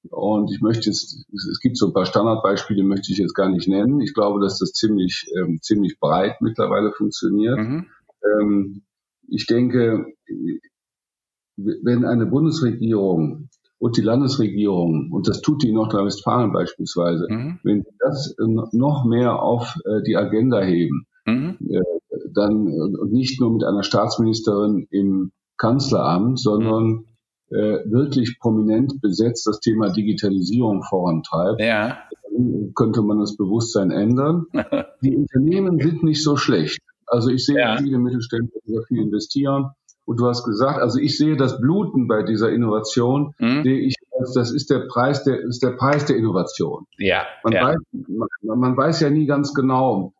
und 0.10 0.52
ich 0.54 0.62
möchte 0.62 0.90
jetzt, 0.90 1.26
es 1.34 1.60
gibt 1.62 1.78
so 1.78 1.88
ein 1.88 1.94
paar 1.94 2.06
Standardbeispiele, 2.06 2.84
möchte 2.84 3.12
ich 3.12 3.18
jetzt 3.18 3.34
gar 3.34 3.50
nicht 3.50 3.68
nennen. 3.68 4.00
Ich 4.00 4.14
glaube, 4.14 4.40
dass 4.40 4.60
das 4.60 4.72
ziemlich, 4.72 5.26
ähm, 5.36 5.60
ziemlich 5.62 6.00
breit 6.00 6.36
mittlerweile 6.42 6.92
funktioniert. 6.92 7.58
Mhm. 7.58 7.88
Ähm, 8.24 8.84
ich 9.30 9.46
denke, 9.46 10.06
wenn 11.58 12.06
eine 12.06 12.26
Bundesregierung 12.26 13.50
und 13.80 13.98
die 13.98 14.02
Landesregierung, 14.02 15.12
und 15.12 15.28
das 15.28 15.42
tut 15.42 15.64
die 15.64 15.72
Nordrhein-Westfalen 15.72 16.52
beispielsweise, 16.52 17.28
mhm. 17.30 17.60
wenn 17.64 17.86
das 18.00 18.36
noch 18.38 19.06
mehr 19.06 19.42
auf 19.42 19.76
äh, 19.86 20.02
die 20.04 20.16
Agenda 20.16 20.62
heben, 20.62 21.06
mhm. 21.26 21.58
Äh, 21.70 21.82
dann 22.34 22.66
nicht 23.10 23.40
nur 23.40 23.54
mit 23.54 23.64
einer 23.64 23.84
Staatsministerin 23.84 24.88
im 24.92 25.32
Kanzleramt, 25.58 26.40
sondern 26.40 27.06
äh, 27.50 27.80
wirklich 27.90 28.40
prominent 28.40 29.02
besetzt 29.02 29.48
das 29.48 29.60
Thema 29.60 29.90
Digitalisierung 29.90 30.84
vorantreibt, 30.84 31.62
ja. 31.62 31.98
dann 32.24 32.72
könnte 32.76 33.02
man 33.02 33.20
das 33.20 33.38
Bewusstsein 33.38 33.92
ändern. 33.92 34.46
die 35.02 35.16
Unternehmen 35.16 35.80
sind 35.80 36.04
nicht 36.04 36.24
so 36.24 36.36
schlecht. 36.36 36.80
Also 37.06 37.30
ich 37.30 37.46
sehe 37.46 37.60
ja. 37.60 37.78
viele 37.78 38.00
Mittelständler, 38.00 38.60
die 38.66 38.78
viel 38.88 39.02
investieren. 39.04 39.72
Und 40.08 40.22
du 40.22 40.28
hast 40.28 40.46
gesagt, 40.46 40.80
also 40.80 41.00
ich 41.00 41.18
sehe 41.18 41.36
das 41.36 41.60
Bluten 41.60 42.08
bei 42.08 42.24
dieser 42.24 42.50
Innovation, 42.50 43.34
mhm. 43.40 43.64
sehe 43.64 43.80
ich 43.80 43.96
das 44.34 44.52
ist 44.52 44.70
der 44.72 44.88
Preis 44.88 45.24
der 45.24 45.40
ist 45.42 45.62
der 45.62 45.72
Preis 45.72 46.06
der 46.06 46.16
Innovation. 46.16 46.86
Ja. 46.98 47.26
Man, 47.44 47.54
ja. 47.54 47.68
Weiß, 47.68 47.78
man, 48.42 48.60
man 48.60 48.78
weiß 48.78 49.02
ja 49.02 49.10
nie 49.10 49.26
ganz 49.26 49.54
genau, 49.54 50.14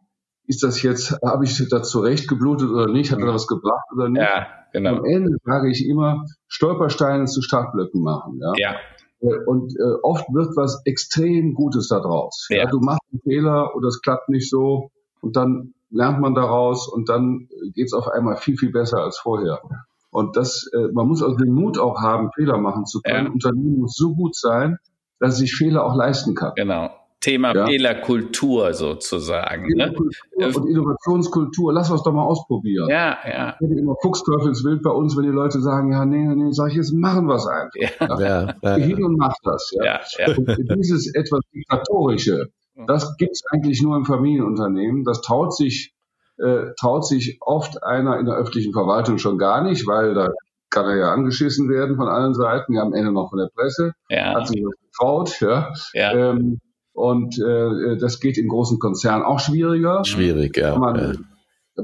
ist 0.46 0.62
das 0.62 0.82
jetzt, 0.84 1.18
habe 1.26 1.46
ich 1.46 1.68
da 1.70 1.82
zurecht 1.84 2.28
geblutet 2.28 2.70
oder 2.70 2.88
nicht, 2.88 3.12
hat 3.12 3.20
er 3.20 3.34
was 3.34 3.48
gebracht 3.48 3.86
oder 3.96 4.10
nicht? 4.10 4.22
Ja, 4.22 4.48
genau. 4.74 4.98
Am 4.98 5.06
Ende 5.06 5.38
sage 5.46 5.72
ich 5.72 5.88
immer, 5.88 6.26
Stolpersteine 6.48 7.26
zu 7.26 7.42
Startblöcken 7.42 8.04
machen. 8.04 8.40
Ja. 8.42 8.54
ja. 8.58 8.76
Äh, 9.22 9.46
und 9.46 9.74
äh, 9.78 9.96
oft 10.04 10.26
wird 10.34 10.56
was 10.58 10.82
extrem 10.86 11.54
Gutes 11.54 11.88
daraus. 11.88 12.48
Ja. 12.50 12.58
ja. 12.58 12.66
Du 12.66 12.82
machst 12.82 13.02
einen 13.12 13.22
Fehler 13.22 13.74
oder 13.76 13.88
es 13.88 14.02
klappt 14.02 14.28
nicht 14.28 14.50
so 14.50 14.92
und 15.22 15.36
dann 15.38 15.74
lernt 15.90 16.20
man 16.20 16.36
daraus 16.36 16.88
und 16.88 17.10
dann 17.10 17.48
geht's 17.74 17.94
auf 17.94 18.08
einmal 18.08 18.38
viel, 18.38 18.58
viel 18.58 18.72
besser 18.72 19.00
als 19.00 19.18
vorher. 19.18 19.62
Und 20.10 20.36
das, 20.36 20.70
äh, 20.74 20.92
man 20.94 21.08
muss 21.08 21.22
also 21.22 21.36
den 21.36 21.54
Mut 21.54 21.78
auch 21.78 22.02
haben, 22.02 22.32
Fehler 22.36 22.58
machen 22.58 22.86
zu 22.86 23.02
können. 23.02 23.28
Ja. 23.28 23.32
Unternehmen 23.32 23.80
muss 23.80 23.96
so 23.96 24.16
gut 24.16 24.36
sein, 24.36 24.78
dass 25.20 25.34
es 25.34 25.40
sich 25.40 25.56
Fehler 25.56 25.86
auch 25.86 25.96
leisten 25.96 26.36
kann. 26.36 26.54
Genau. 26.56 26.90
Thema 27.20 27.54
ja. 27.56 27.66
Fehlerkultur 27.66 28.74
sozusagen. 28.74 29.68
Ne? 29.76 29.94
Und 30.38 30.70
Innovationskultur, 30.70 31.74
lass 31.74 31.90
uns 31.90 32.04
doch 32.04 32.14
mal 32.14 32.24
ausprobieren. 32.24 32.88
Ja, 32.90 33.18
ja. 33.28 33.56
Ich 33.60 33.70
immer 33.70 33.96
Fuchsteufelswild 34.02 34.84
bei 34.84 34.92
uns, 34.92 35.18
wenn 35.18 35.24
die 35.24 35.30
Leute 35.30 35.60
sagen, 35.62 35.92
ja, 35.92 36.06
nee, 36.06 36.28
nee, 36.36 36.52
sag 36.52 36.70
ich, 36.70 36.76
jetzt 36.76 36.94
machen 36.94 37.28
wir 37.28 37.36
es 37.36 37.48
einfach. 37.48 38.20
Ja. 38.20 38.20
Ja. 38.20 38.56
Ja, 38.62 38.76
hin 38.76 39.04
und 39.04 39.18
mach 39.18 39.34
das. 39.44 39.72
Ja. 39.76 39.84
Ja, 39.86 40.02
ja. 40.20 40.38
Und 40.38 40.76
dieses 40.76 41.14
etwas 41.16 41.42
Diktatorische, 41.54 42.50
das 42.86 43.18
gibt 43.18 43.32
es 43.32 43.44
eigentlich 43.52 43.82
nur 43.82 43.96
im 43.98 44.06
Familienunternehmen. 44.06 45.04
Das 45.04 45.22
traut 45.22 45.56
sich, 45.56 45.94
äh, 46.38 46.74
traut 46.80 47.06
sich 47.08 47.38
oft 47.42 47.84
einer 47.84 48.20
in 48.20 48.26
der 48.26 48.36
öffentlichen 48.36 48.74
Verwaltung 48.74 49.18
schon 49.18 49.38
gar 49.38 49.64
nicht, 49.64 49.88
weil 49.88 50.14
da 50.14 50.30
kann 50.70 50.86
er 50.86 50.98
ja 50.98 51.12
angeschissen 51.14 51.70
werden 51.70 51.96
von 51.96 52.08
allen 52.08 52.34
Seiten, 52.34 52.74
ja 52.74 52.82
am 52.82 52.94
Ende 52.94 53.12
noch 53.12 53.30
von 53.30 53.40
der 53.40 53.50
Presse, 53.56 53.94
ja. 54.10 54.36
hat 54.36 54.48
sich 54.48 54.62
das 54.62 54.74
getraut, 54.92 55.42
ja. 55.42 55.74
ja. 55.94 56.14
Ähm, 56.14 56.60
und 56.94 57.40
äh, 57.40 57.98
das 57.98 58.20
geht 58.20 58.38
in 58.38 58.48
großen 58.48 58.80
Konzernen 58.80 59.24
auch 59.24 59.40
schwieriger. 59.40 60.04
Schwierig, 60.04 60.58
ja. 60.58 60.78
Man, 60.78 60.96
ja. 60.96 61.84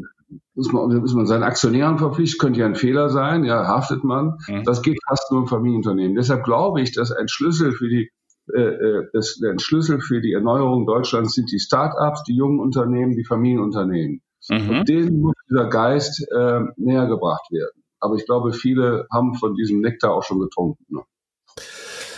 Muss 0.55 0.71
man, 0.71 0.95
muss 0.97 1.13
man 1.13 1.25
seinen 1.25 1.43
Aktionären 1.43 1.97
verpflichten, 1.97 2.39
könnte 2.39 2.59
ja 2.59 2.65
ein 2.65 2.75
Fehler 2.75 3.09
sein, 3.09 3.43
ja, 3.43 3.67
haftet 3.67 4.03
man. 4.03 4.39
Mhm. 4.47 4.63
Das 4.63 4.81
geht 4.81 4.99
fast 5.07 5.31
nur 5.31 5.41
im 5.41 5.47
Familienunternehmen. 5.47 6.15
Deshalb 6.15 6.43
glaube 6.43 6.81
ich, 6.81 6.93
dass 6.93 7.11
ein 7.11 7.27
Schlüssel 7.27 7.73
für 7.73 7.87
die 7.87 8.11
äh, 8.53 8.61
äh 8.61 9.07
das, 9.13 9.39
ein 9.43 9.59
Schlüssel 9.59 10.01
für 10.01 10.21
die 10.21 10.33
Erneuerung 10.33 10.85
Deutschlands 10.85 11.33
sind 11.33 11.51
die 11.51 11.59
Start-ups, 11.59 12.23
die 12.23 12.35
jungen 12.35 12.59
Unternehmen, 12.59 13.15
die 13.15 13.25
Familienunternehmen. 13.25 14.21
Mhm. 14.49 14.69
Und 14.69 14.89
denen 14.89 15.21
muss 15.21 15.35
dieser 15.49 15.69
Geist 15.69 16.25
äh, 16.31 16.61
näher 16.77 17.07
gebracht 17.07 17.51
werden. 17.51 17.83
Aber 17.99 18.15
ich 18.15 18.25
glaube, 18.25 18.51
viele 18.51 19.07
haben 19.11 19.35
von 19.35 19.55
diesem 19.55 19.79
Nektar 19.79 20.13
auch 20.13 20.23
schon 20.23 20.39
getrunken. 20.39 20.83
Ne? 20.89 21.01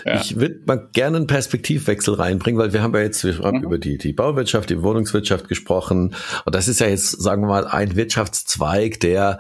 Ja. 0.06 0.22
Ich 0.22 0.40
würde 0.40 0.60
mal 0.68 0.88
gerne 0.94 1.18
einen 1.18 1.26
Perspektivwechsel 1.26 2.14
reinbringen, 2.14 2.60
weil 2.60 2.74
wir 2.74 2.84
haben 2.84 2.94
ja 2.94 3.02
jetzt 3.02 3.24
wir 3.24 3.40
haben 3.40 3.58
mhm. 3.58 3.64
über 3.64 3.80
die, 3.80 3.98
die 3.98 4.14
Bauwirtschaft, 4.14 4.70
die 4.70 4.84
Wohnungswirtschaft 4.84 5.48
gesprochen. 5.48 6.14
Und 6.46 6.54
das 6.54 6.68
ist 6.68 6.80
ja 6.80 6.86
jetzt, 6.86 7.10
sagen 7.24 7.42
wir 7.42 7.48
mal, 7.48 7.66
ein 7.66 7.96
Wirtschaftszweig, 7.96 9.00
der 9.00 9.40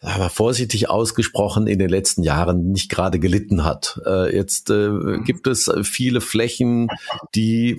aber 0.00 0.30
vorsichtig 0.30 0.88
ausgesprochen 0.88 1.66
in 1.66 1.78
den 1.78 1.90
letzten 1.90 2.22
Jahren 2.22 2.70
nicht 2.70 2.90
gerade 2.90 3.18
gelitten 3.18 3.64
hat. 3.64 4.00
Äh, 4.06 4.34
jetzt 4.34 4.70
äh, 4.70 4.88
mhm. 4.88 5.24
gibt 5.24 5.46
es 5.46 5.70
viele 5.82 6.22
Flächen, 6.22 6.88
die 7.34 7.78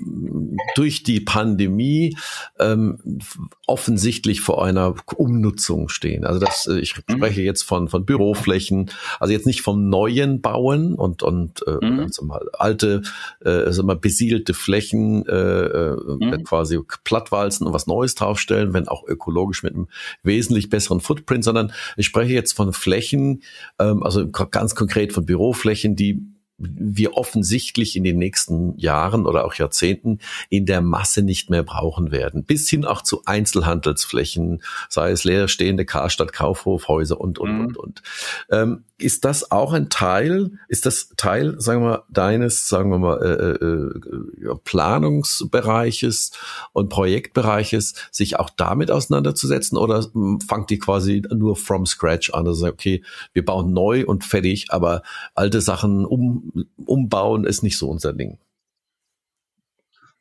durch 0.75 1.01
die 1.01 1.21
Pandemie 1.21 2.15
ähm, 2.59 2.99
offensichtlich 3.65 4.41
vor 4.41 4.63
einer 4.63 4.93
Umnutzung 5.15 5.89
stehen. 5.89 6.25
Also 6.25 6.39
das, 6.39 6.67
äh, 6.67 6.77
ich 6.77 6.95
mhm. 6.95 7.15
spreche 7.15 7.41
jetzt 7.41 7.63
von, 7.63 7.87
von 7.87 8.05
Büroflächen, 8.05 8.91
also 9.19 9.33
jetzt 9.33 9.47
nicht 9.47 9.61
vom 9.61 9.89
neuen 9.89 10.41
Bauen 10.41 10.93
und, 10.93 11.23
und 11.23 11.65
äh, 11.65 11.83
mhm 11.83 12.18
also 12.19 12.25
mal 12.25 12.49
alte, 12.53 13.01
äh, 13.43 13.71
sag 13.71 13.85
mal, 13.85 13.95
besiedelte 13.95 14.53
Flächen 14.53 15.25
äh, 15.27 15.33
äh, 15.33 15.95
mhm. 16.19 16.43
quasi 16.43 16.79
plattwalzen 17.03 17.67
und 17.67 17.73
was 17.73 17.87
Neues 17.87 18.15
draufstellen, 18.15 18.73
wenn 18.73 18.87
auch 18.87 19.07
ökologisch 19.07 19.63
mit 19.63 19.73
einem 19.73 19.87
wesentlich 20.23 20.69
besseren 20.69 20.99
Footprint, 20.99 21.43
sondern 21.43 21.71
ich 21.97 22.05
spreche 22.05 22.33
jetzt 22.33 22.53
von 22.53 22.73
Flächen, 22.73 23.43
ähm, 23.79 24.03
also 24.03 24.29
ganz 24.29 24.75
konkret 24.75 25.13
von 25.13 25.25
Büroflächen, 25.25 25.95
die 25.95 26.21
wir 26.59 27.15
offensichtlich 27.15 27.95
in 27.95 28.03
den 28.03 28.17
nächsten 28.17 28.77
Jahren 28.77 29.25
oder 29.25 29.45
auch 29.45 29.53
Jahrzehnten 29.53 30.19
in 30.49 30.65
der 30.65 30.81
Masse 30.81 31.21
nicht 31.21 31.49
mehr 31.49 31.63
brauchen 31.63 32.11
werden. 32.11 32.43
Bis 32.43 32.69
hin 32.69 32.85
auch 32.85 33.01
zu 33.01 33.23
Einzelhandelsflächen, 33.25 34.61
sei 34.89 35.11
es 35.11 35.23
leerstehende 35.23 35.85
Karstadt, 35.85 36.33
Kaufhofhäuser 36.33 37.19
und, 37.19 37.39
und, 37.39 37.53
mhm. 37.53 37.65
und, 37.65 37.77
und. 37.77 38.01
Ähm, 38.49 38.83
ist 38.99 39.25
das 39.25 39.51
auch 39.51 39.73
ein 39.73 39.89
Teil, 39.89 40.51
ist 40.67 40.85
das 40.85 41.13
Teil, 41.15 41.59
sagen 41.59 41.81
wir 41.81 41.89
mal, 41.89 42.03
deines, 42.09 42.67
sagen 42.67 42.91
wir 42.91 42.99
mal, 42.99 43.21
äh, 43.21 44.45
äh, 44.51 44.55
Planungsbereiches 44.63 46.31
und 46.73 46.89
Projektbereiches, 46.89 47.95
sich 48.11 48.37
auch 48.37 48.49
damit 48.49 48.91
auseinanderzusetzen 48.91 49.77
oder 49.77 50.05
fangt 50.45 50.69
die 50.69 50.79
quasi 50.79 51.23
nur 51.33 51.55
from 51.55 51.85
scratch 51.85 52.33
an? 52.33 52.47
Also 52.47 52.67
okay, 52.67 53.03
wir 53.33 53.45
bauen 53.45 53.71
neu 53.71 54.05
und 54.05 54.25
fertig, 54.25 54.67
aber 54.69 55.01
alte 55.33 55.61
Sachen 55.61 56.05
um, 56.05 56.48
umbauen 56.85 57.45
ist 57.45 57.63
nicht 57.63 57.77
so 57.77 57.89
unser 57.89 58.13
Ding. 58.13 58.37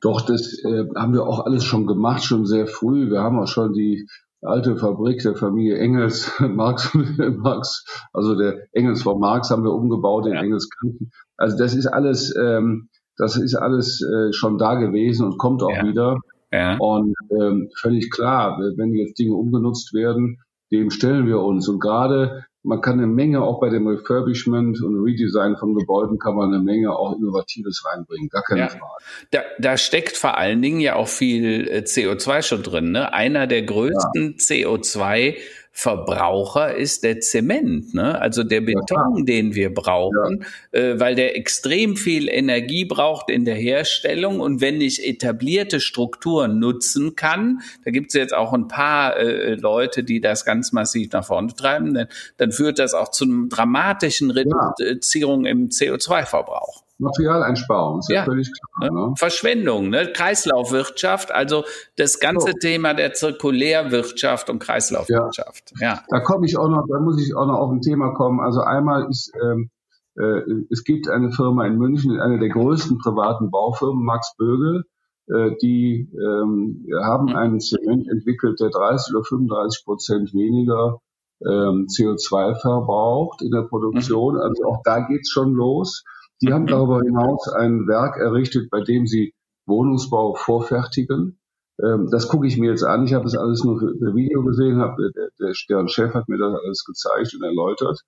Doch, 0.00 0.20
das 0.20 0.62
äh, 0.64 0.84
haben 0.94 1.12
wir 1.12 1.26
auch 1.26 1.44
alles 1.44 1.64
schon 1.64 1.86
gemacht, 1.86 2.22
schon 2.22 2.46
sehr 2.46 2.66
früh. 2.66 3.10
Wir 3.10 3.20
haben 3.20 3.38
auch 3.38 3.48
schon 3.48 3.72
die 3.72 4.06
alte 4.42 4.76
Fabrik 4.76 5.22
der 5.22 5.34
Familie 5.34 5.78
Engels, 5.78 6.32
Marx, 6.40 6.94
Marx, 7.36 7.84
also 8.12 8.36
der 8.36 8.58
Engels 8.72 9.02
von 9.02 9.18
Marx 9.18 9.50
haben 9.50 9.64
wir 9.64 9.72
umgebaut 9.72 10.26
in 10.26 10.34
ja. 10.34 10.42
Engelskirchen. 10.42 11.10
Also 11.36 11.56
das 11.58 11.74
ist 11.74 11.86
alles, 11.86 12.34
ähm, 12.36 12.88
das 13.16 13.36
ist 13.36 13.56
alles 13.56 14.00
äh, 14.02 14.32
schon 14.32 14.58
da 14.58 14.76
gewesen 14.76 15.26
und 15.26 15.38
kommt 15.38 15.62
auch 15.62 15.74
ja. 15.74 15.84
wieder. 15.84 16.18
Ja. 16.52 16.76
Und 16.78 17.14
ähm, 17.30 17.68
völlig 17.76 18.10
klar, 18.10 18.58
wenn 18.58 18.94
jetzt 18.94 19.18
Dinge 19.18 19.34
umgenutzt 19.34 19.92
werden, 19.92 20.38
dem 20.70 20.90
stellen 20.90 21.26
wir 21.26 21.40
uns. 21.40 21.68
Und 21.68 21.80
gerade 21.80 22.44
man 22.62 22.80
kann 22.80 22.94
eine 22.94 23.06
Menge 23.06 23.42
auch 23.42 23.60
bei 23.60 23.70
dem 23.70 23.86
Refurbishment 23.86 24.82
und 24.82 24.96
Redesign 25.02 25.56
von 25.56 25.74
Gebäuden 25.74 26.18
kann 26.18 26.34
man 26.34 26.52
eine 26.52 26.62
Menge 26.62 26.92
auch 26.94 27.16
Innovatives 27.16 27.84
reinbringen. 27.84 28.28
Gar 28.28 28.42
keine 28.42 28.60
ja. 28.60 28.68
Frage. 28.68 29.04
Da, 29.30 29.42
da 29.58 29.76
steckt 29.76 30.16
vor 30.16 30.36
allen 30.36 30.60
Dingen 30.60 30.80
ja 30.80 30.96
auch 30.96 31.08
viel 31.08 31.68
äh, 31.68 31.78
CO2 31.78 32.42
schon 32.42 32.62
drin. 32.62 32.90
Ne? 32.90 33.12
Einer 33.12 33.46
der 33.46 33.62
größten 33.62 34.36
ja. 34.38 34.44
CO2 34.44 35.36
Verbraucher 35.80 36.74
ist 36.74 37.04
der 37.04 37.20
Zement, 37.20 37.94
ne? 37.94 38.20
also 38.20 38.42
der 38.42 38.62
Beton, 38.62 39.18
ja, 39.18 39.22
den 39.22 39.54
wir 39.54 39.72
brauchen, 39.72 40.44
ja. 40.72 40.80
äh, 40.80 40.98
weil 40.98 41.14
der 41.14 41.36
extrem 41.36 41.96
viel 41.96 42.28
Energie 42.28 42.84
braucht 42.84 43.30
in 43.30 43.44
der 43.44 43.54
Herstellung 43.54 44.40
und 44.40 44.60
wenn 44.60 44.80
ich 44.80 45.06
etablierte 45.06 45.78
Strukturen 45.78 46.58
nutzen 46.58 47.14
kann, 47.14 47.60
da 47.84 47.92
gibt 47.92 48.08
es 48.08 48.14
jetzt 48.14 48.34
auch 48.34 48.52
ein 48.54 48.66
paar 48.66 49.18
äh, 49.18 49.54
Leute, 49.54 50.02
die 50.02 50.20
das 50.20 50.44
ganz 50.44 50.72
massiv 50.72 51.12
nach 51.12 51.24
vorne 51.24 51.54
treiben, 51.54 51.94
dann, 51.94 52.08
dann 52.38 52.50
führt 52.50 52.80
das 52.80 52.92
auch 52.92 53.12
zu 53.12 53.26
einer 53.26 53.46
dramatischen 53.46 54.32
Reduzierung 54.32 55.44
ja. 55.44 55.52
im 55.52 55.68
CO2-Verbrauch. 55.68 56.87
Materialeinsparung, 56.98 58.00
ist 58.00 58.10
ja, 58.10 58.16
ja 58.16 58.24
völlig 58.24 58.50
klar. 58.52 58.90
Ne? 58.90 59.14
Verschwendung, 59.16 59.88
ne? 59.88 60.12
Kreislaufwirtschaft, 60.12 61.32
also 61.32 61.64
das 61.96 62.18
ganze 62.18 62.52
so. 62.52 62.58
Thema 62.60 62.94
der 62.94 63.12
Zirkulärwirtschaft 63.12 64.50
und 64.50 64.58
Kreislaufwirtschaft. 64.58 65.72
Ja. 65.80 65.94
ja. 65.94 66.02
Da 66.08 66.20
komme 66.20 66.46
ich 66.46 66.58
auch 66.58 66.68
noch, 66.68 66.86
da 66.88 66.98
muss 67.00 67.24
ich 67.24 67.36
auch 67.36 67.46
noch 67.46 67.58
auf 67.58 67.70
ein 67.70 67.80
Thema 67.80 68.14
kommen. 68.14 68.40
Also 68.40 68.60
einmal 68.60 69.08
ist, 69.08 69.32
ähm, 69.40 69.70
äh, 70.18 70.42
es 70.70 70.82
gibt 70.84 71.08
eine 71.08 71.30
Firma 71.30 71.66
in 71.66 71.78
München, 71.78 72.18
eine 72.20 72.38
der 72.38 72.48
größten 72.48 72.98
privaten 72.98 73.50
Baufirmen, 73.50 74.04
Max 74.04 74.34
Bögel, 74.36 74.84
äh, 75.28 75.52
die 75.62 76.10
ähm, 76.12 76.86
haben 77.02 77.26
mhm. 77.26 77.36
einen 77.36 77.60
Zement 77.60 78.08
entwickelt, 78.08 78.58
der 78.60 78.70
30 78.70 79.14
oder 79.14 79.24
35 79.24 79.84
Prozent 79.84 80.34
weniger 80.34 81.00
ähm, 81.46 81.86
CO2 81.86 82.60
verbraucht 82.60 83.42
in 83.42 83.50
der 83.50 83.62
Produktion. 83.62 84.34
Mhm. 84.34 84.40
Also 84.40 84.64
auch 84.64 84.82
da 84.84 85.00
geht's 85.06 85.30
schon 85.30 85.54
los. 85.54 86.02
Die 86.40 86.52
haben 86.52 86.66
darüber 86.66 87.00
hinaus 87.00 87.48
ein 87.48 87.86
Werk 87.88 88.16
errichtet, 88.16 88.70
bei 88.70 88.80
dem 88.80 89.06
sie 89.06 89.34
Wohnungsbau 89.66 90.34
vorfertigen. 90.34 91.38
Ähm, 91.82 92.08
das 92.10 92.28
gucke 92.28 92.46
ich 92.46 92.58
mir 92.58 92.70
jetzt 92.70 92.84
an. 92.84 93.04
Ich 93.04 93.14
habe 93.14 93.24
das 93.24 93.36
alles 93.36 93.64
nur 93.64 93.78
per 93.78 94.14
Video 94.14 94.42
gesehen, 94.44 94.78
hab, 94.78 94.96
der, 94.96 95.10
der, 95.38 95.52
deren 95.68 95.88
Chef 95.88 96.14
hat 96.14 96.28
mir 96.28 96.38
das 96.38 96.54
alles 96.64 96.84
gezeigt 96.84 97.34
und 97.34 97.42
erläutert. 97.42 98.00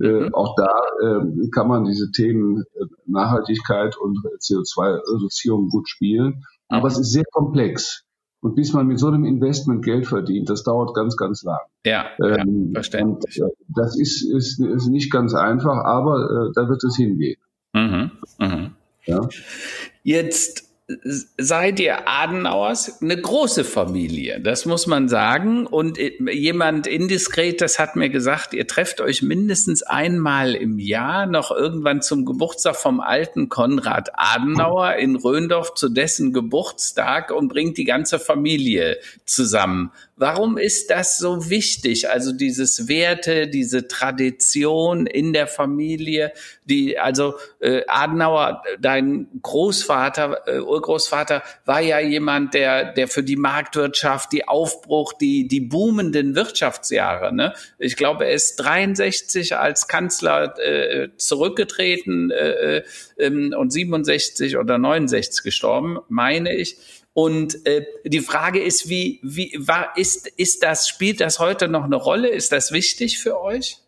Äh, 0.00 0.26
mhm. 0.26 0.34
auch 0.34 0.56
da 0.56 0.74
äh, 1.02 1.48
kann 1.50 1.68
man 1.68 1.84
diese 1.84 2.10
Themen 2.10 2.64
äh, 2.74 2.84
Nachhaltigkeit 3.06 3.96
und 3.96 4.18
CO2-Reduzierung 4.40 5.68
gut 5.68 5.88
spielen. 5.88 6.44
Aber 6.68 6.88
es 6.88 6.98
ist 6.98 7.12
sehr 7.12 7.24
komplex. 7.32 8.02
Und 8.40 8.56
bis 8.56 8.72
man 8.72 8.86
mit 8.86 8.98
so 8.98 9.06
einem 9.06 9.24
Investment 9.24 9.84
Geld 9.84 10.06
verdient, 10.06 10.50
das 10.50 10.64
dauert 10.64 10.94
ganz, 10.94 11.16
ganz 11.16 11.44
lang. 11.44 11.60
Ja, 11.86 12.06
ähm, 12.22 12.66
ja 12.66 12.80
verständlich. 12.80 13.40
Äh, 13.40 13.48
das 13.74 13.98
ist, 13.98 14.22
ist, 14.22 14.60
ist 14.60 14.88
nicht 14.88 15.10
ganz 15.10 15.34
einfach, 15.34 15.84
aber 15.84 16.48
äh, 16.48 16.52
da 16.54 16.68
wird 16.68 16.82
es 16.84 16.96
hingehen. 16.96 17.40
Mhm, 17.94 18.10
mh. 18.38 18.70
ja? 19.06 19.28
Jetzt 20.02 20.64
seid 21.38 21.80
ihr 21.80 22.06
Adenauers 22.06 23.00
eine 23.00 23.18
große 23.18 23.64
Familie, 23.64 24.38
das 24.40 24.66
muss 24.66 24.86
man 24.86 25.08
sagen. 25.08 25.66
Und 25.66 25.98
jemand 25.98 26.86
indiskret, 26.86 27.62
das 27.62 27.78
hat 27.78 27.96
mir 27.96 28.10
gesagt, 28.10 28.52
ihr 28.52 28.66
trefft 28.66 29.00
euch 29.00 29.22
mindestens 29.22 29.82
einmal 29.82 30.54
im 30.54 30.78
Jahr 30.78 31.24
noch 31.24 31.50
irgendwann 31.50 32.02
zum 32.02 32.26
Geburtstag 32.26 32.76
vom 32.76 33.00
alten 33.00 33.48
Konrad 33.48 34.10
Adenauer 34.12 34.96
in 34.96 35.16
Röndorf 35.16 35.72
zu 35.72 35.88
dessen 35.88 36.34
Geburtstag 36.34 37.30
und 37.30 37.48
bringt 37.48 37.78
die 37.78 37.84
ganze 37.84 38.18
Familie 38.18 38.98
zusammen. 39.24 39.90
Warum 40.16 40.58
ist 40.58 40.90
das 40.90 41.18
so 41.18 41.50
wichtig? 41.50 42.08
Also 42.08 42.32
dieses 42.32 42.86
Werte, 42.86 43.48
diese 43.48 43.88
Tradition 43.88 45.06
in 45.06 45.32
der 45.32 45.48
Familie, 45.48 46.32
die 46.66 46.98
also 46.98 47.34
äh, 47.58 47.82
Adenauer, 47.88 48.62
dein 48.80 49.26
Großvater, 49.42 50.42
äh, 50.46 50.60
Urgroßvater 50.60 51.42
war 51.64 51.80
ja 51.80 51.98
jemand, 51.98 52.54
der 52.54 52.92
der 52.92 53.08
für 53.08 53.24
die 53.24 53.36
Marktwirtschaft, 53.36 54.32
die 54.32 54.46
Aufbruch, 54.46 55.14
die 55.14 55.48
die 55.48 55.60
boomenden 55.60 56.36
Wirtschaftsjahre. 56.36 57.34
Ne? 57.34 57.52
Ich 57.78 57.96
glaube, 57.96 58.26
er 58.26 58.32
ist 58.34 58.56
63 58.56 59.56
als 59.56 59.88
Kanzler 59.88 60.54
äh, 60.58 61.08
zurückgetreten 61.16 62.30
äh, 62.30 62.82
äh, 63.16 63.54
und 63.54 63.72
67 63.72 64.56
oder 64.58 64.78
69 64.78 65.42
gestorben, 65.42 65.98
meine 66.08 66.54
ich. 66.54 66.76
Und 67.14 67.64
äh, 67.64 67.86
die 68.04 68.20
Frage 68.20 68.60
ist, 68.60 68.88
wie, 68.88 69.20
wie 69.22 69.56
war, 69.58 69.96
ist, 69.96 70.26
ist 70.36 70.62
das, 70.64 70.88
spielt 70.88 71.20
das 71.20 71.38
heute 71.38 71.68
noch 71.68 71.84
eine 71.84 71.96
Rolle? 71.96 72.28
Ist 72.28 72.52
das 72.52 72.72
wichtig 72.72 73.20
für 73.20 73.40
euch? 73.40 73.78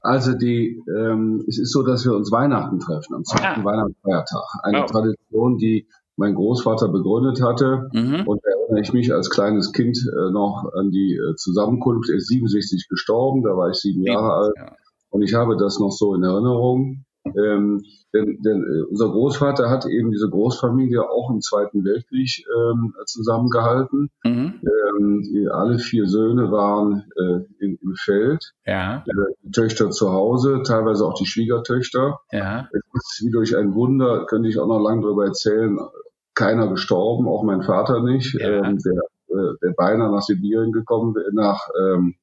Also 0.00 0.32
die, 0.32 0.82
ähm, 0.88 1.44
es 1.46 1.58
ist 1.58 1.72
so, 1.72 1.82
dass 1.82 2.04
wir 2.04 2.14
uns 2.14 2.32
Weihnachten 2.32 2.78
treffen, 2.78 3.14
am 3.14 3.24
zweiten 3.24 3.60
ah. 3.60 3.64
Weihnachtsfeiertag. 3.64 4.44
Eine 4.62 4.84
oh. 4.84 4.86
Tradition, 4.86 5.58
die 5.58 5.88
mein 6.16 6.34
Großvater 6.34 6.88
begründet 6.88 7.42
hatte. 7.42 7.90
Mhm. 7.92 8.26
Und 8.26 8.40
da 8.42 8.50
erinnere 8.50 8.80
ich 8.80 8.92
mich 8.92 9.12
als 9.12 9.30
kleines 9.30 9.72
Kind 9.72 9.98
äh, 9.98 10.30
noch 10.32 10.70
an 10.74 10.90
die 10.90 11.14
äh, 11.16 11.34
Zusammenkunft. 11.36 12.08
Er 12.08 12.16
ist 12.16 12.28
67 12.28 12.88
gestorben, 12.88 13.42
da 13.42 13.50
war 13.50 13.70
ich 13.70 13.76
sieben 13.76 14.02
Jahre 14.02 14.32
alt. 14.32 14.54
Ja. 14.56 14.72
Und 15.10 15.22
ich 15.22 15.34
habe 15.34 15.56
das 15.56 15.78
noch 15.78 15.90
so 15.90 16.14
in 16.14 16.22
Erinnerung. 16.22 17.04
Ähm, 17.36 17.82
denn, 18.12 18.40
denn 18.42 18.62
äh, 18.62 18.82
unser 18.82 19.08
Großvater 19.08 19.68
hat 19.70 19.86
eben 19.86 20.10
diese 20.10 20.28
Großfamilie 20.28 21.02
auch 21.02 21.30
im 21.30 21.40
Zweiten 21.40 21.84
Weltkrieg 21.84 22.44
ähm, 22.54 22.94
zusammengehalten. 23.06 24.10
Mhm. 24.24 24.60
Ähm, 24.62 25.48
alle 25.52 25.78
vier 25.78 26.06
Söhne 26.06 26.50
waren 26.50 27.04
äh, 27.16 27.64
in, 27.64 27.78
im 27.82 27.94
Feld. 27.96 28.52
Ja. 28.64 29.04
Äh, 29.06 29.34
die 29.42 29.50
Töchter 29.50 29.90
zu 29.90 30.12
Hause, 30.12 30.62
teilweise 30.64 31.04
auch 31.04 31.14
die 31.14 31.26
Schwiegertöchter. 31.26 32.20
Ja. 32.30 32.68
Es 32.72 32.80
ist 32.94 33.24
wie 33.26 33.30
durch 33.30 33.56
ein 33.56 33.74
Wunder, 33.74 34.26
könnte 34.26 34.48
ich 34.48 34.58
auch 34.58 34.68
noch 34.68 34.80
lange 34.80 35.02
darüber 35.02 35.26
erzählen, 35.26 35.78
keiner 36.34 36.68
gestorben, 36.68 37.28
auch 37.28 37.42
mein 37.42 37.62
Vater 37.62 38.02
nicht, 38.02 38.34
ja. 38.34 38.48
ähm, 38.48 38.78
der, 38.78 39.02
äh, 39.28 39.54
der 39.62 39.74
beinahe 39.76 40.12
nach 40.12 40.22
Sibirien 40.22 40.72
gekommen, 40.72 41.14
nach 41.32 41.68
ähm, 41.80 42.14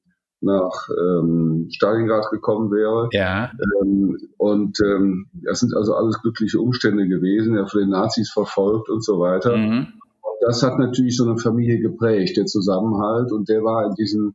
nach 0.44 0.88
ähm, 0.90 1.68
Stalingrad 1.70 2.30
gekommen 2.30 2.70
wäre. 2.70 3.08
Ja. 3.12 3.50
Ähm, 3.80 4.18
und 4.36 4.78
ähm, 4.84 5.26
das 5.32 5.60
sind 5.60 5.74
also 5.74 5.94
alles 5.94 6.20
glückliche 6.20 6.60
Umstände 6.60 7.08
gewesen, 7.08 7.56
er 7.56 7.66
von 7.66 7.80
den 7.80 7.90
Nazis 7.90 8.30
verfolgt 8.30 8.88
und 8.88 9.04
so 9.04 9.18
weiter. 9.18 9.56
Mhm. 9.56 9.86
Und 10.22 10.36
das 10.40 10.62
hat 10.62 10.78
natürlich 10.78 11.16
so 11.16 11.24
eine 11.24 11.38
Familie 11.38 11.80
geprägt, 11.80 12.36
der 12.36 12.46
Zusammenhalt 12.46 13.32
und 13.32 13.48
der 13.48 13.62
war 13.64 13.86
in 13.86 13.94
diesem, 13.94 14.34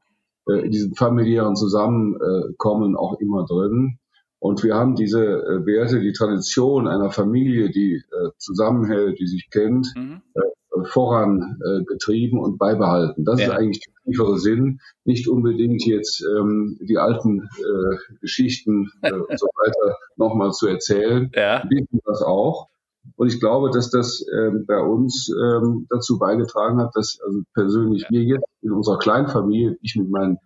äh, 0.50 0.66
in 0.66 0.72
diesem 0.72 0.94
familiären 0.96 1.56
Zusammenkommen 1.56 2.96
auch 2.96 3.20
immer 3.20 3.46
drin. 3.46 4.00
Und 4.40 4.64
wir 4.64 4.76
haben 4.76 4.96
diese 4.96 5.22
äh, 5.22 5.66
Werte, 5.66 6.00
die 6.00 6.14
Tradition 6.14 6.88
einer 6.88 7.12
Familie, 7.12 7.70
die 7.70 7.96
äh, 7.96 8.30
zusammenhält, 8.38 9.20
die 9.20 9.28
sich 9.28 9.50
kennt, 9.52 9.94
mhm. 9.96 10.22
äh, 10.34 10.40
vorangetrieben 10.86 12.40
äh, 12.40 12.42
und 12.42 12.58
beibehalten. 12.58 13.26
Das 13.26 13.40
ja. 13.40 13.48
ist 13.48 13.54
eigentlich 13.54 13.82
der 13.82 13.94
tiefere 14.06 14.38
Sinn. 14.38 14.80
Nicht 15.06 15.28
unbedingt 15.28 15.86
jetzt 15.86 16.22
ähm, 16.22 16.78
die 16.82 16.98
alten 16.98 17.42
äh, 17.42 17.98
Geschichten 18.22 18.92
äh, 19.02 19.12
und 19.14 19.40
so 19.40 19.48
weiter 19.48 19.98
nochmal 20.16 20.52
zu 20.52 20.68
erzählen. 20.68 21.32
Ja. 21.34 21.64
Wir 21.70 21.82
wissen 21.82 22.00
das 22.06 22.22
auch. 22.22 22.70
Und 23.16 23.34
ich 23.34 23.40
glaube, 23.40 23.72
dass 23.72 23.90
das 23.90 24.24
ähm, 24.34 24.66
bei 24.68 24.80
uns 24.80 25.30
ähm, 25.30 25.88
dazu 25.90 26.20
beigetragen 26.20 26.80
hat, 26.80 26.96
dass 26.96 27.20
also 27.26 27.42
persönlich 27.54 28.04
ja. 28.04 28.10
wir 28.12 28.24
jetzt 28.24 28.46
in 28.62 28.72
unserer 28.72 29.00
Kleinfamilie, 29.00 29.78
ich 29.82 29.96
mit 29.96 30.10
meinen 30.10 30.38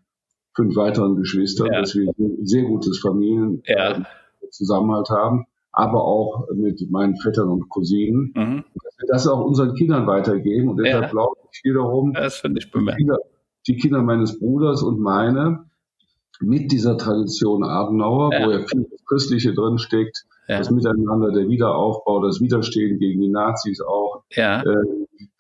fünf 0.56 0.76
weiteren 0.76 1.16
Geschwistern, 1.16 1.74
ja. 1.74 1.82
dass 1.82 1.96
wir 1.96 2.14
ein 2.18 2.46
sehr 2.46 2.64
gutes 2.64 3.00
Familienzusammenhalt 3.00 5.10
ja. 5.10 5.16
haben 5.16 5.48
aber 5.74 6.06
auch 6.06 6.48
mit 6.54 6.90
meinen 6.90 7.18
Vettern 7.18 7.50
und 7.50 7.68
Cousinen. 7.68 8.32
Mhm. 8.36 8.64
Dass 8.76 8.98
wir 9.00 9.08
das 9.08 9.28
auch 9.28 9.44
unseren 9.44 9.74
Kindern 9.74 10.08
weitergeben. 10.08 10.70
Und 10.70 10.78
deshalb 10.78 11.06
ja. 11.06 11.10
glaube 11.10 11.36
ich 11.52 11.64
wiederum, 11.64 12.14
das 12.14 12.38
finde 12.38 12.60
ich 12.60 12.72
die 12.72 12.86
Kinder, 12.86 13.18
die 13.68 13.76
Kinder 13.76 14.02
meines 14.04 14.40
Bruders 14.40 14.84
und 14.84 15.00
meine 15.00 15.66
mit 16.40 16.72
dieser 16.72 16.98
Tradition 16.98 17.64
Adenauer, 17.64 18.32
ja. 18.34 18.46
wo 18.46 18.52
ja 18.52 18.60
viel 18.66 18.86
das 18.90 19.06
Christliche 19.06 19.54
drinsteckt, 19.54 20.26
ja. 20.48 20.60
das 20.60 20.72
Miteinander, 20.72 21.32
der 21.32 21.48
Wiederaufbau, 21.48 22.22
das 22.24 22.42
Widerstehen 22.42 23.00
gegen 23.00 23.22
die 23.22 23.30
Nazis 23.30 23.82
auch, 23.82 24.24
ja. 24.32 24.62
äh, 24.62 24.76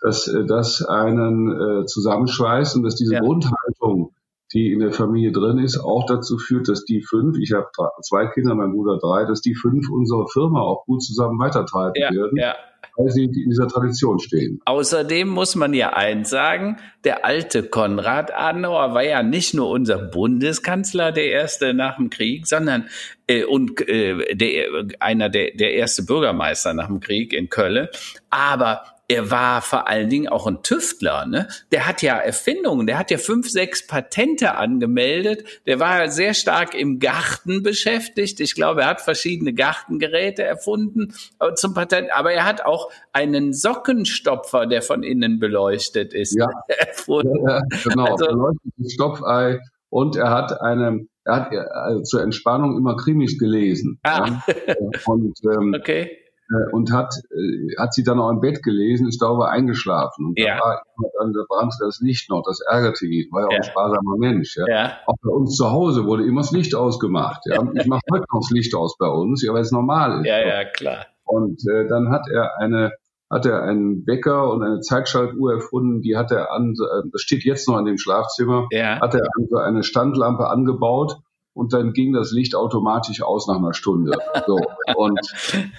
dass 0.01 0.27
äh, 0.27 0.45
das 0.45 0.83
einen 0.85 1.51
äh, 1.51 1.85
zusammenschweißt 1.85 2.75
und 2.75 2.83
dass 2.83 2.95
diese. 2.95 3.15
Grundhaltung 3.15 4.13
die 4.53 4.71
in 4.71 4.79
der 4.79 4.93
Familie 4.93 5.31
drin 5.31 5.57
ist, 5.57 5.77
auch 5.79 6.05
dazu 6.05 6.37
führt, 6.37 6.67
dass 6.67 6.85
die 6.85 7.01
fünf, 7.01 7.37
ich 7.39 7.53
habe 7.53 7.67
zwei 8.01 8.27
Kinder, 8.27 8.55
mein 8.55 8.71
Bruder 8.71 8.97
drei, 8.99 9.25
dass 9.25 9.41
die 9.41 9.55
fünf 9.55 9.89
unsere 9.89 10.27
Firma 10.27 10.61
auch 10.61 10.85
gut 10.85 11.03
zusammen 11.03 11.39
weitertreiben 11.39 11.93
ja, 11.95 12.11
werden. 12.11 12.37
Ja 12.37 12.55
weil 12.97 13.09
sie 13.09 13.23
in 13.23 13.31
dieser 13.31 13.67
Tradition 13.67 14.19
stehen. 14.19 14.61
Außerdem 14.65 15.27
muss 15.27 15.55
man 15.55 15.73
ja 15.73 15.93
eins 15.93 16.29
sagen, 16.29 16.77
der 17.03 17.25
alte 17.25 17.63
Konrad 17.63 18.33
Adenauer 18.33 18.93
war 18.93 19.03
ja 19.03 19.23
nicht 19.23 19.53
nur 19.53 19.69
unser 19.69 19.97
Bundeskanzler, 19.97 21.11
der 21.11 21.31
erste 21.31 21.73
nach 21.73 21.97
dem 21.97 22.09
Krieg, 22.09 22.45
sondern 22.47 22.87
äh, 23.27 23.43
und 23.43 23.87
äh, 23.87 24.35
der, 24.35 24.85
einer 24.99 25.29
der, 25.29 25.51
der 25.55 25.73
erste 25.73 26.03
Bürgermeister 26.03 26.73
nach 26.73 26.87
dem 26.87 26.99
Krieg 26.99 27.33
in 27.33 27.49
Köln, 27.49 27.87
aber 28.29 28.83
er 29.13 29.29
war 29.29 29.61
vor 29.61 29.87
allen 29.87 30.09
Dingen 30.09 30.27
auch 30.27 30.47
ein 30.47 30.63
Tüftler. 30.63 31.27
Ne? 31.27 31.47
Der 31.71 31.87
hat 31.87 32.01
ja 32.01 32.17
Erfindungen, 32.17 32.87
der 32.87 32.97
hat 32.97 33.11
ja 33.11 33.19
fünf, 33.19 33.47
sechs 33.47 33.85
Patente 33.85 34.55
angemeldet. 34.55 35.43
Der 35.67 35.79
war 35.79 36.09
sehr 36.09 36.33
stark 36.33 36.73
im 36.73 36.97
Garten 36.97 37.61
beschäftigt. 37.61 38.39
Ich 38.39 38.55
glaube, 38.55 38.81
er 38.81 38.87
hat 38.87 39.01
verschiedene 39.01 39.53
Gartengeräte 39.53 40.41
erfunden 40.41 41.13
äh, 41.39 41.53
zum 41.53 41.75
Patent. 41.75 42.11
Aber 42.11 42.33
er 42.33 42.43
hat 42.43 42.65
auch 42.65 42.91
einen 43.11 43.53
Sockenstopfer, 43.53 44.65
der 44.65 44.81
von 44.81 45.03
innen 45.03 45.37
beleuchtet 45.39 46.13
ist, 46.15 46.35
ja. 46.35 46.47
erfunden. 46.67 47.47
Ja, 47.47 47.61
genau, 47.83 48.05
also, 48.05 48.25
beleuchtetes 48.25 48.93
Stopfei. 48.93 49.59
Und 49.89 50.15
er 50.15 50.31
hat 50.31 50.59
eine, 50.59 51.05
er 51.23 51.35
hat 51.35 51.51
also 51.53 52.01
zur 52.01 52.23
Entspannung 52.23 52.75
immer 52.77 52.97
Krimis 52.97 53.37
gelesen. 53.37 53.99
Ah. 54.01 54.41
Ja. 54.47 54.75
Und 55.05 55.37
ähm, 55.45 55.75
okay 55.79 56.01
äh, 56.01 56.22
und 56.71 56.91
hat, 56.91 57.13
äh, 57.31 57.75
hat 57.77 57.93
sie 57.93 58.03
dann 58.03 58.19
auch 58.19 58.29
im 58.29 58.39
Bett 58.39 58.63
gelesen, 58.63 59.07
ist 59.07 59.21
darüber 59.21 59.49
eingeschlafen. 59.49 60.27
Und 60.27 60.39
ja. 60.39 60.57
da, 60.57 60.63
war, 60.63 60.83
dann, 61.19 61.33
da 61.33 61.41
brannte 61.47 61.77
das 61.81 61.99
Licht 62.01 62.29
noch, 62.29 62.43
das 62.45 62.59
ärgerte 62.61 63.05
ihn, 63.05 63.27
war 63.31 63.41
ja 63.41 63.47
auch 63.47 63.53
ein 63.53 63.63
sparsamer 63.63 64.17
Mensch. 64.17 64.55
Ja. 64.57 64.67
ja. 64.67 64.97
Auch 65.05 65.15
bei 65.21 65.29
uns 65.29 65.55
zu 65.55 65.71
Hause 65.71 66.05
wurde 66.05 66.25
immer 66.25 66.41
das 66.41 66.51
Licht 66.51 66.75
ausgemacht. 66.75 67.41
Ja. 67.45 67.63
Ich 67.73 67.85
mache 67.85 68.01
heute 68.11 68.25
noch 68.31 68.41
das 68.41 68.51
Licht 68.51 68.75
aus 68.75 68.97
bei 68.97 69.07
uns, 69.07 69.43
ja, 69.43 69.53
weil 69.53 69.61
es 69.61 69.71
normal 69.71 70.21
ist. 70.21 70.27
Ja, 70.27 70.39
ja, 70.39 70.65
klar. 70.65 71.05
Und 71.23 71.61
äh, 71.67 71.87
dann 71.87 72.09
hat 72.09 72.27
er 72.29 72.57
eine 72.59 72.91
hat 73.31 73.47
er 73.47 73.63
einen 73.63 74.05
Wecker 74.05 74.51
und 74.51 74.61
eine 74.61 74.81
Zeitschaltuhr 74.81 75.53
erfunden, 75.53 76.01
die 76.03 76.15
hat 76.15 76.31
er 76.31 76.51
an, 76.51 76.73
äh, 76.73 77.09
das 77.11 77.21
steht 77.21 77.43
jetzt 77.43 77.67
noch 77.67 77.79
in 77.79 77.85
dem 77.85 77.97
Schlafzimmer, 77.97 78.67
ja. 78.69 78.99
hat 79.01 79.15
er 79.15 79.21
an 79.21 79.47
so 79.49 79.57
eine 79.57 79.81
Standlampe 79.81 80.47
angebaut 80.47 81.17
und 81.53 81.73
dann 81.73 81.93
ging 81.93 82.13
das 82.13 82.31
Licht 82.31 82.55
automatisch 82.55 83.21
aus 83.21 83.47
nach 83.47 83.57
einer 83.57 83.73
Stunde. 83.73 84.17
So. 84.47 84.57
Und 84.95 85.19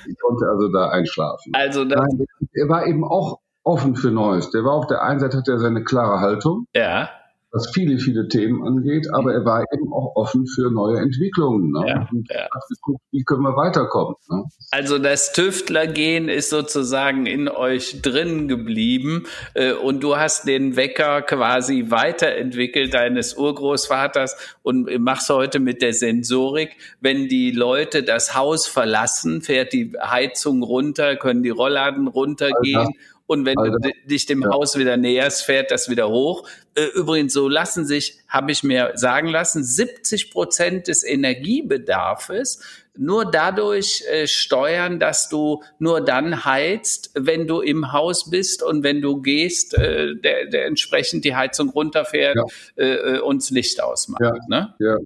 ich 0.08 0.18
konnte 0.20 0.46
also 0.48 0.68
da 0.68 0.88
einschlafen. 0.90 1.52
Also 1.54 1.84
das 1.84 1.98
Nein, 1.98 2.26
er 2.52 2.68
war 2.68 2.86
eben 2.86 3.04
auch 3.04 3.40
offen 3.62 3.96
für 3.96 4.10
Neues. 4.10 4.50
Der 4.50 4.64
war 4.64 4.72
auf 4.72 4.86
der 4.86 5.02
einen 5.02 5.20
Seite 5.20 5.38
hat 5.38 5.48
er 5.48 5.58
seine 5.58 5.82
klare 5.82 6.20
Haltung. 6.20 6.66
Ja. 6.74 7.10
Was 7.54 7.70
viele, 7.72 7.98
viele 7.98 8.26
Themen 8.26 8.66
angeht, 8.66 9.06
aber 9.12 9.32
er 9.32 9.44
war 9.44 9.64
eben 9.72 9.92
auch 9.92 10.16
offen 10.16 10.44
für 10.46 10.72
neue 10.72 10.98
Entwicklungen. 10.98 11.70
Ne? 11.70 11.84
Ja, 11.86 12.08
und 12.10 12.28
ja. 12.28 12.48
geguckt, 12.68 13.00
wie 13.12 13.22
können 13.22 13.42
wir 13.42 13.56
weiterkommen. 13.56 14.16
Ne? 14.28 14.42
Also 14.72 14.98
das 14.98 15.32
Tüftlergehen 15.32 16.28
ist 16.28 16.50
sozusagen 16.50 17.26
in 17.26 17.48
euch 17.48 18.02
drin 18.02 18.48
geblieben 18.48 19.24
äh, 19.54 19.72
und 19.72 20.02
du 20.02 20.16
hast 20.16 20.48
den 20.48 20.74
Wecker 20.74 21.22
quasi 21.22 21.86
weiterentwickelt 21.90 22.92
deines 22.92 23.34
Urgroßvaters 23.34 24.36
und 24.62 24.90
machst 24.98 25.30
heute 25.30 25.60
mit 25.60 25.80
der 25.80 25.92
Sensorik, 25.92 26.76
wenn 27.00 27.28
die 27.28 27.52
Leute 27.52 28.02
das 28.02 28.34
Haus 28.34 28.66
verlassen, 28.66 29.42
fährt 29.42 29.72
die 29.72 29.92
Heizung 30.02 30.64
runter, 30.64 31.14
können 31.14 31.44
die 31.44 31.50
Rollladen 31.50 32.08
runtergehen. 32.08 32.78
Also 32.78 32.90
und 33.26 33.46
wenn 33.46 33.56
Alter. 33.56 33.78
du 33.78 33.90
dich 34.06 34.26
dem 34.26 34.42
ja. 34.42 34.50
Haus 34.50 34.76
wieder 34.76 34.96
näherst, 34.96 35.44
fährt 35.44 35.70
das 35.70 35.88
wieder 35.88 36.08
hoch. 36.08 36.46
Äh, 36.74 36.86
übrigens, 36.94 37.32
so 37.32 37.48
lassen 37.48 37.84
sich, 37.84 38.18
habe 38.28 38.50
ich 38.52 38.62
mir 38.62 38.92
sagen 38.94 39.28
lassen, 39.28 39.62
70 39.62 40.30
Prozent 40.30 40.88
des 40.88 41.04
Energiebedarfs 41.04 42.60
nur 42.96 43.30
dadurch 43.30 44.04
äh, 44.08 44.26
steuern, 44.26 45.00
dass 45.00 45.28
du 45.28 45.62
nur 45.78 46.00
dann 46.00 46.44
heizt, 46.44 47.10
wenn 47.14 47.46
du 47.46 47.60
im 47.60 47.92
Haus 47.92 48.30
bist 48.30 48.62
und 48.62 48.84
wenn 48.84 49.00
du 49.02 49.20
gehst, 49.20 49.74
äh, 49.74 50.14
der, 50.16 50.46
der 50.48 50.66
entsprechend 50.66 51.24
die 51.24 51.34
Heizung 51.34 51.70
runterfährt 51.70 52.36
ja. 52.36 52.84
äh, 52.84 53.18
und 53.20 53.42
das 53.42 53.50
Licht 53.50 53.82
ausmacht. 53.82 54.22
Ja. 54.22 54.32
Ne? 54.48 54.74
ja. 54.78 54.96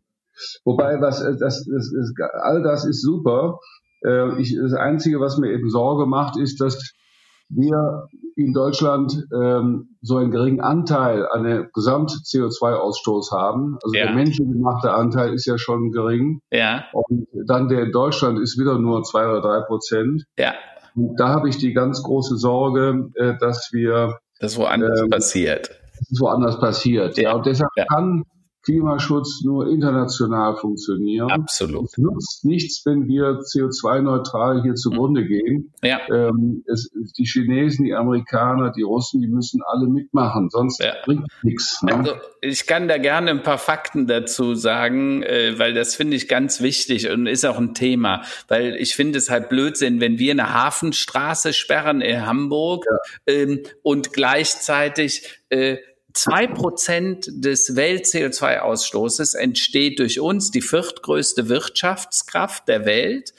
Wobei, 0.64 1.00
was 1.00 1.20
das, 1.20 1.38
das, 1.38 1.66
das, 1.66 2.30
all 2.42 2.62
das 2.62 2.84
ist 2.84 3.02
super. 3.02 3.58
Äh, 4.04 4.40
ich, 4.40 4.56
das 4.60 4.74
Einzige, 4.74 5.20
was 5.20 5.38
mir 5.38 5.50
eben 5.50 5.68
Sorge 5.70 6.06
macht, 6.06 6.38
ist, 6.38 6.60
dass 6.60 6.92
wir 7.48 8.08
in 8.36 8.52
Deutschland 8.52 9.26
ähm, 9.34 9.96
so 10.00 10.16
einen 10.16 10.30
geringen 10.30 10.60
Anteil 10.60 11.26
an 11.26 11.44
der 11.44 11.64
Gesamt-CO2-Ausstoß 11.72 13.32
haben. 13.32 13.78
Also 13.82 13.96
ja. 13.96 14.06
der 14.06 14.14
menschengemachte 14.14 14.92
Anteil 14.92 15.34
ist 15.34 15.46
ja 15.46 15.58
schon 15.58 15.90
gering. 15.90 16.40
Ja. 16.52 16.84
Und 16.92 17.26
dann 17.46 17.68
der 17.68 17.82
in 17.84 17.92
Deutschland 17.92 18.38
ist 18.38 18.58
wieder 18.58 18.78
nur 18.78 19.02
zwei 19.02 19.26
oder 19.26 19.40
drei 19.40 19.60
Prozent. 19.62 20.24
Ja. 20.38 20.54
Und 20.94 21.18
da 21.18 21.28
habe 21.28 21.48
ich 21.48 21.58
die 21.58 21.72
ganz 21.72 22.02
große 22.02 22.36
Sorge, 22.36 23.10
äh, 23.14 23.34
dass 23.38 23.70
wir 23.72 24.18
das 24.40 24.56
woanders 24.56 25.00
ähm, 25.00 25.10
passiert. 25.10 25.68
Das 25.68 26.10
ist 26.10 26.20
woanders 26.20 26.60
passiert. 26.60 27.16
Ja, 27.16 27.30
ja. 27.30 27.34
und 27.34 27.46
deshalb 27.46 27.70
ja. 27.76 27.84
kann 27.86 28.24
Klimaschutz 28.62 29.42
nur 29.44 29.70
international 29.70 30.56
funktionieren. 30.56 31.30
Absolut. 31.30 31.86
Es 31.86 31.98
nutzt 31.98 32.44
nichts, 32.44 32.84
wenn 32.84 33.06
wir 33.06 33.40
CO2-neutral 33.40 34.62
hier 34.62 34.74
zugrunde 34.74 35.24
gehen. 35.24 35.72
Ja. 35.82 36.00
Ähm, 36.10 36.64
es, 36.66 36.90
die 37.16 37.24
Chinesen, 37.24 37.84
die 37.84 37.94
Amerikaner, 37.94 38.72
die 38.72 38.82
Russen, 38.82 39.20
die 39.20 39.28
müssen 39.28 39.60
alle 39.64 39.88
mitmachen, 39.88 40.50
sonst 40.50 40.82
ja. 40.82 40.94
bringt 41.04 41.26
nichts. 41.42 41.82
Ne? 41.82 41.94
Also 41.94 42.12
ich 42.40 42.66
kann 42.66 42.88
da 42.88 42.98
gerne 42.98 43.30
ein 43.30 43.42
paar 43.42 43.58
Fakten 43.58 44.06
dazu 44.06 44.54
sagen, 44.54 45.22
äh, 45.22 45.58
weil 45.58 45.72
das 45.72 45.94
finde 45.94 46.16
ich 46.16 46.28
ganz 46.28 46.60
wichtig 46.60 47.10
und 47.10 47.26
ist 47.26 47.46
auch 47.46 47.58
ein 47.58 47.74
Thema, 47.74 48.22
weil 48.48 48.76
ich 48.76 48.94
finde 48.94 49.18
es 49.18 49.30
halt 49.30 49.48
Blödsinn, 49.48 50.00
wenn 50.00 50.18
wir 50.18 50.32
eine 50.32 50.52
Hafenstraße 50.52 51.52
sperren 51.52 52.00
in 52.00 52.26
Hamburg 52.26 52.84
ja. 52.86 53.34
ähm, 53.34 53.60
und 53.82 54.12
gleichzeitig 54.12 55.42
äh, 55.48 55.78
Zwei 56.20 56.48
Prozent 56.48 57.28
des 57.30 57.76
Welt-CO2-Ausstoßes 57.76 59.36
entsteht 59.36 60.00
durch 60.00 60.18
uns, 60.18 60.50
die 60.50 60.62
viertgrößte 60.62 61.48
Wirtschaftskraft 61.48 62.66
der 62.66 62.84
Welt. 62.86 63.34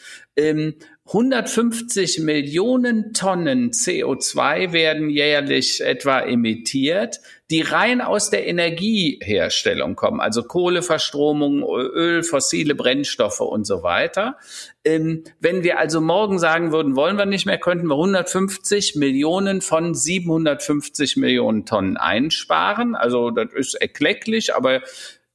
150 1.09 2.19
Millionen 2.19 3.13
Tonnen 3.13 3.71
CO2 3.71 4.73
werden 4.73 5.09
jährlich 5.09 5.81
etwa 5.81 6.19
emittiert, 6.19 7.19
die 7.49 7.61
rein 7.61 7.99
aus 7.99 8.29
der 8.29 8.45
Energieherstellung 8.45 9.95
kommen, 9.95 10.19
also 10.19 10.43
Kohleverstromung, 10.43 11.63
Öl, 11.63 12.21
fossile 12.21 12.75
Brennstoffe 12.75 13.39
und 13.39 13.65
so 13.65 13.81
weiter. 13.81 14.37
Ähm, 14.85 15.23
wenn 15.39 15.63
wir 15.63 15.79
also 15.79 15.99
morgen 15.99 16.37
sagen 16.37 16.71
würden, 16.71 16.95
wollen 16.95 17.17
wir 17.17 17.25
nicht 17.25 17.47
mehr, 17.47 17.57
könnten 17.57 17.87
wir 17.87 17.95
150 17.95 18.95
Millionen 18.95 19.61
von 19.61 19.95
750 19.95 21.17
Millionen 21.17 21.65
Tonnen 21.65 21.97
einsparen. 21.97 22.93
Also 22.93 23.31
das 23.31 23.51
ist 23.55 23.73
erklecklich, 23.73 24.53
aber 24.53 24.81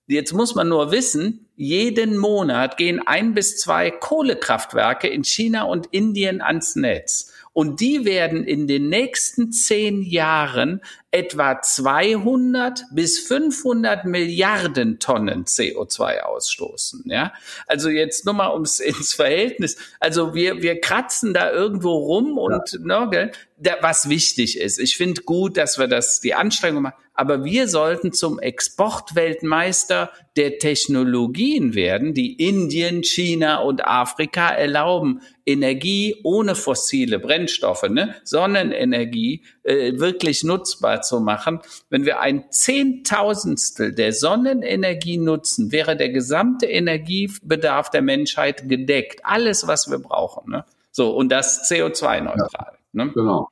Jetzt 0.06 0.34
muss 0.34 0.54
man 0.54 0.68
nur 0.68 0.92
wissen, 0.92 1.48
jeden 1.56 2.18
Monat 2.18 2.76
gehen 2.76 3.00
ein 3.06 3.32
bis 3.32 3.58
zwei 3.58 3.90
Kohlekraftwerke 3.90 5.08
in 5.08 5.24
China 5.24 5.62
und 5.62 5.86
Indien 5.92 6.42
ans 6.42 6.76
Netz. 6.76 7.32
Und 7.54 7.80
die 7.80 8.04
werden 8.04 8.44
in 8.44 8.66
den 8.66 8.88
nächsten 8.88 9.52
zehn 9.52 10.02
Jahren 10.02 10.82
etwa 11.14 11.62
200 11.62 12.86
bis 12.90 13.20
500 13.20 14.04
Milliarden 14.04 14.98
Tonnen 14.98 15.44
CO2 15.44 16.18
ausstoßen. 16.22 17.04
Ja, 17.06 17.32
also 17.68 17.88
jetzt 17.88 18.24
nur 18.24 18.34
mal 18.34 18.52
ums 18.52 18.80
ins 18.80 19.14
Verhältnis. 19.14 19.76
Also 20.00 20.34
wir 20.34 20.60
wir 20.60 20.80
kratzen 20.80 21.32
da 21.32 21.52
irgendwo 21.52 21.92
rum 21.92 22.36
und 22.36 22.72
ja. 22.72 23.06
ne, 23.06 23.30
da, 23.58 23.76
was 23.80 24.08
wichtig 24.08 24.58
ist. 24.58 24.80
Ich 24.80 24.96
finde 24.96 25.22
gut, 25.22 25.56
dass 25.56 25.78
wir 25.78 25.86
das 25.86 26.20
die 26.20 26.34
Anstrengung 26.34 26.82
machen 26.82 27.04
aber 27.14 27.44
wir 27.44 27.68
sollten 27.68 28.12
zum 28.12 28.40
Exportweltmeister 28.40 30.10
der 30.36 30.58
Technologien 30.58 31.74
werden, 31.74 32.12
die 32.12 32.32
Indien, 32.32 33.04
China 33.04 33.58
und 33.58 33.86
Afrika 33.86 34.48
erlauben, 34.48 35.20
Energie 35.46 36.16
ohne 36.24 36.56
fossile 36.56 37.20
Brennstoffe, 37.20 37.88
ne, 37.88 38.16
Sonnenenergie 38.24 39.42
äh, 39.62 39.92
wirklich 39.98 40.42
nutzbar 40.42 41.02
zu 41.04 41.20
machen. 41.20 41.60
Wenn 41.90 42.04
wir 42.04 42.20
ein 42.20 42.44
Zehntausendstel 42.50 43.92
der 43.92 44.12
Sonnenenergie 44.12 45.18
nutzen, 45.18 45.70
wäre 45.70 45.96
der 45.96 46.10
gesamte 46.10 46.66
Energiebedarf 46.66 47.90
der 47.90 48.02
Menschheit 48.02 48.68
gedeckt. 48.68 49.20
Alles, 49.24 49.66
was 49.66 49.88
wir 49.88 49.98
brauchen. 49.98 50.50
Ne? 50.50 50.64
So, 50.90 51.14
und 51.14 51.30
das 51.30 51.70
CO2-neutral. 51.70 52.72
Ja, 52.92 53.04
ne? 53.04 53.12
Genau. 53.12 53.48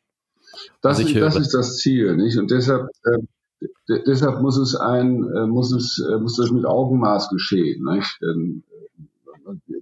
Das, 0.80 0.98
ist, 0.98 1.14
das 1.16 1.36
ist 1.36 1.55
das 1.55 1.78
Ziel, 1.78 2.16
nicht? 2.16 2.36
Und 2.38 2.50
deshalb 2.50 2.88
äh, 3.05 3.18
deshalb 4.07 4.40
muss 4.40 4.59
es 4.59 4.74
ein, 4.74 5.28
äh, 5.32 5.46
muss 5.46 5.72
es, 5.72 6.05
äh, 6.11 6.18
muss 6.18 6.36
das 6.36 6.50
mit 6.50 6.64
Augenmaß 6.64 7.30
geschehen. 7.30 7.84
Nicht? 7.84 8.18
Denn 8.20 8.62
äh, 8.70 8.71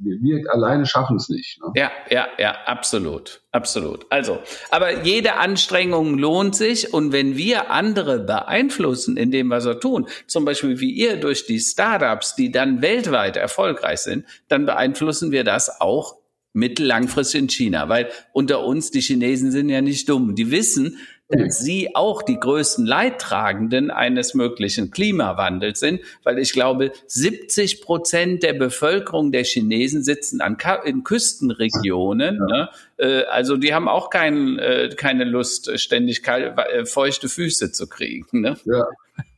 wir 0.03 0.43
alleine 0.53 0.87
schaffen 0.87 1.17
es 1.17 1.29
nicht. 1.29 1.61
Ne? 1.61 1.73
Ja, 1.75 1.91
ja, 2.11 2.29
ja, 2.39 2.57
absolut, 2.67 3.43
absolut. 3.53 4.07
Also, 4.11 4.39
aber 4.71 5.03
jede 5.03 5.37
Anstrengung 5.37 6.19
lohnt 6.19 6.57
sich 6.57 6.93
und 6.93 7.13
wenn 7.13 7.37
wir 7.37 7.71
andere 7.71 8.19
beeinflussen 8.21 9.17
in 9.17 9.31
dem, 9.31 9.51
was 9.51 9.67
wir 9.67 9.79
tun, 9.79 10.09
zum 10.27 10.45
Beispiel 10.45 10.81
wie 10.81 10.91
ihr 10.91 11.19
durch 11.19 11.47
die 11.47 11.61
Startups, 11.61 12.35
die 12.35 12.51
dann 12.51 12.83
weltweit 12.83 13.37
erfolgreich 13.37 14.01
sind, 14.01 14.25
dann 14.49 14.67
beeinflussen 14.67 15.31
wir 15.31 15.45
das 15.45 15.81
auch 15.81 16.17
mittellangfristig 16.53 17.41
in 17.41 17.49
China, 17.49 17.89
weil 17.89 18.09
unter 18.33 18.65
uns 18.65 18.91
die 18.91 19.01
Chinesen 19.01 19.53
sind 19.53 19.69
ja 19.69 19.81
nicht 19.81 20.09
dumm. 20.09 20.35
Die 20.35 20.51
wissen, 20.51 20.99
dass 21.31 21.59
sie 21.59 21.95
auch 21.95 22.23
die 22.23 22.39
größten 22.39 22.85
Leidtragenden 22.85 23.91
eines 23.91 24.35
möglichen 24.35 24.91
Klimawandels 24.91 25.81
sind, 25.81 26.01
weil 26.25 26.39
ich 26.39 26.53
glaube, 26.53 26.93
70 27.07 27.83
Prozent 27.83 28.43
der 28.43 28.53
Bevölkerung 28.53 29.33
der 29.33 29.45
Chinesen 29.45 30.03
sitzen 30.03 30.41
an, 30.41 30.57
in 30.85 31.05
Küstenregionen. 31.05 32.37
Ja. 32.37 32.47
Ne? 32.47 32.69
Äh, 32.97 33.25
also 33.25 33.57
die 33.57 33.75
haben 33.75 33.89
auch 33.89 34.11
kein, 34.11 34.59
äh, 34.59 34.91
keine 34.97 35.25
Lust, 35.25 35.79
ständig 35.79 36.27
äh, 36.27 36.85
feuchte 36.85 37.29
Füße 37.29 37.73
zu 37.73 37.89
kriegen. 37.89 38.41
Ne? 38.41 38.57
Ja. 38.65 38.85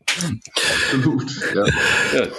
Absolut. 0.06 1.24
Ja. 1.54 1.66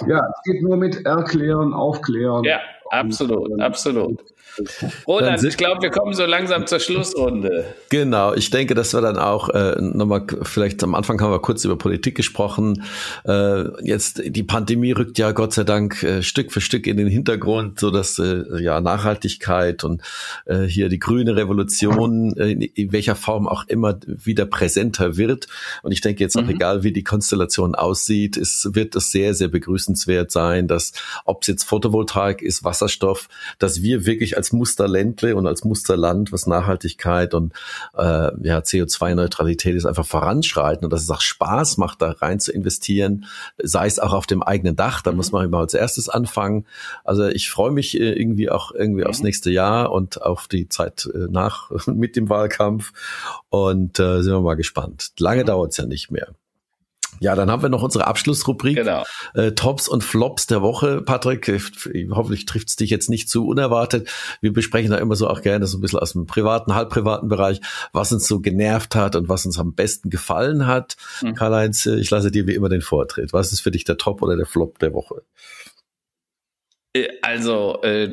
ja. 0.06 0.28
es 0.28 0.52
geht 0.52 0.62
nur 0.62 0.76
mit 0.76 1.04
Erklären, 1.04 1.72
Aufklären. 1.72 2.44
Ja, 2.44 2.60
absolut, 2.90 3.60
absolut. 3.60 4.20
Roland, 5.06 5.42
ich 5.42 5.56
glaube, 5.56 5.82
wir 5.82 5.90
kommen 5.90 6.14
so 6.14 6.24
langsam 6.24 6.66
zur 6.66 6.78
Schlussrunde. 6.78 7.74
Genau, 7.88 8.34
ich 8.34 8.50
denke, 8.50 8.74
dass 8.74 8.94
wir 8.94 9.00
dann 9.00 9.18
auch 9.18 9.48
äh, 9.48 9.76
nochmal, 9.80 10.26
vielleicht 10.42 10.82
am 10.84 10.94
Anfang 10.94 11.20
haben 11.20 11.32
wir 11.32 11.40
kurz 11.40 11.64
über 11.64 11.76
Politik 11.76 12.16
gesprochen. 12.16 12.84
Äh, 13.26 13.64
jetzt 13.82 14.22
die 14.24 14.42
Pandemie 14.42 14.92
rückt 14.92 15.18
ja 15.18 15.32
Gott 15.32 15.52
sei 15.52 15.64
Dank 15.64 16.02
äh, 16.02 16.22
Stück 16.22 16.52
für 16.52 16.60
Stück 16.60 16.86
in 16.86 16.96
den 16.96 17.08
Hintergrund, 17.08 17.80
so 17.80 17.90
dass 17.90 18.18
äh, 18.18 18.44
ja 18.60 18.80
Nachhaltigkeit 18.80 19.84
und 19.84 20.02
äh, 20.46 20.62
hier 20.62 20.88
die 20.88 20.98
grüne 20.98 21.36
Revolution 21.36 22.36
äh, 22.36 22.52
in 22.52 22.92
welcher 22.92 23.16
Form 23.16 23.48
auch 23.48 23.64
immer 23.66 23.98
wieder 24.06 24.46
präsenter 24.46 25.16
wird. 25.16 25.48
Und 25.82 25.92
ich 25.92 26.00
denke 26.00 26.22
jetzt 26.22 26.36
auch 26.36 26.42
mhm. 26.42 26.50
egal, 26.50 26.82
wie 26.82 26.92
die 26.92 27.04
Konstellation 27.04 27.74
aussieht, 27.74 28.36
es 28.36 28.68
wird 28.72 28.94
es 28.94 29.10
sehr, 29.10 29.34
sehr 29.34 29.48
begrüßenswert 29.48 30.30
sein, 30.30 30.68
dass 30.68 30.92
ob 31.24 31.42
es 31.42 31.48
jetzt 31.48 31.64
Photovoltaik 31.64 32.42
ist, 32.42 32.64
Wasserstoff, 32.64 33.28
dass 33.58 33.82
wir 33.82 34.06
wirklich 34.06 34.33
als 34.36 34.44
als 34.44 34.52
Musterländle 34.52 35.36
und 35.36 35.46
als 35.46 35.64
Musterland, 35.64 36.30
was 36.30 36.46
Nachhaltigkeit 36.46 37.32
und 37.32 37.54
äh, 37.96 38.30
ja, 38.46 38.58
CO2-Neutralität 38.58 39.74
ist, 39.74 39.86
einfach 39.86 40.04
voranschreiten 40.04 40.84
und 40.84 40.92
dass 40.92 41.02
es 41.02 41.10
auch 41.10 41.22
Spaß 41.22 41.78
macht, 41.78 42.02
da 42.02 42.10
rein 42.10 42.40
zu 42.40 42.52
investieren, 42.52 43.24
sei 43.62 43.86
es 43.86 43.98
auch 43.98 44.12
auf 44.12 44.26
dem 44.26 44.42
eigenen 44.42 44.76
Dach, 44.76 45.00
da 45.00 45.12
muss 45.12 45.32
man 45.32 45.46
immer 45.46 45.60
als 45.60 45.72
erstes 45.72 46.10
anfangen. 46.10 46.66
Also 47.04 47.26
ich 47.26 47.50
freue 47.50 47.70
mich 47.70 47.98
äh, 47.98 48.12
irgendwie 48.12 48.50
auch 48.50 48.72
irgendwie 48.72 49.04
aufs 49.04 49.20
mhm. 49.20 49.26
nächste 49.26 49.50
Jahr 49.50 49.90
und 49.90 50.20
auf 50.20 50.46
die 50.46 50.68
Zeit 50.68 51.08
äh, 51.14 51.26
nach 51.30 51.70
mit 51.86 52.14
dem 52.14 52.28
Wahlkampf 52.28 52.92
und 53.48 53.98
äh, 53.98 54.20
sind 54.20 54.34
wir 54.34 54.40
mal 54.40 54.56
gespannt. 54.56 55.12
Lange 55.18 55.42
mhm. 55.42 55.46
dauert 55.46 55.70
es 55.70 55.78
ja 55.78 55.86
nicht 55.86 56.10
mehr. 56.10 56.34
Ja, 57.20 57.34
dann 57.34 57.50
haben 57.50 57.62
wir 57.62 57.68
noch 57.68 57.82
unsere 57.82 58.06
Abschlussrubrik. 58.06 58.76
Genau. 58.76 59.04
Äh, 59.34 59.52
Tops 59.52 59.88
und 59.88 60.04
Flops 60.04 60.46
der 60.46 60.62
Woche. 60.62 61.02
Patrick, 61.02 61.48
äh, 61.48 61.60
hoffentlich 62.10 62.46
trifft 62.46 62.68
es 62.68 62.76
dich 62.76 62.90
jetzt 62.90 63.08
nicht 63.08 63.28
zu 63.28 63.46
unerwartet. 63.46 64.08
Wir 64.40 64.52
besprechen 64.52 64.90
da 64.90 64.98
immer 64.98 65.16
so 65.16 65.28
auch 65.28 65.42
gerne 65.42 65.66
so 65.66 65.78
ein 65.78 65.80
bisschen 65.80 66.00
aus 66.00 66.12
dem 66.12 66.26
privaten, 66.26 66.74
halbprivaten 66.74 67.28
Bereich, 67.28 67.60
was 67.92 68.12
uns 68.12 68.26
so 68.26 68.40
genervt 68.40 68.94
hat 68.94 69.16
und 69.16 69.28
was 69.28 69.46
uns 69.46 69.58
am 69.58 69.74
besten 69.74 70.10
gefallen 70.10 70.66
hat. 70.66 70.96
Mhm. 71.22 71.34
Karl-Heinz, 71.34 71.86
äh, 71.86 71.96
ich 71.96 72.10
lasse 72.10 72.30
dir 72.30 72.46
wie 72.46 72.54
immer 72.54 72.68
den 72.68 72.82
Vortritt. 72.82 73.32
Was 73.32 73.52
ist 73.52 73.60
für 73.60 73.70
dich 73.70 73.84
der 73.84 73.96
Top 73.96 74.22
oder 74.22 74.36
der 74.36 74.46
Flop 74.46 74.78
der 74.78 74.92
Woche? 74.92 75.22
Äh, 76.94 77.08
also, 77.22 77.82
äh, 77.82 78.08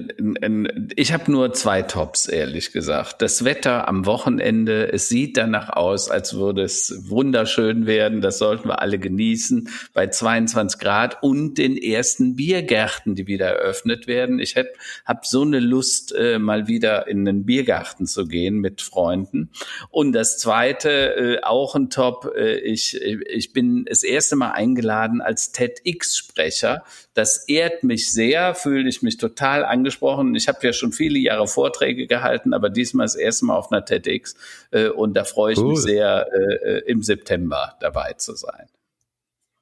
ich 0.95 1.13
habe 1.13 1.31
nur 1.31 1.53
zwei 1.53 1.83
Tops, 1.83 2.27
ehrlich 2.27 2.71
gesagt. 2.71 3.21
Das 3.21 3.45
Wetter 3.45 3.87
am 3.87 4.05
Wochenende, 4.05 4.91
es 4.91 5.07
sieht 5.07 5.37
danach 5.37 5.69
aus, 5.69 6.09
als 6.09 6.33
würde 6.33 6.63
es 6.63 7.09
wunderschön 7.09 7.85
werden. 7.85 8.21
Das 8.21 8.39
sollten 8.39 8.67
wir 8.67 8.81
alle 8.81 8.99
genießen 8.99 9.69
bei 9.93 10.07
22 10.07 10.79
Grad 10.79 11.21
und 11.21 11.57
den 11.57 11.77
ersten 11.77 12.35
Biergärten, 12.35 13.15
die 13.15 13.27
wieder 13.27 13.47
eröffnet 13.47 14.07
werden. 14.07 14.39
Ich 14.39 14.55
habe 14.55 15.19
so 15.23 15.43
eine 15.43 15.59
Lust, 15.59 16.13
äh, 16.15 16.39
mal 16.39 16.67
wieder 16.67 17.07
in 17.07 17.27
einen 17.27 17.45
Biergarten 17.45 18.07
zu 18.07 18.25
gehen 18.25 18.59
mit 18.59 18.81
Freunden. 18.81 19.51
Und 19.89 20.13
das 20.13 20.39
Zweite, 20.39 21.41
auch 21.43 21.75
ein 21.75 21.89
Top, 21.89 22.31
ich, 22.63 22.99
ich 22.99 23.53
bin 23.53 23.85
das 23.85 24.03
erste 24.03 24.35
Mal 24.35 24.51
eingeladen 24.51 25.21
als 25.21 25.51
TEDx-Sprecher. 25.51 26.83
Das 27.13 27.47
ehrt 27.49 27.83
mich 27.83 28.11
sehr 28.11 28.55
fühle 28.55 28.87
ich 28.87 29.01
mich 29.01 29.17
total 29.17 29.65
angesprochen. 29.65 30.33
Ich 30.35 30.47
habe 30.47 30.59
ja 30.61 30.71
schon 30.71 30.93
viele 30.93 31.19
Jahre 31.19 31.47
Vorträge 31.47 32.07
gehalten, 32.07 32.53
aber 32.53 32.69
diesmal 32.69 33.05
das 33.05 33.15
erste 33.15 33.45
Mal 33.45 33.55
auf 33.55 33.71
einer 33.71 33.83
TEDx 33.83 34.35
äh, 34.71 34.87
und 34.87 35.15
da 35.15 35.25
freue 35.25 35.53
ich 35.53 35.59
cool. 35.59 35.71
mich 35.71 35.81
sehr, 35.81 36.27
äh, 36.33 36.77
äh, 36.77 36.83
im 36.87 37.03
September 37.03 37.75
dabei 37.81 38.13
zu 38.13 38.35
sein. 38.35 38.67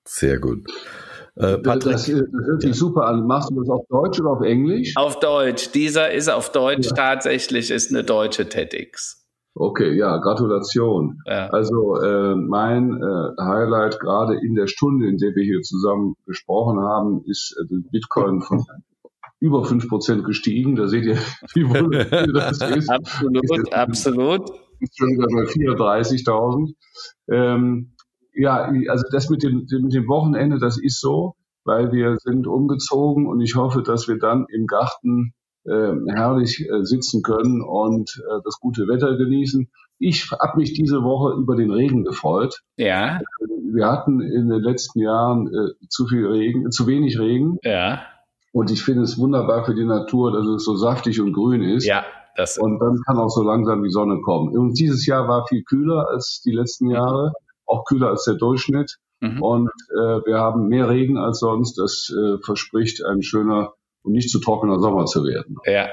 Sehr 0.06 0.40
gut. 0.40 0.68
Äh, 1.36 1.58
Patrick, 1.60 1.94
das, 1.94 2.06
das 2.06 2.16
hört 2.46 2.62
sich 2.62 2.76
super 2.76 3.06
an. 3.06 3.26
Machst 3.26 3.50
du 3.50 3.62
das 3.62 3.70
auf 3.70 3.86
Deutsch 3.90 4.20
oder 4.20 4.32
auf 4.32 4.42
Englisch? 4.42 4.94
Auf 4.96 5.20
Deutsch. 5.20 5.72
Dieser 5.72 6.12
ist 6.12 6.30
auf 6.30 6.52
Deutsch 6.52 6.88
ja. 6.88 6.94
tatsächlich, 6.94 7.72
ist 7.72 7.92
eine 7.92 8.04
deutsche 8.04 8.50
TEDx. 8.50 9.19
Okay, 9.62 9.92
ja, 9.98 10.16
Gratulation. 10.20 11.22
Ja. 11.26 11.48
Also 11.48 11.98
äh, 11.98 12.34
mein 12.34 12.94
äh, 12.94 13.42
Highlight 13.42 14.00
gerade 14.00 14.40
in 14.40 14.56
der 14.56 14.68
Stunde, 14.68 15.10
in 15.10 15.18
der 15.18 15.36
wir 15.36 15.44
hier 15.44 15.60
zusammen 15.64 16.16
gesprochen 16.26 16.80
haben, 16.80 17.26
ist 17.26 17.58
äh, 17.60 17.76
Bitcoin 17.92 18.40
von 18.42 18.64
über 19.42 19.66
fünf 19.66 19.90
Prozent 19.90 20.24
gestiegen. 20.24 20.78
Da 20.78 20.88
seht 20.88 21.04
ihr, 21.04 21.18
wie 21.56 21.68
wohl 21.68 21.90
das 21.90 22.62
ist. 22.62 22.90
absolut, 22.90 23.44
ist 23.44 23.74
absolut. 23.74 24.50
Ist 24.80 24.98
schon 24.98 25.10
wieder 25.10 25.28
bei 25.28 25.44
34.000. 25.44 26.76
Ähm, 27.30 27.96
ja, 28.34 28.72
also 28.88 29.04
das 29.12 29.30
mit 29.30 29.44
dem, 29.44 29.68
mit 29.70 29.94
dem 29.94 30.08
Wochenende, 30.08 30.58
das 30.58 30.82
ist 30.82 31.02
so, 31.02 31.36
weil 31.66 31.92
wir 31.92 32.16
sind 32.20 32.48
umgezogen 32.48 33.28
und 33.28 33.42
ich 33.42 33.56
hoffe, 33.56 33.84
dass 33.84 34.08
wir 34.08 34.20
dann 34.20 34.46
im 34.48 34.68
Garten 34.68 35.34
herrlich 35.66 36.68
äh, 36.70 36.84
sitzen 36.84 37.22
können 37.22 37.62
und 37.62 38.22
äh, 38.26 38.42
das 38.44 38.60
gute 38.60 38.88
Wetter 38.88 39.18
genießen. 39.18 39.70
Ich 40.00 40.32
habe 40.32 40.58
mich 40.58 40.74
diese 40.74 41.04
Woche 41.04 41.38
über 41.38 41.56
den 41.56 41.72
Regen 41.72 42.06
gefreut. 42.06 42.62
Ja. 42.78 43.20
Wir 43.72 43.88
hatten 43.88 44.22
in 44.22 44.50
den 44.50 44.62
letzten 44.62 45.00
Jahren 45.00 45.48
äh, 45.48 45.88
zu 45.90 46.08
viel 46.08 46.26
Regen, 46.26 46.72
zu 46.72 46.88
wenig 46.88 47.20
Regen. 47.20 47.58
Ja. 47.64 48.02
Und 48.52 48.72
ich 48.72 48.84
finde 48.84 49.04
es 49.04 49.18
wunderbar 49.18 49.66
für 49.66 49.76
die 49.76 49.86
Natur, 49.86 50.32
dass 50.32 50.46
es 50.48 50.64
so 50.64 50.76
saftig 50.76 51.20
und 51.22 51.34
grün 51.34 51.62
ist. 51.62 51.86
Ja. 51.86 52.04
Das 52.36 52.58
und 52.58 52.80
dann 52.80 53.02
kann 53.06 53.18
auch 53.18 53.30
so 53.30 53.44
langsam 53.44 53.84
die 53.84 53.90
Sonne 53.90 54.22
kommen. 54.22 54.58
Und 54.58 54.80
dieses 54.80 55.06
Jahr 55.06 55.28
war 55.28 55.46
viel 55.48 55.64
kühler 55.64 56.08
als 56.08 56.42
die 56.46 56.54
letzten 56.54 56.86
mhm. 56.86 56.92
Jahre, 56.92 57.34
auch 57.66 57.84
kühler 57.84 58.10
als 58.10 58.24
der 58.24 58.36
Durchschnitt. 58.36 58.98
Mhm. 59.20 59.44
Und 59.44 59.70
äh, 59.92 60.26
wir 60.26 60.40
haben 60.40 60.68
mehr 60.68 60.88
Regen 60.88 61.18
als 61.18 61.40
sonst. 61.40 61.78
Das 61.78 62.10
äh, 62.10 62.38
verspricht 62.42 63.04
ein 63.04 63.22
schöner 63.22 63.74
und 64.10 64.14
nicht 64.14 64.30
zu 64.30 64.40
trockener 64.40 64.80
Sommer 64.80 65.06
zu 65.06 65.24
werden. 65.24 65.58
Ja, 65.66 65.90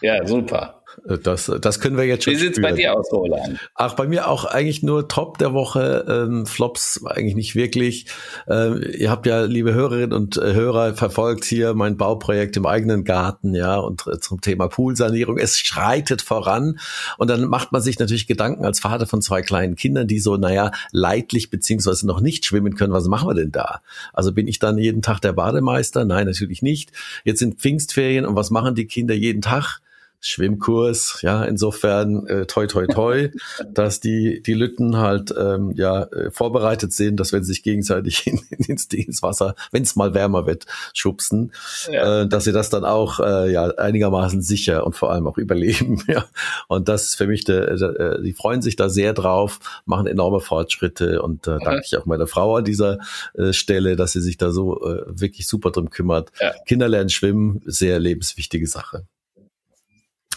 ja, 0.00 0.24
super. 0.26 0.77
Äh, 1.06 1.18
das, 1.18 1.50
das 1.60 1.80
können 1.80 1.96
wir 1.96 2.04
jetzt 2.04 2.24
schon. 2.24 2.34
Wie 2.34 2.38
sieht's 2.38 2.56
spüren. 2.56 2.70
bei 2.70 2.76
dir 2.76 2.98
aus, 2.98 3.12
Roland? 3.12 3.58
Ach, 3.74 3.94
bei 3.94 4.06
mir 4.06 4.28
auch 4.28 4.44
eigentlich 4.44 4.82
nur 4.82 5.08
Top 5.08 5.38
der 5.38 5.52
Woche. 5.52 6.04
Ähm, 6.08 6.46
Flops 6.46 7.04
eigentlich 7.04 7.34
nicht 7.34 7.54
wirklich. 7.54 8.06
Ähm, 8.48 8.82
ihr 8.96 9.10
habt 9.10 9.26
ja, 9.26 9.42
liebe 9.42 9.74
Hörerinnen 9.74 10.12
und 10.12 10.36
äh, 10.36 10.54
Hörer, 10.54 10.94
verfolgt 10.94 11.44
hier 11.44 11.74
mein 11.74 11.96
Bauprojekt 11.96 12.56
im 12.56 12.66
eigenen 12.66 13.04
Garten, 13.04 13.54
ja, 13.54 13.76
und 13.76 14.06
äh, 14.06 14.18
zum 14.20 14.40
Thema 14.40 14.68
Poolsanierung. 14.68 15.38
Es 15.38 15.58
schreitet 15.58 16.22
voran. 16.22 16.78
Und 17.18 17.30
dann 17.30 17.44
macht 17.44 17.72
man 17.72 17.82
sich 17.82 17.98
natürlich 17.98 18.26
Gedanken 18.26 18.64
als 18.64 18.80
Vater 18.80 19.06
von 19.06 19.22
zwei 19.22 19.42
kleinen 19.42 19.76
Kindern, 19.76 20.06
die 20.06 20.18
so, 20.18 20.36
naja, 20.36 20.70
leidlich 20.92 21.50
beziehungsweise 21.50 22.06
noch 22.06 22.20
nicht 22.20 22.44
schwimmen 22.44 22.74
können. 22.74 22.92
Was 22.92 23.08
machen 23.08 23.28
wir 23.28 23.34
denn 23.34 23.52
da? 23.52 23.80
Also 24.12 24.32
bin 24.32 24.48
ich 24.48 24.58
dann 24.58 24.78
jeden 24.78 25.02
Tag 25.02 25.20
der 25.20 25.32
Bademeister? 25.32 26.04
Nein, 26.04 26.26
natürlich 26.26 26.62
nicht. 26.62 26.92
Jetzt 27.24 27.38
sind 27.38 27.60
Pfingstferien 27.60 28.26
und 28.26 28.36
was 28.36 28.50
machen 28.50 28.74
die 28.74 28.86
Kinder 28.86 29.14
jeden 29.14 29.42
Tag? 29.42 29.80
Schwimmkurs. 30.20 31.20
Ja, 31.22 31.44
insofern 31.44 32.26
äh, 32.26 32.46
toi 32.46 32.66
toi 32.66 32.86
toi, 32.86 33.30
dass 33.72 34.00
die 34.00 34.42
die 34.42 34.54
Lütten 34.54 34.96
halt 34.96 35.32
ähm, 35.38 35.72
ja 35.76 36.04
äh, 36.04 36.30
vorbereitet 36.30 36.92
sind, 36.92 37.20
dass 37.20 37.32
wenn 37.32 37.44
sie 37.44 37.52
sich 37.52 37.62
gegenseitig 37.62 38.26
in, 38.26 38.40
ins, 38.50 38.86
ins 38.86 39.22
Wasser, 39.22 39.54
wenn 39.70 39.82
es 39.82 39.96
mal 39.96 40.14
wärmer 40.14 40.46
wird, 40.46 40.66
schubsen, 40.92 41.52
ja. 41.90 42.22
äh, 42.22 42.28
dass 42.28 42.44
sie 42.44 42.52
das 42.52 42.70
dann 42.70 42.84
auch 42.84 43.20
äh, 43.20 43.52
ja 43.52 43.66
einigermaßen 43.68 44.42
sicher 44.42 44.84
und 44.86 44.96
vor 44.96 45.12
allem 45.12 45.26
auch 45.26 45.38
überleben. 45.38 46.02
Ja, 46.08 46.24
und 46.68 46.88
das 46.88 47.08
ist 47.08 47.14
für 47.16 47.26
mich 47.26 47.44
der, 47.44 47.76
der 47.76 48.00
äh, 48.00 48.22
die 48.22 48.32
freuen 48.32 48.62
sich 48.62 48.76
da 48.76 48.88
sehr 48.88 49.12
drauf, 49.12 49.58
machen 49.84 50.06
enorme 50.06 50.40
Fortschritte 50.40 51.20
und 51.20 51.46
äh, 51.46 51.58
danke 51.62 51.82
ich 51.84 51.98
auch 51.98 52.06
meiner 52.06 52.26
Frau 52.26 52.56
an 52.56 52.64
dieser 52.64 52.98
äh, 53.34 53.52
Stelle, 53.52 53.94
dass 53.94 54.12
sie 54.12 54.22
sich 54.22 54.38
da 54.38 54.50
so 54.50 54.82
äh, 54.82 55.02
wirklich 55.06 55.46
super 55.46 55.70
drum 55.70 55.90
kümmert. 55.90 56.32
Ja. 56.40 56.54
Kinder 56.66 56.88
lernen 56.88 57.10
schwimmen, 57.10 57.60
sehr 57.66 57.98
lebenswichtige 57.98 58.66
Sache 58.66 59.04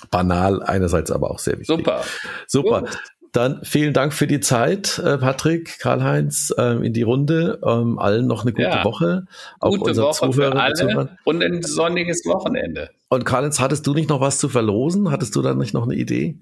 banal, 0.09 0.63
einerseits 0.63 1.11
aber 1.11 1.31
auch 1.31 1.39
sehr 1.39 1.53
wichtig. 1.53 1.67
Super. 1.67 2.03
Super. 2.47 2.81
Gut. 2.81 2.97
Dann 3.31 3.61
vielen 3.63 3.93
Dank 3.93 4.13
für 4.13 4.27
die 4.27 4.41
Zeit, 4.41 4.99
äh, 4.99 5.17
Patrick, 5.17 5.79
Karl-Heinz, 5.79 6.53
ähm, 6.57 6.83
in 6.83 6.91
die 6.91 7.03
Runde. 7.03 7.61
Ähm, 7.65 7.97
allen 7.97 8.27
noch 8.27 8.41
eine 8.41 8.51
gute 8.51 8.63
ja. 8.63 8.83
Woche. 8.83 9.25
Auch 9.61 9.77
gute 9.77 9.95
Woche 10.01 10.31
Zuhörer, 10.31 10.51
für 10.51 10.61
alle 10.61 10.73
Zuhörer. 10.73 11.09
und 11.23 11.41
ein 11.41 11.63
sonniges 11.63 12.25
Wochenende. 12.25 12.89
Und 13.07 13.23
Karl-Heinz, 13.23 13.61
hattest 13.61 13.87
du 13.87 13.93
nicht 13.93 14.09
noch 14.09 14.19
was 14.19 14.37
zu 14.37 14.49
verlosen? 14.49 15.11
Hattest 15.11 15.35
du 15.35 15.41
da 15.41 15.53
nicht 15.53 15.73
noch 15.73 15.83
eine 15.83 15.95
Idee? 15.95 16.39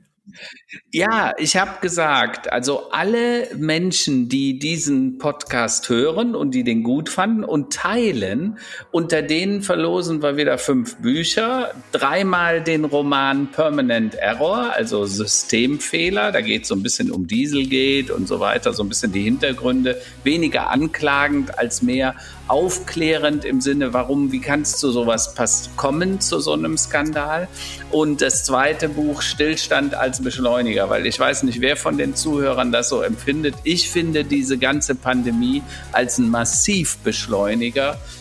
Ja, 0.92 1.34
ich 1.38 1.58
habe 1.58 1.82
gesagt, 1.82 2.52
also 2.52 2.92
alle 2.92 3.48
Menschen, 3.56 4.30
die 4.30 4.60
diesen 4.60 5.18
Podcast 5.18 5.90
hören 5.90 6.36
und 6.36 6.52
die 6.52 6.64
den 6.64 6.84
gut 6.84 7.10
fanden 7.10 7.44
und 7.44 7.74
teilen, 7.74 8.58
unter 8.92 9.22
denen 9.22 9.62
verlosen 9.62 10.22
wir 10.22 10.38
wieder 10.38 10.58
fünf 10.58 10.98
Bücher, 10.98 11.74
dreimal 11.92 12.62
den 12.64 12.86
Roman 12.86 13.52
Permanent 13.52 14.16
Error, 14.16 14.74
also 14.74 15.06
Systemfehler, 15.06 16.32
da 16.32 16.42
geht 16.42 16.64
es 16.64 16.68
so 16.70 16.76
ein 16.76 16.84
bisschen 16.84 17.12
um 17.12 17.28
Dieselgate 17.28 18.14
und 18.14 18.28
so 18.28 18.40
weiter, 18.40 18.74
so 18.74 18.84
ein 18.84 18.90
bisschen 18.90 19.12
die 19.12 19.24
Hintergründe, 19.24 20.02
weniger 20.24 20.70
anklagend 20.70 21.58
als 21.58 21.82
mehr 21.82 22.16
aufklärend 22.50 23.46
im 23.46 23.62
Sinne, 23.62 23.94
warum, 23.94 24.32
wie 24.32 24.42
kann 24.42 24.62
es 24.62 24.78
zu 24.78 24.92
sowas 24.92 25.34
kommen, 25.78 26.20
zu 26.20 26.40
so 26.40 26.54
einem 26.54 26.78
Skandal. 26.78 27.48
Und 27.92 28.22
das 28.22 28.44
zweite 28.44 28.90
Buch, 28.90 29.22
Stillstand 29.22 29.94
als 29.94 30.22
Beschleuniger, 30.22 30.90
weil 30.90 31.06
ich 31.06 31.20
weiß 31.20 31.44
nicht, 31.44 31.62
wer 31.62 31.78
von 31.78 31.98
den 31.98 32.16
Zuhörern 32.16 32.72
das 32.72 32.90
so 32.90 33.02
empfindet. 33.02 33.56
Ich 33.64 33.90
finde 33.90 34.24
diese 34.24 34.58
ganze 34.58 34.96
Pandemie 34.96 35.62
als 35.92 36.18
ein 36.18 36.30
Massivbeschleuniger 36.30 37.94
ähm, 37.94 38.19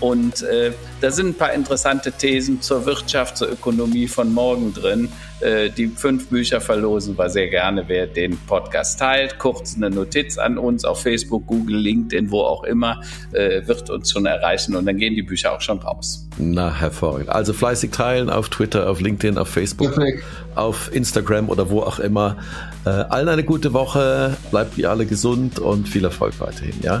und 0.00 0.42
äh, 0.42 0.72
da 1.00 1.10
sind 1.10 1.28
ein 1.28 1.34
paar 1.34 1.54
interessante 1.54 2.12
Thesen 2.12 2.60
zur 2.60 2.84
Wirtschaft, 2.84 3.38
zur 3.38 3.50
Ökonomie 3.50 4.06
von 4.06 4.32
morgen 4.32 4.74
drin. 4.74 5.08
Äh, 5.40 5.70
die 5.70 5.86
fünf 5.86 6.28
Bücher 6.28 6.60
verlosen 6.60 7.16
wir 7.16 7.30
sehr 7.30 7.48
gerne, 7.48 7.84
wer 7.86 8.06
den 8.06 8.36
Podcast 8.46 8.98
teilt. 8.98 9.38
Kurz 9.38 9.76
eine 9.76 9.88
Notiz 9.88 10.36
an 10.36 10.58
uns 10.58 10.84
auf 10.84 11.02
Facebook, 11.02 11.46
Google, 11.46 11.76
LinkedIn, 11.76 12.30
wo 12.30 12.40
auch 12.40 12.64
immer, 12.64 13.00
äh, 13.32 13.66
wird 13.66 13.88
uns 13.88 14.10
schon 14.10 14.26
erreichen 14.26 14.76
und 14.76 14.84
dann 14.84 14.98
gehen 14.98 15.14
die 15.14 15.22
Bücher 15.22 15.54
auch 15.54 15.62
schon 15.62 15.78
raus. 15.78 16.26
Na, 16.36 16.74
hervorragend. 16.74 17.30
Also 17.30 17.52
fleißig 17.54 17.90
teilen 17.90 18.28
auf 18.28 18.50
Twitter, 18.50 18.90
auf 18.90 19.00
LinkedIn, 19.00 19.38
auf 19.38 19.48
Facebook, 19.48 19.94
Perfekt. 19.94 20.24
auf 20.56 20.94
Instagram 20.94 21.48
oder 21.48 21.70
wo 21.70 21.80
auch 21.80 21.98
immer. 22.00 22.36
allen 22.84 23.28
eine 23.28 23.44
gute 23.44 23.72
Woche, 23.72 24.36
bleibt 24.50 24.78
ihr 24.78 24.90
alle 24.90 25.06
gesund 25.06 25.58
und 25.58 25.88
viel 25.88 26.04
Erfolg 26.04 26.38
weiterhin, 26.40 26.74
ja? 26.82 27.00